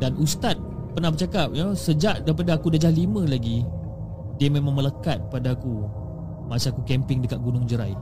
[0.00, 0.56] Dan ustaz
[0.92, 3.64] pernah bercakap ya sejak daripada aku dah lima lagi
[4.36, 5.88] dia memang melekat pada aku
[6.48, 7.96] masa aku camping dekat Gunung Jerai.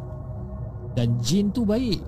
[0.94, 1.98] Dan jin tu baik.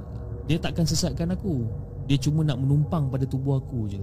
[0.46, 1.66] Dia takkan sesatkan aku.
[2.06, 3.98] Dia cuma nak menumpang pada tubuh aku je.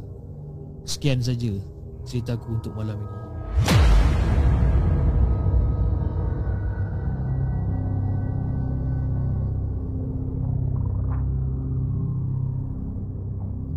[0.84, 1.56] Sekian saja
[2.04, 3.24] ceritaku untuk malam ini.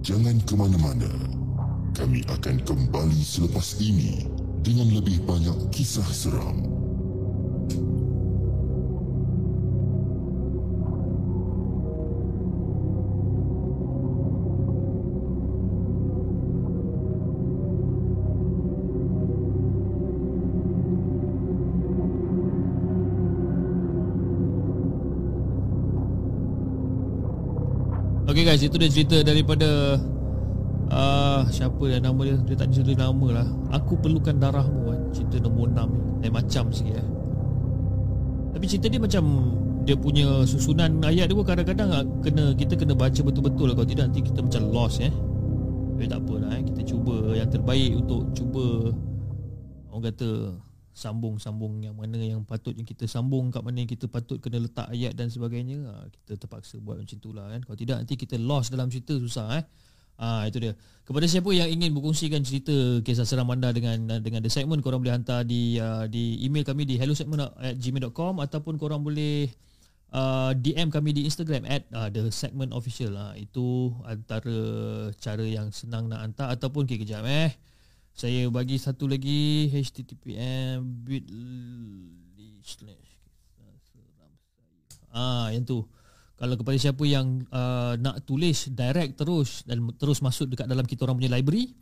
[0.06, 1.10] Jangan ke mana-mana.
[1.94, 4.26] Kami akan kembali selepas ini
[4.62, 6.75] dengan lebih banyak kisah seram.
[28.46, 29.98] Guys, itu dia cerita daripada
[30.94, 32.38] uh, Siapa yang nama dia?
[32.46, 36.64] Dia tak cerita nama lah Aku perlukan darahmu kan Cerita nombor 6 ni Lain macam
[36.70, 37.08] sikit eh.
[38.54, 39.24] Tapi cerita dia macam
[39.82, 44.14] Dia punya susunan ayat dia pun kadang-kadang ah, kena Kita kena baca betul-betul Kalau tidak
[44.14, 46.62] nanti kita macam lost eh Tapi tak apa lah eh.
[46.70, 48.94] Kita cuba yang terbaik untuk cuba
[49.90, 50.54] Orang kata
[50.96, 55.12] sambung-sambung yang mana yang patutnya kita sambung kat mana yang kita patut kena letak ayat
[55.12, 58.88] dan sebagainya ha, kita terpaksa buat macam itulah kan kalau tidak nanti kita lost dalam
[58.88, 59.64] cerita susah eh
[60.16, 60.72] Ah itu dia.
[61.04, 62.72] Kepada siapa yang ingin berkongsikan cerita
[63.04, 66.88] kisah seram anda dengan dengan The Segment korang boleh hantar di uh, di email kami
[66.88, 69.46] di hellosegment@gmail.com ataupun korang boleh
[70.16, 73.12] uh, DM kami di Instagram at uh, The Segment Official.
[73.12, 74.58] Uh, itu antara
[75.20, 77.52] cara yang senang nak hantar ataupun okay, kejap eh.
[78.16, 82.48] Saya bagi satu lagi https bit.ly
[85.12, 85.84] Ah yang tu.
[86.40, 91.04] Kalau kepada siapa yang uh, nak tulis direct terus dan terus masuk dekat dalam kita
[91.04, 91.76] orang punya library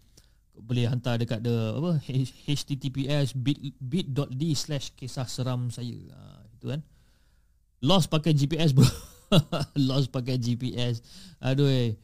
[0.55, 1.99] boleh hantar dekat the apa
[2.47, 5.99] https bit bit.ly slash kisah seram saya.
[6.19, 6.83] Ah itu kan.
[7.79, 8.87] Lost pakai GPS bro.
[9.91, 10.99] Lost pakai GPS.
[11.39, 11.95] Aduh eh.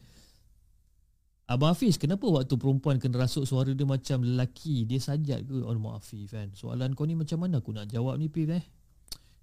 [1.51, 4.87] Abang Hafiz, kenapa waktu perempuan kena rasuk suara dia macam lelaki?
[4.87, 5.67] Dia sajat ke?
[5.67, 6.47] Oh, maaf Hafiz kan.
[6.55, 8.63] Soalan kau ni macam mana aku nak jawab ni, Pif eh?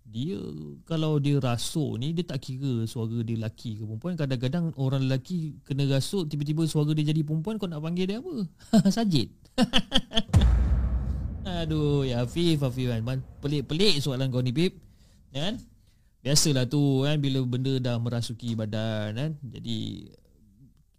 [0.09, 0.41] Dia,
[0.89, 4.17] kalau dia rasuk ni, dia tak kira suara dia lelaki ke perempuan.
[4.17, 8.35] Kadang-kadang orang lelaki kena rasuk, tiba-tiba suara dia jadi perempuan, kau nak panggil dia apa?
[8.97, 9.29] Sajit.
[11.61, 13.21] Aduh, ya Hafiz, Hafiz kan.
[13.45, 14.57] Pelik-pelik soalan kau ni.
[15.29, 15.61] Ya kan?
[16.25, 19.31] Biasalah tu kan, bila benda dah merasuki badan kan.
[19.45, 20.09] Jadi,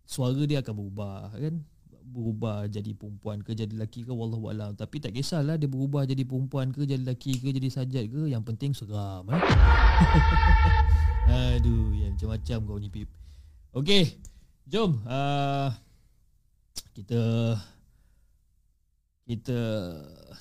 [0.09, 1.61] suara dia akan berubah kan?
[2.09, 4.73] Berubah jadi perempuan ke jadi lelaki ke wallahu alam.
[4.73, 8.41] Tapi tak kisahlah dia berubah jadi perempuan ke jadi lelaki ke jadi sajat ke yang
[8.41, 9.37] penting seram eh.
[11.29, 13.05] Aduh ya macam-macam kau ni pip.
[13.77, 14.17] Okey
[14.65, 15.69] jom uh,
[16.97, 17.21] kita
[19.29, 19.59] kita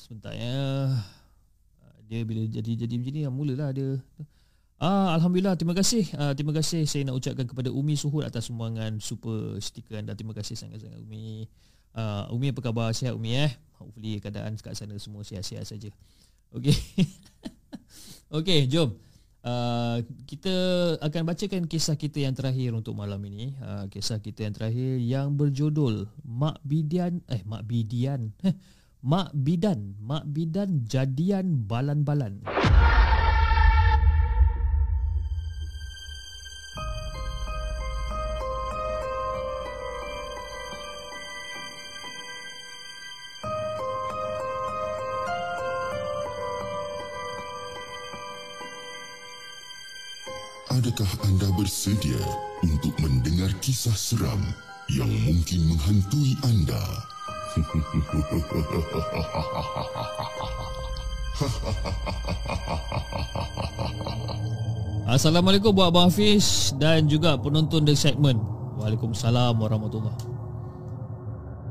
[0.01, 0.89] sebentar ya.
[2.09, 4.01] Dia bila jadi jadi macam ni mulalah dia
[4.79, 6.07] Ah, Alhamdulillah, terima kasih.
[6.15, 10.15] Ah, terima kasih saya nak ucapkan kepada Umi Suhud atas sumbangan super stiker anda.
[10.15, 11.51] Terima kasih sangat-sangat Umi.
[11.99, 12.95] Ah, Umi apa khabar?
[12.95, 13.51] Sihat Umi eh?
[13.83, 15.91] Hopefully keadaan kat sana semua sihat-sihat saja.
[16.55, 16.79] Okey.
[18.39, 18.95] Okey, jom.
[19.39, 20.53] Uh, kita
[20.99, 23.59] akan bacakan kisah kita yang terakhir untuk malam ini.
[23.59, 28.31] Uh, kisah kita yang terakhir yang berjudul Mak Bidian eh Mak Bidian.
[29.11, 32.43] Mak Bidan, Mak Bidan jadian balan-balan.
[50.79, 52.23] Adakah anda bersedia
[52.63, 54.39] untuk mendengar kisah seram
[54.87, 56.79] yang mungkin menghantui anda?
[65.19, 68.39] Assalamualaikum buat Abang Hafiz dan juga penonton The Segment.
[68.79, 70.15] Waalaikumsalam warahmatullahi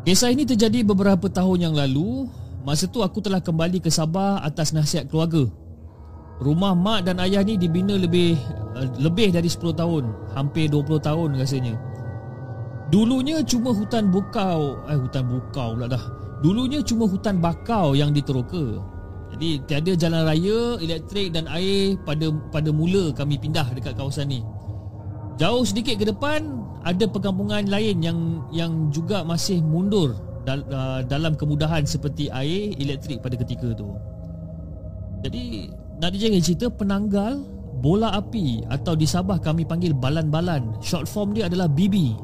[0.04, 2.28] Kisah ini terjadi beberapa tahun yang lalu.
[2.68, 5.48] Masa tu aku telah kembali ke Sabah atas nasihat keluarga
[6.38, 8.38] Rumah mak dan ayah ni dibina lebih
[8.78, 10.04] uh, lebih dari 10 tahun,
[10.38, 11.74] hampir 20 tahun rasanya.
[12.88, 16.04] Dulunya cuma hutan bukau, eh hutan bukau pula dah.
[16.40, 18.80] Dulunya cuma hutan bakau yang diteroka.
[19.36, 24.40] Jadi tiada jalan raya, elektrik dan air pada pada mula kami pindah dekat kawasan ni.
[25.36, 28.20] Jauh sedikit ke depan ada perkampungan lain yang
[28.56, 30.16] yang juga masih mundur
[30.48, 33.92] dal, uh, dalam kemudahan seperti air, elektrik pada ketika tu.
[35.28, 35.68] Jadi
[35.98, 37.42] nak dijangin cerita penanggal
[37.78, 40.78] bola api atau di Sabah kami panggil balan-balan.
[40.82, 42.18] Short form dia adalah BB.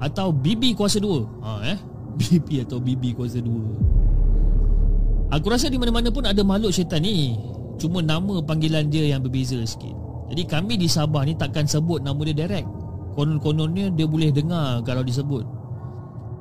[0.00, 1.44] Atau BB kuasa 2.
[1.44, 1.78] Ha eh.
[2.20, 5.28] BB atau BB kuasa 2.
[5.28, 7.36] Aku rasa di mana-mana pun ada makhluk syaitan ni.
[7.76, 9.92] Cuma nama panggilan dia yang berbeza sikit.
[10.32, 12.68] Jadi kami di Sabah ni takkan sebut nama dia direct.
[13.16, 15.44] Konon-kononnya dia boleh dengar kalau disebut.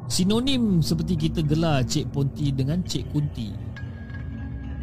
[0.08, 3.52] Sinonim seperti kita gelar Cik Ponti dengan Cik Kunti.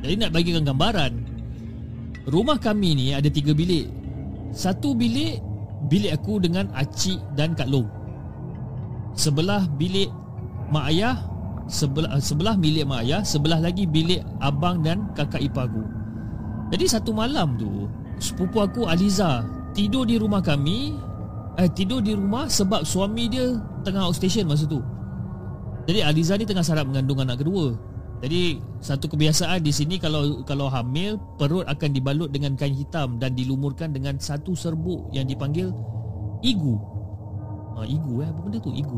[0.05, 1.34] Jadi nak bagikan gambaran
[2.25, 3.89] Rumah kami ni ada tiga bilik
[4.55, 5.41] Satu bilik
[5.93, 7.89] Bilik aku dengan Acik dan Kak Long
[9.13, 10.09] Sebelah bilik
[10.73, 11.35] Mak Ayah
[11.69, 15.85] sebelah sebelah bilik mak ayah, sebelah lagi bilik abang dan kakak ipar aku.
[16.73, 17.89] Jadi satu malam tu,
[18.21, 20.97] sepupu aku Aliza tidur di rumah kami,
[21.61, 24.81] eh tidur di rumah sebab suami dia tengah outstation masa tu.
[25.85, 27.77] Jadi Aliza ni tengah sarap mengandung anak kedua.
[28.25, 33.37] Jadi satu kebiasaan di sini kalau kalau hamil perut akan dibalut dengan kain hitam dan
[33.37, 35.69] dilumurkan dengan satu serbuk yang dipanggil
[36.41, 36.81] igu.
[37.77, 38.97] Ha, igu eh apa benda tu igu.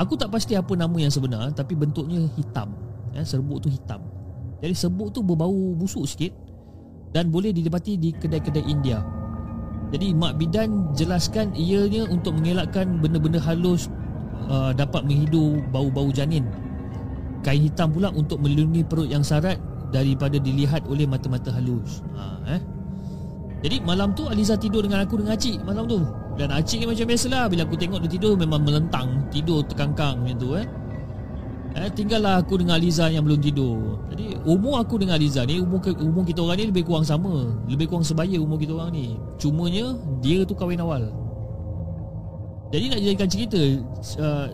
[0.00, 2.72] Aku tak pasti apa nama yang sebenar tapi bentuknya hitam.
[3.12, 4.08] Ya, serbuk tu hitam.
[4.64, 6.32] Jadi serbuk tu berbau busuk sikit
[7.12, 9.04] dan boleh didapati di kedai-kedai India.
[9.92, 13.92] Jadi Mak Bidan jelaskan ianya untuk mengelakkan benda-benda halus
[14.48, 16.48] uh, dapat menghidu bau-bau janin
[17.40, 19.56] Kain hitam pula untuk melindungi perut yang sarat
[19.90, 22.04] daripada dilihat oleh mata-mata halus.
[22.14, 22.60] Ha, eh?
[23.60, 26.00] Jadi malam tu Aliza tidur dengan aku dengan Acik malam tu.
[26.36, 30.36] Dan Acik ni macam biasalah bila aku tengok dia tidur memang melentang, tidur terkangkang macam
[30.40, 30.64] tu eh.
[31.70, 35.78] Eh, tinggallah aku dengan Aliza yang belum tidur Jadi umur aku dengan Aliza ni Umur,
[36.02, 39.94] umur kita orang ni lebih kurang sama Lebih kurang sebaya umur kita orang ni Cumanya
[40.18, 41.14] dia tu kahwin awal
[42.74, 43.62] Jadi nak jadikan cerita
[44.18, 44.50] uh,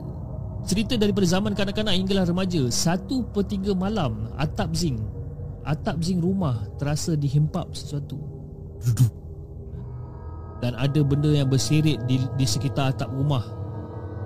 [0.67, 4.99] Cerita daripada zaman kanak-kanak hinggalah remaja Satu per tiga malam Atap zinc
[5.63, 8.19] Atap zinc rumah Terasa dihempap sesuatu.
[10.63, 13.47] Dan ada benda yang berserit di, di sekitar atap rumah.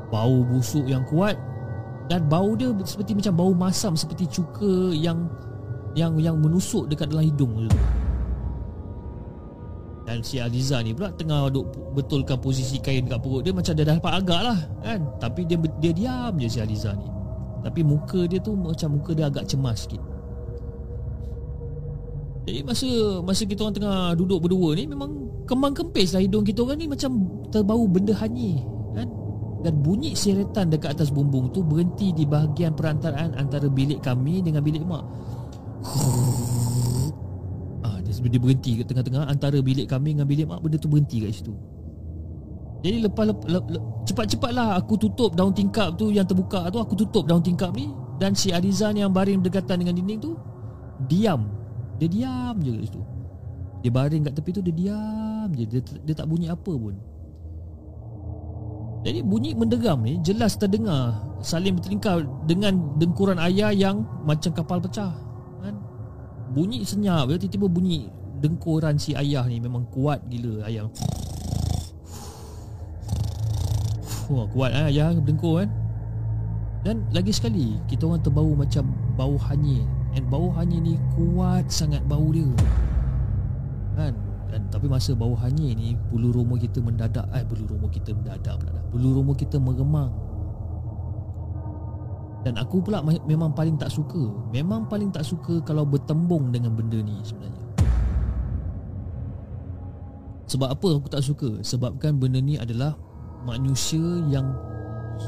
[0.08, 1.36] Bau busuk yang kuat
[2.08, 5.28] Dan bau dia seperti macam bau masam Seperti cuka yang
[5.92, 7.68] Yang yang menusuk dekat dalam hidung.
[7.68, 7.78] tu
[10.10, 13.86] dan si Aliza ni pula tengah duk betulkan posisi kain dekat perut dia macam dia
[13.86, 15.00] dah dapat agak lah kan.
[15.22, 17.06] Tapi dia dia diam je si Aliza ni.
[17.62, 20.02] Tapi muka dia tu macam muka dia agak cemas sikit.
[22.42, 22.90] Jadi masa
[23.22, 26.90] masa kita orang tengah duduk berdua ni memang kembang kempis lah hidung kita orang ni
[26.90, 28.66] macam terbau benda hanyir
[28.98, 29.06] kan.
[29.62, 34.66] Dan bunyi seretan dekat atas bumbung tu berhenti di bahagian perantaraan antara bilik kami dengan
[34.66, 35.06] bilik mak.
[38.18, 41.54] Dia berhenti kat tengah-tengah Antara bilik kami dengan bilik mak Benda tu berhenti kat situ.
[42.82, 47.28] Jadi lepas, lepas, lepas Cepat-cepatlah aku tutup daun tingkap tu Yang terbuka tu Aku tutup
[47.28, 50.32] daun tingkap ni Dan si Arizan yang baring berdekatan dengan dinding tu
[51.08, 51.48] Diam.
[51.96, 53.00] Dia diam je kat situ.
[53.80, 55.64] Dia baring kat tepi tu Dia diam je.
[55.64, 56.96] Dia, dia tak bunyi apa pun.
[59.00, 65.08] Jadi bunyi menderam ni jelas terdengar saling bertelingkar dengan dengkuran ayah yang macam kapal pecah
[66.50, 68.00] bunyi senyap dia tiba-tiba bunyi
[68.40, 70.88] dengkuran si ayah ni memang kuat gila ayah.
[74.30, 75.70] Wah, kuat eh ayah dengkur kan.
[76.80, 79.84] Dan lagi sekali kita orang terbau macam bau hanyir.
[80.16, 82.48] And bau hanyir ni kuat sangat bau dia.
[83.94, 84.16] Kan?
[84.50, 88.58] Dan tapi masa bau hanyir ni bulu roma kita mendadak eh bulu roma kita mendadak
[88.58, 90.10] pula Bulu roma kita meremang
[92.40, 96.96] dan aku pula memang paling tak suka Memang paling tak suka kalau bertembung dengan benda
[96.96, 97.64] ni sebenarnya
[100.48, 101.60] Sebab apa aku tak suka?
[101.60, 102.96] Sebabkan benda ni adalah
[103.44, 104.00] manusia
[104.32, 104.56] yang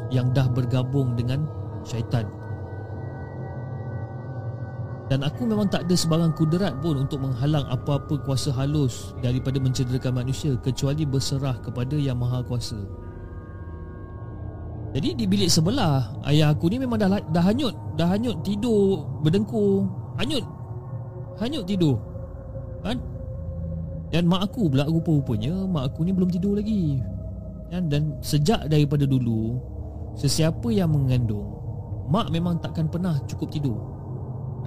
[0.08, 1.44] yang dah bergabung dengan
[1.84, 2.24] syaitan
[5.12, 10.24] dan aku memang tak ada sebarang kuderat pun untuk menghalang apa-apa kuasa halus daripada mencederakan
[10.24, 12.80] manusia kecuali berserah kepada yang maha kuasa.
[14.92, 19.88] Jadi di bilik sebelah Ayah aku ni memang dah dah hanyut Dah hanyut tidur Berdengkur.
[20.20, 20.44] Hanyut.
[21.40, 21.96] Hanyut tidur.
[22.84, 23.00] Kan?
[24.12, 27.00] Dan mak aku pula rupa-rupanya Mak aku ni belum tidur lagi.
[27.72, 27.88] Kan?
[27.88, 29.56] Dan sejak daripada dulu
[30.12, 31.48] Sesiapa yang mengandung
[32.12, 33.80] Mak memang takkan pernah cukup tidur.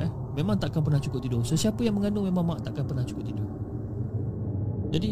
[0.01, 0.09] Eh?
[0.41, 1.45] Memang takkan pernah cukup tidur.
[1.45, 3.47] Sesiapa yang mengandung Memang mak takkan pernah cukup tidur.
[4.89, 5.09] Jadi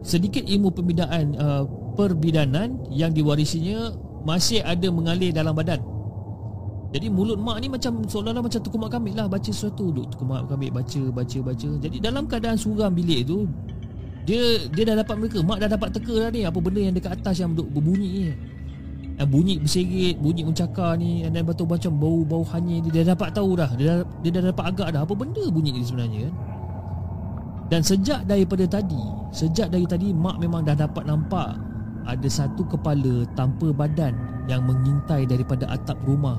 [0.00, 3.92] Sedikit ilmu pembidaan uh, Perbidanan Yang diwarisinya
[4.22, 5.82] masih ada mengalir dalam badan.
[6.92, 10.68] Jadi mulut mak ni macam seolah-olah macam tukumak kambing lah baca sesuatu duk tukumak kambing
[10.68, 11.68] baca baca baca.
[11.80, 13.48] Jadi dalam keadaan suram bilik tu
[14.28, 17.16] dia dia dah dapat mereka mak dah dapat teka dah ni apa benda yang dekat
[17.16, 18.34] atas yang duk berbunyi ni.
[19.12, 23.56] Yang bunyi berserit, bunyi mencakar ni dan batu macam bau-bau hanyir dia, dia dapat tahu
[23.56, 23.70] dah.
[23.76, 26.34] Dia dah, dia dah dapat agak dah apa benda bunyi ni sebenarnya kan.
[27.72, 29.00] Dan sejak daripada tadi,
[29.32, 31.56] sejak dari tadi mak memang dah dapat nampak
[32.06, 34.14] ada satu kepala tanpa badan
[34.50, 36.38] yang mengintai daripada atap rumah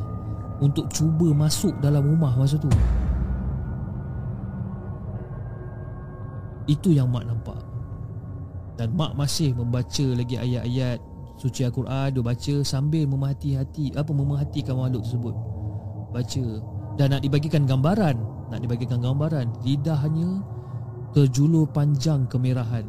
[0.59, 2.71] untuk cuba masuk dalam rumah masa tu.
[6.67, 7.59] Itu yang mak nampak.
[8.79, 10.97] Dan mak masih membaca lagi ayat-ayat
[11.37, 15.35] suci Al-Quran dia baca sambil memahati hati apa memerhatikan makhluk tersebut.
[16.13, 16.45] Baca
[16.93, 18.15] dan nak dibagikan gambaran,
[18.53, 20.45] nak dibagikan gambaran lidahnya
[21.11, 22.85] terjulur panjang kemerahan.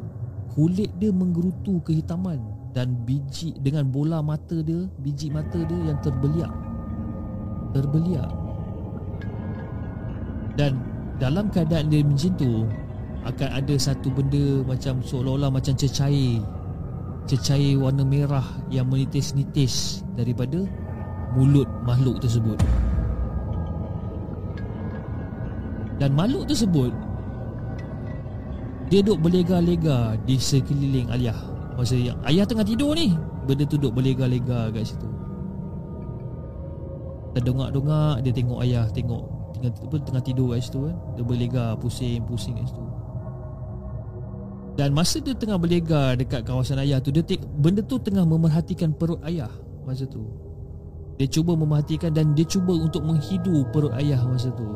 [0.55, 6.51] Kulit dia menggerutu kehitaman dan biji dengan bola mata dia, biji mata dia yang terbeliak
[7.75, 8.31] terbeliak.
[10.55, 10.79] Dan
[11.19, 12.63] dalam keadaan dia macam tu
[13.27, 16.39] akan ada satu benda macam seolah-olah macam cecair
[17.25, 20.63] cecair warna merah yang menitis-nitis daripada
[21.35, 22.61] mulut makhluk tersebut.
[25.99, 26.93] Dan makhluk tersebut
[28.93, 31.54] dia duduk berlega-lega di sekeliling ayah.
[31.75, 33.11] Masa yang ayah tengah tidur ni,
[33.51, 35.11] benda tu duduk berlega-lega kat situ.
[37.35, 39.23] Terdongak-dongak dia tengok ayah tengok
[39.59, 40.97] tengah apa, tengah tidur kat situ kan.
[41.19, 42.85] Dia berlega pusing-pusing kat situ.
[44.75, 48.95] Dan masa dia tengah berlega dekat kawasan ayah tu dia tek, benda tu tengah memerhatikan
[48.95, 49.51] perut ayah
[49.83, 50.31] masa tu.
[51.19, 54.67] Dia cuba memerhatikan dan dia cuba untuk menghidu perut ayah masa tu.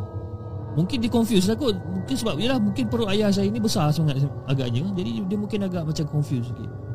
[0.78, 4.22] Mungkin dia confused lah kot Mungkin sebab Yalah mungkin perut ayah saya ni Besar sangat
[4.46, 6.87] agaknya Jadi dia mungkin agak macam confused sikit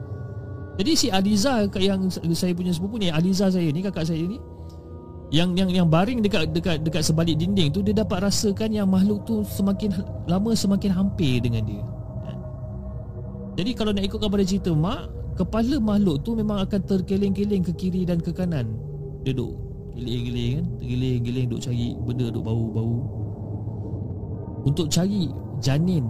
[0.74, 4.42] Jadi si Aliza Yang saya punya sepupu ni Aliza saya ni Kakak saya ni
[5.34, 9.26] yang yang yang baring dekat dekat dekat sebalik dinding tu dia dapat rasakan yang makhluk
[9.26, 9.90] tu semakin
[10.30, 11.82] lama semakin hampir dengan dia.
[13.58, 18.06] Jadi kalau nak ikutkan pada cerita mak, kepala makhluk tu memang akan terkeling-keling ke kiri
[18.06, 18.78] dan ke kanan.
[19.26, 19.58] Dia duduk
[19.98, 22.94] giling-giling kan, tergiling-giling duk cari benda duk bau-bau
[24.70, 26.06] untuk cari janin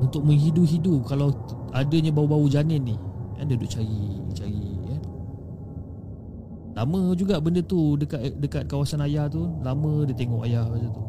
[0.00, 1.32] untuk menghidu-hidu kalau
[1.72, 2.96] adanya bau-bau janin ni.
[3.36, 5.00] Kan dia duk cari cari kan
[6.76, 9.48] lama juga benda tu dekat dekat kawasan ayah tu.
[9.64, 11.02] Lama dia tengok ayah masa tu.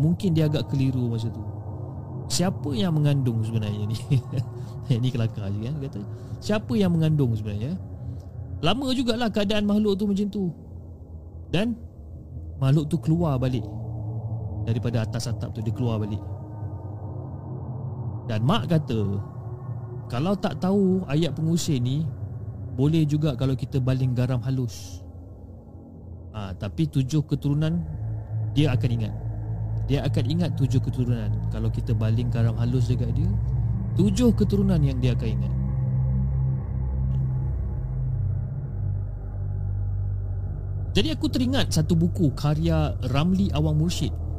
[0.00, 1.44] Mungkin dia agak keliru masa tu.
[2.30, 3.98] Siapa yang mengandung sebenarnya ni?
[5.02, 6.00] Ni kelakar je kan kata
[6.40, 7.76] siapa yang mengandung sebenarnya
[8.64, 10.44] lama jugalah keadaan makhluk tu macam tu.
[11.50, 11.76] Dan
[12.62, 13.64] makhluk tu keluar balik.
[14.64, 16.20] Daripada atas atap tu dia keluar balik.
[18.30, 19.18] Dan mak kata
[20.06, 22.06] kalau tak tahu ayat pengusir ni
[22.78, 25.02] boleh juga kalau kita baling garam halus.
[26.30, 27.82] Ha, tapi tujuh keturunan
[28.54, 29.14] dia akan ingat.
[29.90, 33.26] Dia akan ingat tujuh keturunan kalau kita baling garam halus dekat dia.
[33.98, 35.54] Tujuh keturunan yang dia akan ingat.
[40.94, 44.29] Jadi aku teringat satu buku karya Ramli Awang Mursyid?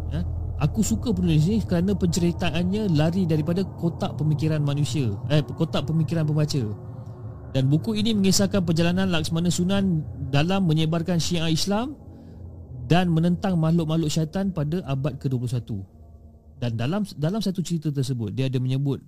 [0.61, 5.09] Aku suka penulis ni kerana penceritaannya lari daripada kotak pemikiran manusia.
[5.33, 6.61] Eh, kotak pemikiran pembaca.
[7.51, 11.99] Dan buku ini mengisahkan perjalanan Laksmana Sunan dalam menyebarkan syiar Islam
[12.87, 15.67] Dan menentang makhluk-makhluk syaitan pada abad ke-21
[16.63, 19.03] Dan dalam dalam satu cerita tersebut Dia ada menyebut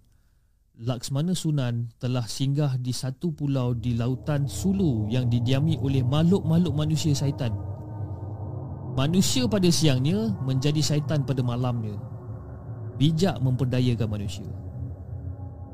[0.75, 7.15] Laksmana Sunan telah singgah di satu pulau di lautan Sulu yang didiami oleh makhluk-makhluk manusia
[7.15, 7.55] syaitan
[8.94, 11.98] Manusia pada siangnya menjadi syaitan pada malamnya.
[13.02, 14.45] Bijak memperdayakan manusia.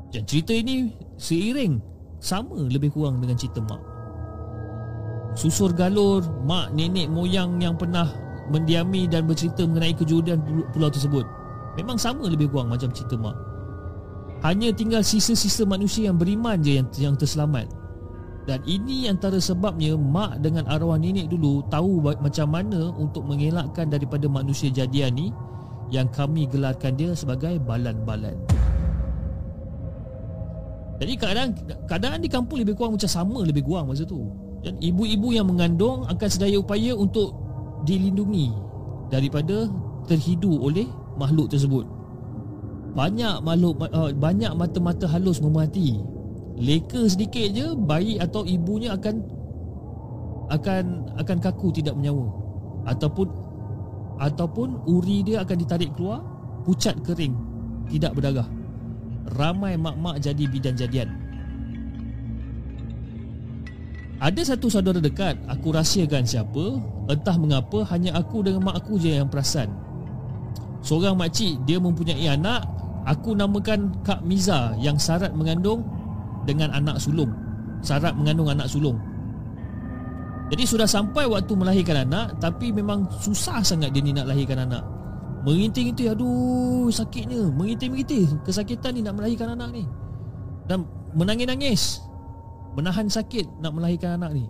[0.09, 1.83] Dan cerita ini seiring
[2.23, 3.81] sama lebih kurang dengan cerita mak.
[5.35, 8.07] Susur galur mak nenek moyang yang pernah
[8.49, 10.39] mendiami dan bercerita mengenai kejadian
[10.71, 11.27] pulau tersebut.
[11.77, 13.35] Memang sama lebih kurang macam cerita mak.
[14.47, 17.67] Hanya tinggal sisa-sisa manusia yang beriman je yang, yang terselamat.
[18.49, 24.25] Dan ini antara sebabnya mak dengan arwah nenek dulu tahu macam mana untuk mengelakkan daripada
[24.25, 25.29] manusia jadian ni
[25.93, 28.33] yang kami gelarkan dia sebagai balan-balan.
[30.97, 31.53] Jadi kadang
[31.85, 34.33] keadaan di kampung lebih kurang macam sama lebih kurang masa tu.
[34.65, 37.37] Dan ibu-ibu yang mengandung akan sedaya upaya untuk
[37.85, 38.49] dilindungi
[39.13, 39.69] daripada
[40.09, 40.89] terhidu oleh
[41.21, 41.85] makhluk tersebut.
[42.97, 46.01] Banyak makhluk uh, banyak mata-mata halus memerhati
[46.59, 49.23] leka sedikit je bayi atau ibunya akan
[50.51, 50.83] akan
[51.15, 52.27] akan kaku tidak menyawa
[52.83, 53.27] ataupun
[54.19, 56.19] ataupun uri dia akan ditarik keluar
[56.67, 57.33] pucat kering
[57.87, 58.47] tidak berdarah.
[59.39, 61.09] Ramai mak-mak jadi bidan jadian.
[64.19, 66.75] Ada satu saudara dekat aku rahsiakan siapa
[67.07, 69.71] entah mengapa hanya aku dengan mak aku je yang perasan.
[70.83, 72.67] Seorang makcik dia mempunyai anak
[73.07, 75.87] aku namakan Kak Miza yang syarat mengandung
[76.43, 77.31] dengan anak sulung.
[77.79, 78.99] Syarat mengandung anak sulung.
[80.49, 84.83] Jadi sudah sampai waktu melahirkan anak Tapi memang susah sangat dia ni nak lahirkan anak.
[85.45, 87.47] Menginting-inting Aduh sakitnya.
[87.53, 89.83] Menginting-inting Kesakitan ni nak melahirkan anak ni.
[90.67, 90.83] Dan
[91.15, 92.03] menangis-nangis.
[92.75, 94.45] Menahan sakit nak melahirkan anak ni.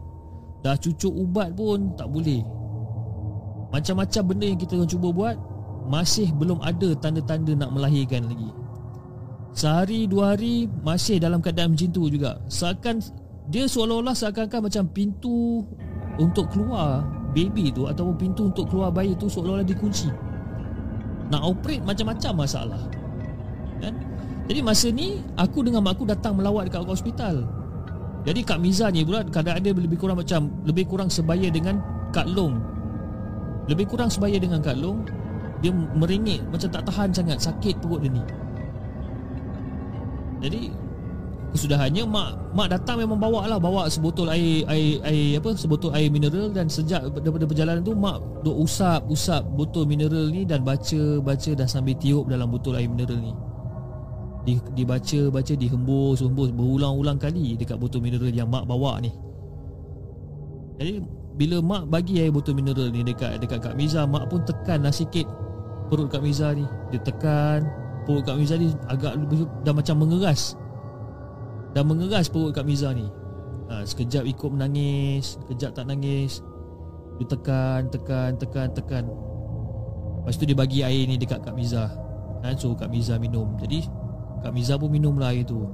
[0.60, 2.44] Dah cucuk ubat pun tak boleh.
[3.70, 5.36] Macam-macam benda yang kita cuba buat
[5.86, 8.50] Masih belum ada tanda-tanda nak melahirkan lagi
[9.54, 12.38] Sehari dua hari Masih dalam keadaan macam tu juga.
[12.48, 13.02] Seakan
[13.50, 15.66] Dia seolah-olah seakan-akan macam pintu
[16.22, 20.10] Untuk keluar Baby tu Ataupun pintu untuk keluar bayi tu Seolah-olah dikunci.
[21.30, 22.82] Nak operate macam-macam masalah.
[23.82, 23.94] Kan?
[24.50, 27.46] Jadi masa ni Aku dengan mak aku datang melawat dekat hospital.
[28.26, 31.80] Jadi Kak Miza ni pula Keadaan dia lebih kurang macam Lebih kurang sebaya dengan
[32.12, 32.60] Kak Long.
[33.70, 35.06] Lebih kurang sebaya dengan Kak Long
[35.62, 38.24] Dia meringit Macam tak tahan sangat Sakit perut dia ni
[40.40, 40.72] Jadi
[41.50, 43.58] Kesudahannya mak mak datang memang bawa lah.
[43.58, 48.22] Bawa sebotol air air air apa sebotol air mineral dan sejak daripada perjalanan tu mak
[48.46, 52.86] duk usap usap botol mineral ni dan baca baca dah sambil tiup dalam botol air
[52.86, 53.34] mineral ni.
[54.46, 59.10] Di, dibaca baca dihembus hembus berulang-ulang kali dekat botol mineral yang mak bawa ni.
[60.78, 61.02] Jadi
[61.34, 64.94] bila mak bagi air botol mineral ni dekat dekat Kak Miza mak pun tekan lah
[64.94, 65.26] sikit
[65.90, 66.70] perut Kak Miza ni.
[66.94, 69.14] Dia tekan perut Kak Miza ni agak
[69.62, 70.58] dah macam mengeras.
[71.78, 73.06] Dah mengeras perut Kak Miza ni.
[73.70, 76.42] Ha, Sekejap ikut menangis Sekejap tak nangis.
[77.22, 79.06] Dia tekan, tekan, tekan, tekan.
[80.26, 81.86] Lepas tu dia bagi air ni dekat Kak Miza.
[82.42, 83.54] Ha, Suruh Kak Miza minum.
[83.62, 83.86] Jadi
[84.42, 85.70] Kak Miza pun minum lah air tu.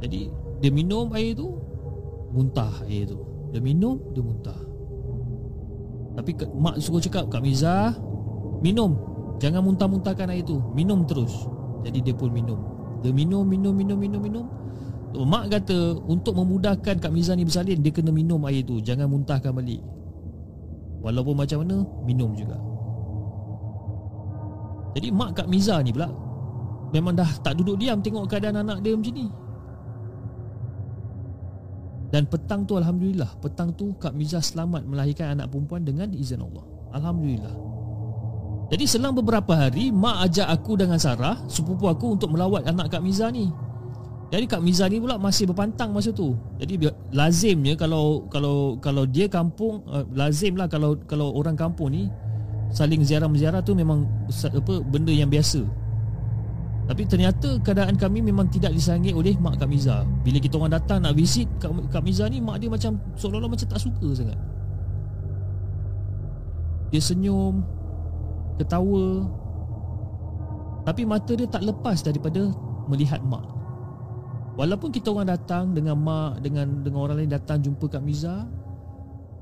[0.00, 0.32] Jadi
[0.64, 1.52] Dia minum air tu
[2.32, 3.20] Muntah air tu.
[3.52, 4.60] Dia minum, dia muntah.
[6.16, 7.96] Tapi mak suruh cakap Kak Miza
[8.60, 10.58] Minum Jangan muntah-muntahkan air tu.
[10.74, 11.46] Minum terus.
[11.86, 12.58] Jadi dia pun minum.
[13.02, 14.46] Dia minum, minum, minum, minum, minum.
[15.08, 18.82] Mak kata Untuk memudahkan Kak Miza ni bersalin Dia kena minum air tu.
[18.82, 19.80] Jangan muntahkan balik.
[21.00, 22.58] Walaupun macam mana Minum juga.
[24.98, 26.10] Jadi mak Kak Miza ni pula
[26.92, 29.26] Memang dah tak duduk diam Tengok keadaan anak dia macam ni.
[32.08, 36.64] Dan petang tu Alhamdulillah Petang tu Kak Miza selamat Melahirkan anak perempuan Dengan izin Allah.
[36.92, 37.77] Alhamdulillah
[38.68, 43.00] jadi selang beberapa hari Mak ajak aku dengan Sarah Sepupu aku untuk melawat anak Kak
[43.00, 43.48] Miza ni.
[44.28, 46.36] Jadi Kak Miza ni pula masih berpantang masa tu.
[46.60, 52.12] Jadi lazimnya kalau kalau kalau dia kampung uh, Lazim lah kalau kalau orang kampung ni
[52.68, 55.64] Saling ziarah-ziarah tu memang apa benda yang biasa.
[56.84, 60.04] Tapi ternyata keadaan kami memang tidak disangit oleh Mak Kak Miza.
[60.20, 63.64] Bila kita orang datang nak visit Kak, Kak Miza ni Mak dia macam seolah-olah macam
[63.64, 64.36] tak suka sangat.
[66.92, 67.64] Dia senyum
[68.58, 69.24] ketawa.
[70.84, 72.50] Tapi mata dia tak lepas daripada
[72.90, 73.44] melihat mak.
[74.58, 78.42] Walaupun kita orang datang dengan mak dengan dengan orang lain datang jumpa Kak Miza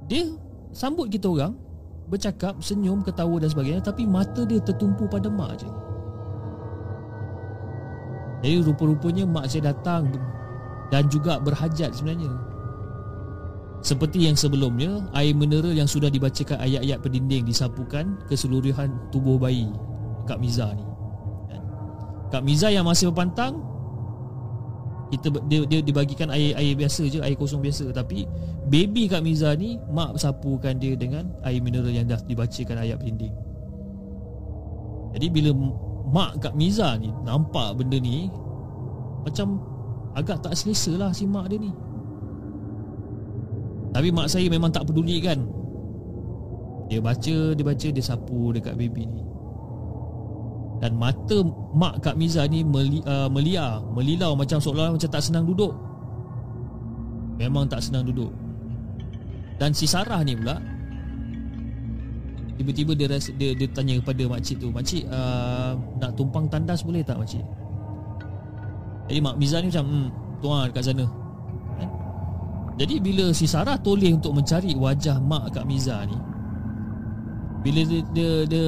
[0.05, 0.29] dia
[0.77, 1.57] sambut kita orang
[2.07, 5.71] bercakap senyum ketawa dan sebagainya tapi mata dia tertumpu pada mak je.
[8.45, 10.13] Jadi rupa-rupanya mak saya datang
[10.93, 12.56] dan juga berhajat sebenarnya
[13.87, 19.71] seperti yang sebelumnya, air mineral yang sudah dibacakan ayat-ayat pendinding disapukan keseluruhan tubuh bayi
[20.27, 20.83] Kak Miza ni.
[21.47, 21.63] Kan?
[22.35, 23.63] Kak Miza yang masih berpantang
[25.15, 28.27] kita dia, dia dibagikan air air biasa je, air kosong biasa tapi
[28.67, 33.31] baby Kak Miza ni mak sapukan dia dengan air mineral yang dah dibacakan ayat pendinding.
[35.15, 35.55] Jadi bila
[36.11, 38.27] mak Kak Miza ni nampak benda ni
[39.23, 39.63] macam
[40.19, 41.71] agak tak selesa lah si mak dia ni.
[43.97, 45.41] Tapi mak saya memang tak peduli kan?
[46.93, 49.25] Dia baca, dia baca, dia sapu dekat baby ni.
[50.85, 51.41] Dan mata
[51.73, 55.73] mak Kak Miza ni meli, uh, melia Melilau macam seolah-olah macam tak senang duduk.
[57.41, 58.29] Memang tak senang duduk.
[59.57, 60.61] Dan si Sarah ni pula
[62.61, 67.01] Tiba-tiba dia, rasa, dia, dia tanya kepada makcik tu Makcik uh, nak tumpang tandas boleh
[67.01, 67.41] tak makcik?
[69.09, 70.09] Jadi mak Miza ni macam hmm,
[70.45, 71.09] Tuan dekat sana
[72.77, 76.17] jadi bila si Sarah toleh untuk mencari wajah mak Kak Miza ni
[77.65, 78.67] Bila dia dia, dia,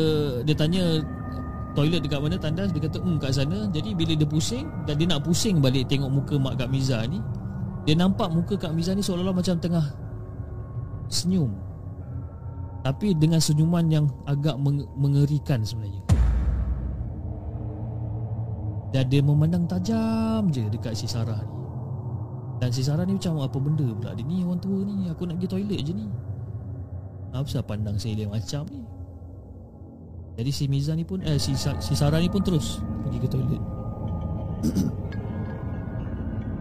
[0.48, 0.84] dia tanya
[1.76, 3.68] toilet dekat mana tandas Dia kata hmm kat sana.
[3.68, 7.20] Jadi bila dia pusing dan dia nak pusing balik tengok muka mak Kak Miza ni
[7.84, 9.84] Dia nampak muka Kak Miza ni seolah-olah macam tengah
[11.08, 11.52] senyum.
[12.84, 14.56] Tapi dengan senyuman yang agak
[14.96, 16.04] mengerikan sebenarnya.
[18.92, 21.57] Dan dia memandang tajam je dekat si Sarah ni
[22.58, 24.42] dan si Sarah ni macam apa benda pula Dia ni?
[24.42, 26.06] Orang tua ni Aku nak pergi toilet je ni.
[27.30, 28.82] Apa sebab pandang saya dia macam ni?
[30.38, 33.62] Jadi si Miza ni pun Eh si, si Sarah ni pun terus Pergi ke toilet.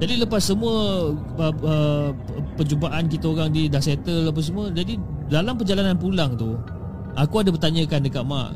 [0.06, 2.10] Jadi lepas semua uh, uh,
[2.53, 6.53] Perjumpaan kita orang di Dah settle apa semua Jadi dalam perjalanan pulang tu
[7.18, 8.53] Aku ada bertanyakan dekat mak.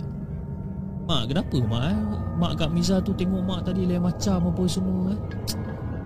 [1.09, 1.97] Mak kenapa mak eh?
[2.38, 5.19] Mak kat Miza tu tengok mak tadi Lain macam apa semua eh?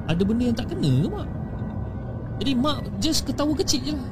[0.06, 1.30] Ada benda yang tak kena ke mak.
[2.42, 4.10] Jadi mak just ketawa kecil je lah.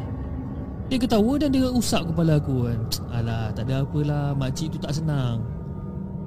[0.90, 2.80] Dia ketawa dan dia usap kepala aku kan.
[3.18, 5.46] Alah tak ada apalah Makcik tu tak senang.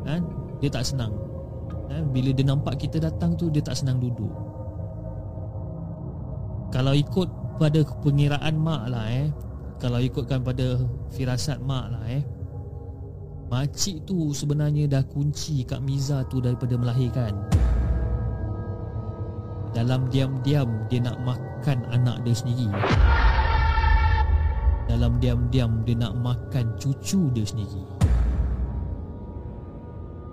[0.06, 0.22] Kan?
[0.62, 1.12] Dia tak senang.
[1.90, 2.02] Kan?
[2.14, 4.32] Bila dia nampak kita datang tu Dia tak senang duduk.
[6.70, 9.28] Kalau ikut pada pengiraan mak lah eh.
[9.76, 10.80] Kalau ikutkan pada
[11.14, 12.22] firasat mak lah eh.
[13.46, 17.32] Makcik tu sebenarnya dah kunci Kak Miza tu daripada melahirkan
[19.76, 22.72] dalam diam-diam dia nak makan anak dia sendiri
[24.96, 27.84] dalam diam-diam dia nak makan cucu dia sendiri.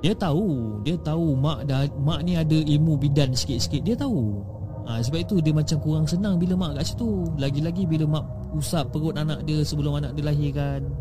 [0.03, 3.83] Dia tahu, dia tahu mak dah mak ni ada ilmu bidan sikit-sikit.
[3.87, 4.43] Dia tahu.
[4.83, 7.27] Ha, sebab itu dia macam kurang senang bila mak kat situ.
[7.39, 10.91] Lagi-lagi bila mak usap perut anak dia sebelum anak dia lahirkan.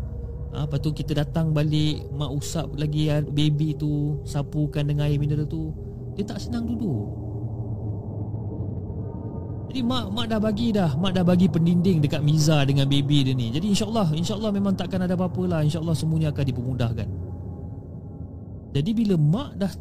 [0.55, 5.47] Ha, lepas tu kita datang balik mak usap lagi baby tu, sapukan dengan air mineral
[5.51, 5.75] tu.
[6.15, 7.22] Dia tak senang duduk.
[9.73, 13.33] Jadi mak mak dah bagi dah, mak dah bagi pendinding dekat Miza dengan baby dia
[13.33, 13.49] ni.
[13.49, 15.59] Jadi insya-Allah, insya-Allah memang takkan ada apa-apa lah.
[15.65, 17.09] Insya-Allah semuanya akan dipermudahkan.
[18.69, 19.73] Jadi bila mak dah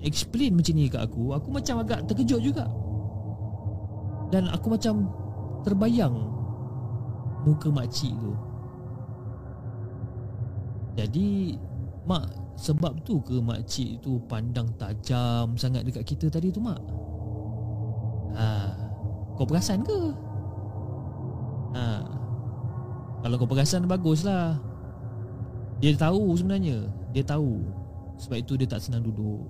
[0.00, 2.64] explain macam ni kat aku, aku macam agak terkejut juga.
[4.32, 5.12] Dan aku macam
[5.60, 6.16] terbayang
[7.44, 8.32] muka mak cik tu.
[10.96, 11.52] Jadi
[12.08, 16.80] mak sebab tu ke mak cik tu pandang tajam sangat dekat kita tadi tu mak?
[18.40, 18.72] Ha,
[19.34, 20.00] kau perasan ke?
[21.74, 22.02] Ha.
[23.24, 24.58] Kalau kau perasan baguslah.
[25.82, 26.86] Dia tahu sebenarnya.
[27.10, 27.62] Dia tahu.
[28.20, 29.42] Sebab itu dia tak senang duduk.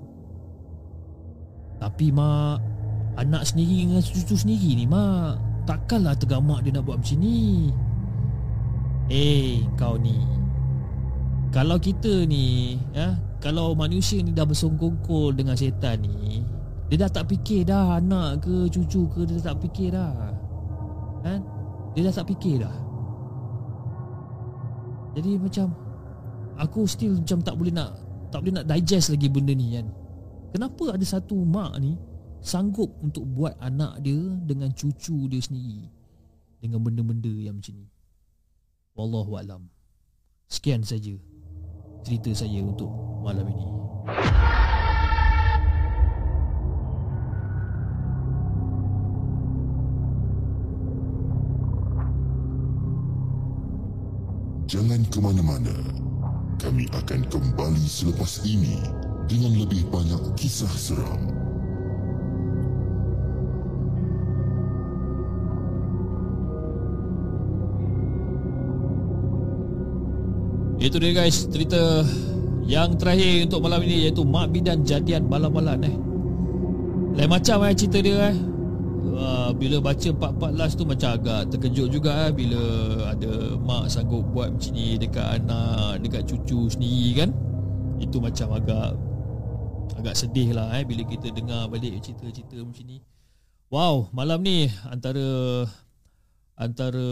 [1.79, 2.65] Tapi mak,
[3.21, 5.37] anak sendiri dengan cucu sendiri ni mak,
[5.69, 7.75] takkanlah tergamak dia nak buat macam ni.
[9.13, 10.17] Eh, kau ni.
[11.53, 16.43] Kalau kita ni, ya, kalau manusia ni dah bersongkongkol dengan setan ni,
[16.93, 20.13] dia dah tak fikir dah anak ke cucu ke dia dah tak fikir dah.
[21.25, 21.41] Kan?
[21.97, 22.77] Dia dah tak fikir dah.
[25.15, 25.67] Jadi macam
[26.59, 27.91] aku still macam tak boleh nak
[28.35, 29.87] tak boleh nak digest lagi benda ni kan.
[30.55, 31.99] Kenapa ada satu mak ni
[32.45, 35.89] sanggup untuk buat anak dia dengan cucu dia sendiri
[36.61, 37.89] dengan benda-benda yang macam ni.
[38.95, 39.63] Wallahu alam.
[40.47, 41.17] Sekian saja
[42.05, 42.93] cerita saya untuk
[43.25, 43.69] malam ini.
[54.75, 55.71] Jangan ke mana-mana.
[56.59, 58.83] Kami akan kembali selepas ini
[59.31, 61.31] dengan lebih banyak kisah seram.
[70.83, 72.03] Itu dia guys cerita
[72.67, 75.95] yang terakhir untuk malam ini iaitu Mak Bidan Jadian Balan-Balan eh.
[77.15, 78.54] Lain macam eh cerita dia eh.
[79.05, 82.63] Uh, bila baca part-part last tu macam agak terkejut juga eh, bila
[83.13, 87.31] ada mak sanggup buat macam ni dekat anak, dekat cucu sendiri kan.
[88.01, 88.97] Itu macam agak
[90.01, 92.99] agak sedih lah eh bila kita dengar balik cerita-cerita macam ni.
[93.69, 95.67] Wow, malam ni antara
[96.55, 97.07] antara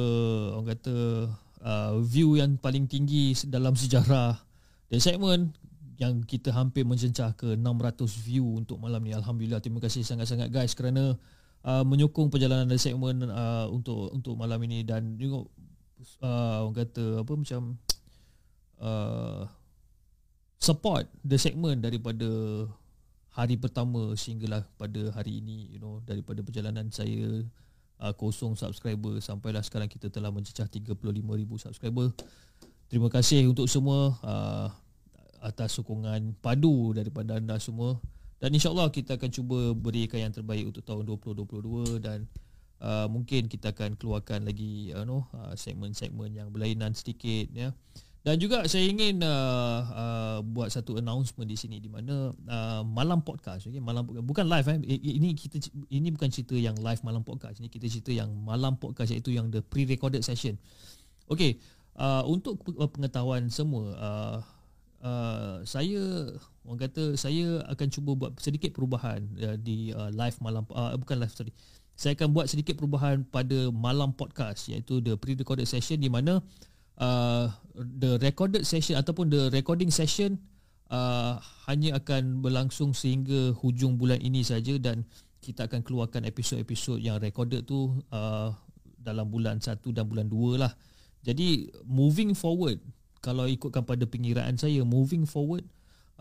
[0.55, 0.97] orang kata
[1.63, 4.39] uh, view yang paling tinggi dalam sejarah
[4.91, 5.41] dan segmen
[5.99, 9.15] yang kita hampir mencencah ke 600 view untuk malam ni.
[9.15, 11.15] Alhamdulillah terima kasih sangat-sangat guys kerana
[11.67, 14.83] uh, menyokong perjalanan dari segmen uh, untuk untuk malam ini.
[14.87, 15.47] Dan juga
[16.23, 17.63] uh, orang kata apa macam
[18.83, 19.43] uh,
[20.63, 22.29] support the segment daripada
[23.33, 27.41] hari pertama sehinggalah pada hari ini you know daripada perjalanan saya
[27.99, 32.13] uh, kosong subscriber sampailah sekarang kita telah mencecah 35,000 subscriber.
[32.93, 34.69] Terima kasih untuk semua uh,
[35.41, 37.97] atas sokongan padu daripada anda semua
[38.43, 42.27] dan insyaAllah kita akan cuba berikan yang terbaik untuk tahun 2022 dan
[42.83, 47.47] uh, mungkin kita akan keluarkan lagi uh, no, uh, segmen-segmen yang berlainan sedikit.
[47.55, 47.71] ya.
[48.23, 53.23] Dan juga saya ingin uh, uh, buat satu announcement di sini di mana uh, malam
[53.23, 53.83] podcast okay?
[53.83, 55.59] malam bukan live eh ini kita
[55.91, 59.51] ini bukan cerita yang live malam podcast ini kita cerita yang malam podcast iaitu yang
[59.55, 60.59] the pre-recorded session.
[61.31, 61.63] Okey,
[61.99, 64.39] uh, untuk pengetahuan semua uh,
[65.03, 66.31] uh, saya
[66.67, 71.19] orang kata saya akan cuba buat sedikit perubahan uh, di uh, live malam uh, bukan
[71.19, 71.53] live sorry
[71.99, 76.41] saya akan buat sedikit perubahan pada malam podcast iaitu the pre-recorded session di mana
[76.99, 80.41] uh, the recorded session ataupun the recording session
[80.89, 81.37] uh,
[81.69, 85.05] hanya akan berlangsung sehingga hujung bulan ini saja dan
[85.43, 88.55] kita akan keluarkan episod-episod yang recorded tu uh,
[89.03, 90.71] dalam bulan 1 dan bulan 2 lah.
[91.27, 92.79] Jadi moving forward
[93.19, 95.67] kalau ikutkan pada pengiraan saya moving forward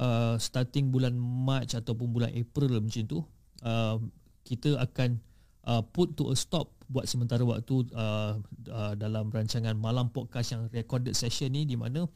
[0.02, 3.20] uh, starting bulan March ataupun bulan April macam tu
[3.62, 4.02] uh,
[4.42, 5.22] kita akan
[5.70, 10.68] uh, put to a stop buat sementara waktu uh, uh, dalam rancangan malam podcast yang
[10.74, 12.10] recorded session ni di mana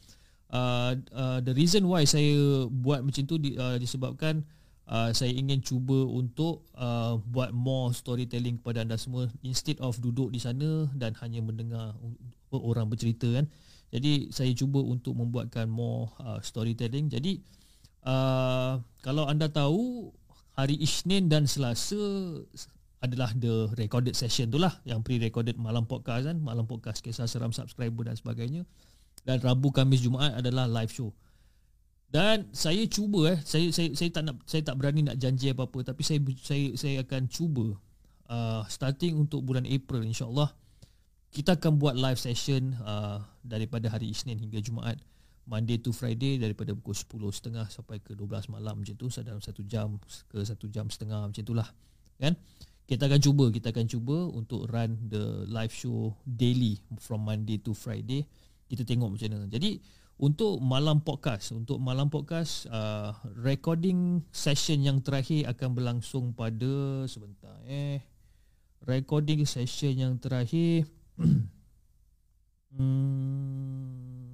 [0.52, 4.44] uh, uh, the reason why saya buat macam tu di, uh, disebabkan
[4.90, 10.34] uh, saya ingin cuba untuk uh, buat more storytelling kepada anda semua instead of duduk
[10.34, 11.96] di sana dan hanya mendengar
[12.56, 13.48] orang bercerita kan
[13.96, 17.08] jadi saya cuba untuk membuatkan more uh, storytelling.
[17.08, 17.40] Jadi
[18.06, 20.14] uh, kalau anda tahu
[20.56, 22.00] hari Isnin dan Selasa
[23.04, 24.82] adalah the recorded session tu lah.
[24.88, 26.38] Yang pre-recorded malam podcast kan.
[26.42, 28.66] Malam podcast kisah seram subscriber dan sebagainya.
[29.26, 31.14] Dan Rabu Kamis Jumaat adalah live show.
[32.10, 35.84] Dan saya cuba eh saya saya saya tak nak saya tak berani nak janji apa-apa.
[35.84, 37.76] Tapi saya saya saya akan cuba
[38.32, 40.50] uh, starting untuk bulan April insyaallah.
[41.36, 44.96] Kita akan buat live session uh, daripada hari Isnin hingga Jumaat
[45.46, 46.98] Monday to Friday daripada pukul
[47.30, 51.42] 10.30 sampai ke 12 malam macam tu dalam satu jam ke satu jam setengah macam
[51.42, 51.70] itulah
[52.18, 52.34] kan?
[52.86, 57.74] Kita akan cuba kita akan cuba untuk run the live show daily from Monday to
[57.74, 58.26] Friday.
[58.66, 59.50] Kita tengok macam mana.
[59.50, 59.82] Jadi
[60.16, 67.60] untuk malam podcast untuk malam podcast uh, recording session yang terakhir akan berlangsung pada sebentar
[67.68, 68.00] eh
[68.88, 70.88] recording session yang terakhir
[72.80, 74.25] hmm,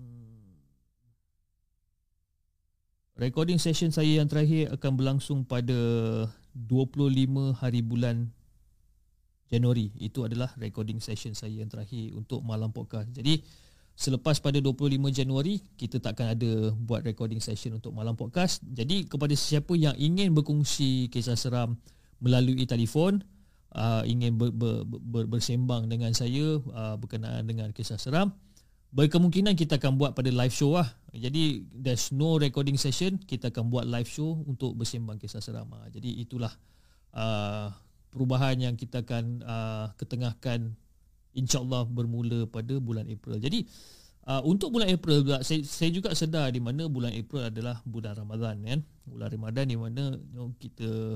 [3.22, 5.78] recording session saya yang terakhir akan berlangsung pada
[6.58, 8.34] 25 hari bulan
[9.46, 13.14] Januari itu adalah recording session saya yang terakhir untuk malam podcast.
[13.14, 13.46] Jadi
[13.94, 18.66] selepas pada 25 Januari kita takkan ada buat recording session untuk malam podcast.
[18.66, 21.78] Jadi kepada sesiapa yang ingin berkongsi kisah seram
[22.18, 23.22] melalui telefon
[23.78, 28.34] uh, ingin ber, ber, ber, bersembang dengan saya uh, berkenaan dengan kisah seram
[28.92, 30.88] berkemungkinan kita akan buat pada live show lah.
[31.12, 35.68] Jadi there's no recording session, kita akan buat live show untuk bersembang kisah seram.
[35.72, 36.52] Uh, jadi itulah
[37.16, 37.72] uh,
[38.12, 40.76] perubahan yang kita akan uh, ketengahkan
[41.32, 43.40] insyaallah bermula pada bulan April.
[43.40, 43.64] Jadi
[44.28, 48.20] uh, untuk bulan April juga saya, saya juga sedar di mana bulan April adalah bulan
[48.20, 48.80] Ramadan kan.
[49.08, 51.16] Bulan Ramadan di mana you know, kita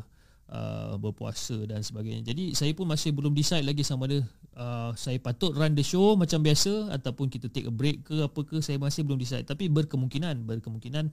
[0.50, 2.34] uh, berpuasa dan sebagainya.
[2.34, 4.22] Jadi saya pun masih belum decide lagi sama ada
[4.58, 8.40] uh, saya patut run the show macam biasa ataupun kita take a break ke apa
[8.46, 9.46] ke saya masih belum decide.
[9.46, 11.10] Tapi berkemungkinan berkemungkinan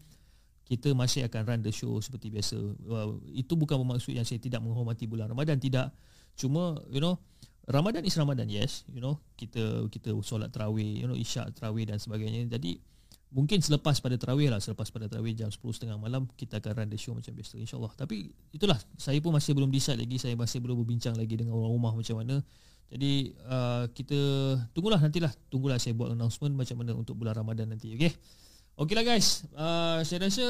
[0.69, 2.57] kita masih akan run the show seperti biasa.
[2.89, 5.93] Uh, itu bukan bermaksud yang saya tidak menghormati bulan Ramadan tidak.
[6.37, 7.21] Cuma you know
[7.69, 12.03] Ramadan is Ramadan yes, you know kita kita solat tarawih, you know isyak tarawih dan
[12.03, 12.51] sebagainya.
[12.51, 12.83] Jadi
[13.33, 17.01] mungkin selepas pada tarawih lah, selepas pada tarawih jam 10.30 malam kita akan run the
[17.01, 17.93] show macam biasa insyaallah.
[17.97, 21.73] Tapi itulah saya pun masih belum decide lagi, saya masih belum berbincang lagi dengan orang
[21.73, 22.45] rumah macam mana.
[22.93, 24.21] Jadi uh, kita
[24.77, 28.13] tunggulah nantilah, tunggulah saya buat announcement macam mana untuk bulan Ramadan nanti, okey.
[28.77, 30.47] Okeylah guys, uh, saya rasa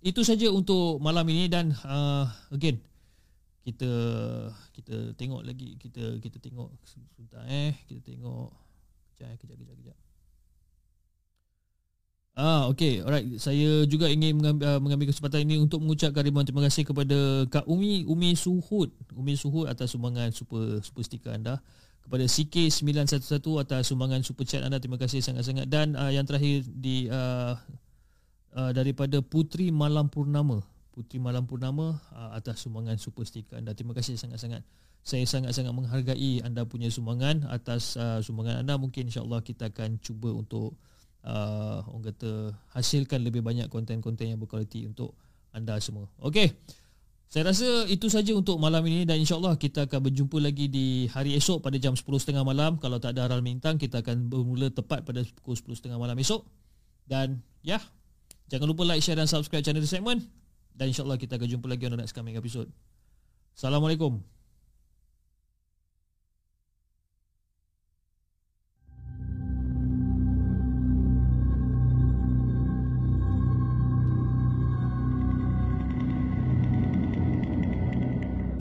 [0.00, 2.80] itu saja untuk malam ini dan uh, again
[3.60, 3.92] kita
[4.72, 8.48] kita tengok lagi kita kita tengok sebentar eh kita tengok
[9.20, 9.96] kejap eh, kejap kejap kejap
[12.40, 13.04] Ah okey.
[13.04, 17.44] Alright saya juga ingin mengambil, uh, mengambil kesempatan ini untuk mengucapkan ribuan terima kasih kepada
[17.52, 18.88] Kak Umi Umi Suhud.
[19.12, 21.60] Umi Suhud atas sumbangan super super stiker anda.
[22.00, 25.68] Kepada CK911 atas sumbangan super chat anda terima kasih sangat-sangat.
[25.68, 27.60] Dan uh, yang terakhir di uh,
[28.56, 30.64] uh, daripada Putri Malam Purnama.
[30.96, 33.76] Putri Malam Purnama uh, atas sumbangan super stiker anda.
[33.76, 34.64] Terima kasih sangat-sangat.
[35.04, 38.80] Saya sangat-sangat menghargai anda punya sumbangan atas uh, sumbangan anda.
[38.80, 40.80] Mungkin insyaallah kita akan cuba untuk
[41.26, 45.16] uh, orang kata hasilkan lebih banyak konten-konten yang berkualiti untuk
[45.50, 46.54] anda semua okey
[47.30, 51.38] saya rasa itu saja untuk malam ini dan insyaAllah kita akan berjumpa lagi di hari
[51.38, 52.74] esok pada jam 10.30 malam.
[52.82, 56.42] Kalau tak ada aral bintang, kita akan bermula tepat pada pukul 10.30 malam esok.
[57.06, 57.78] Dan ya,
[58.50, 60.26] jangan lupa like, share dan subscribe channel The Segment.
[60.74, 62.66] Dan insyaAllah kita akan jumpa lagi on the next coming episode.
[63.54, 64.39] Assalamualaikum.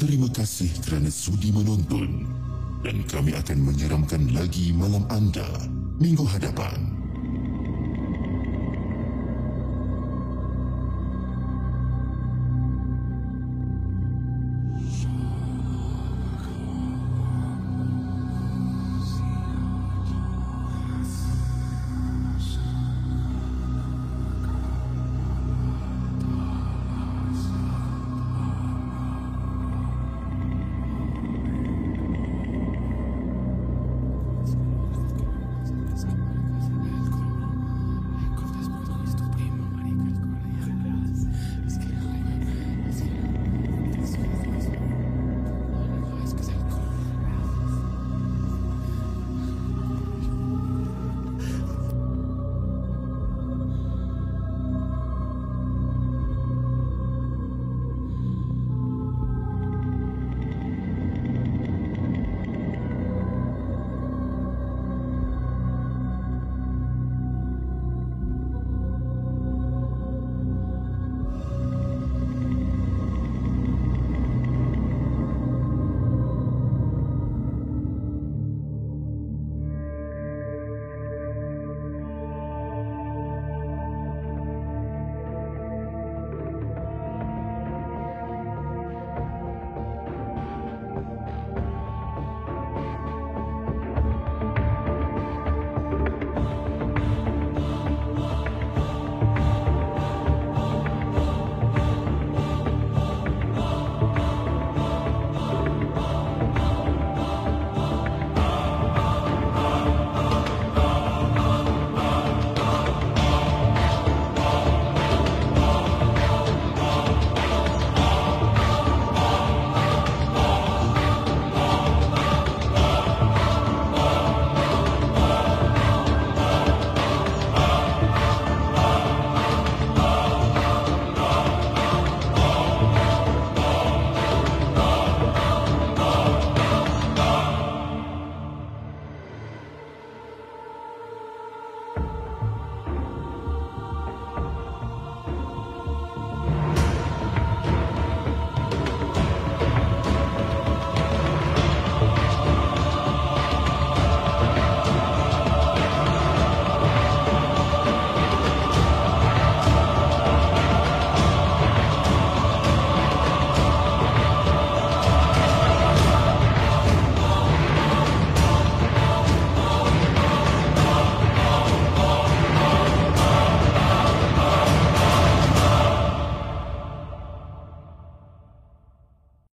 [0.10, 2.26] Terima kasih kerana sudi menonton
[2.81, 5.45] dan kami akan menyeramkan lagi malam anda
[6.02, 6.98] minggu hadapan.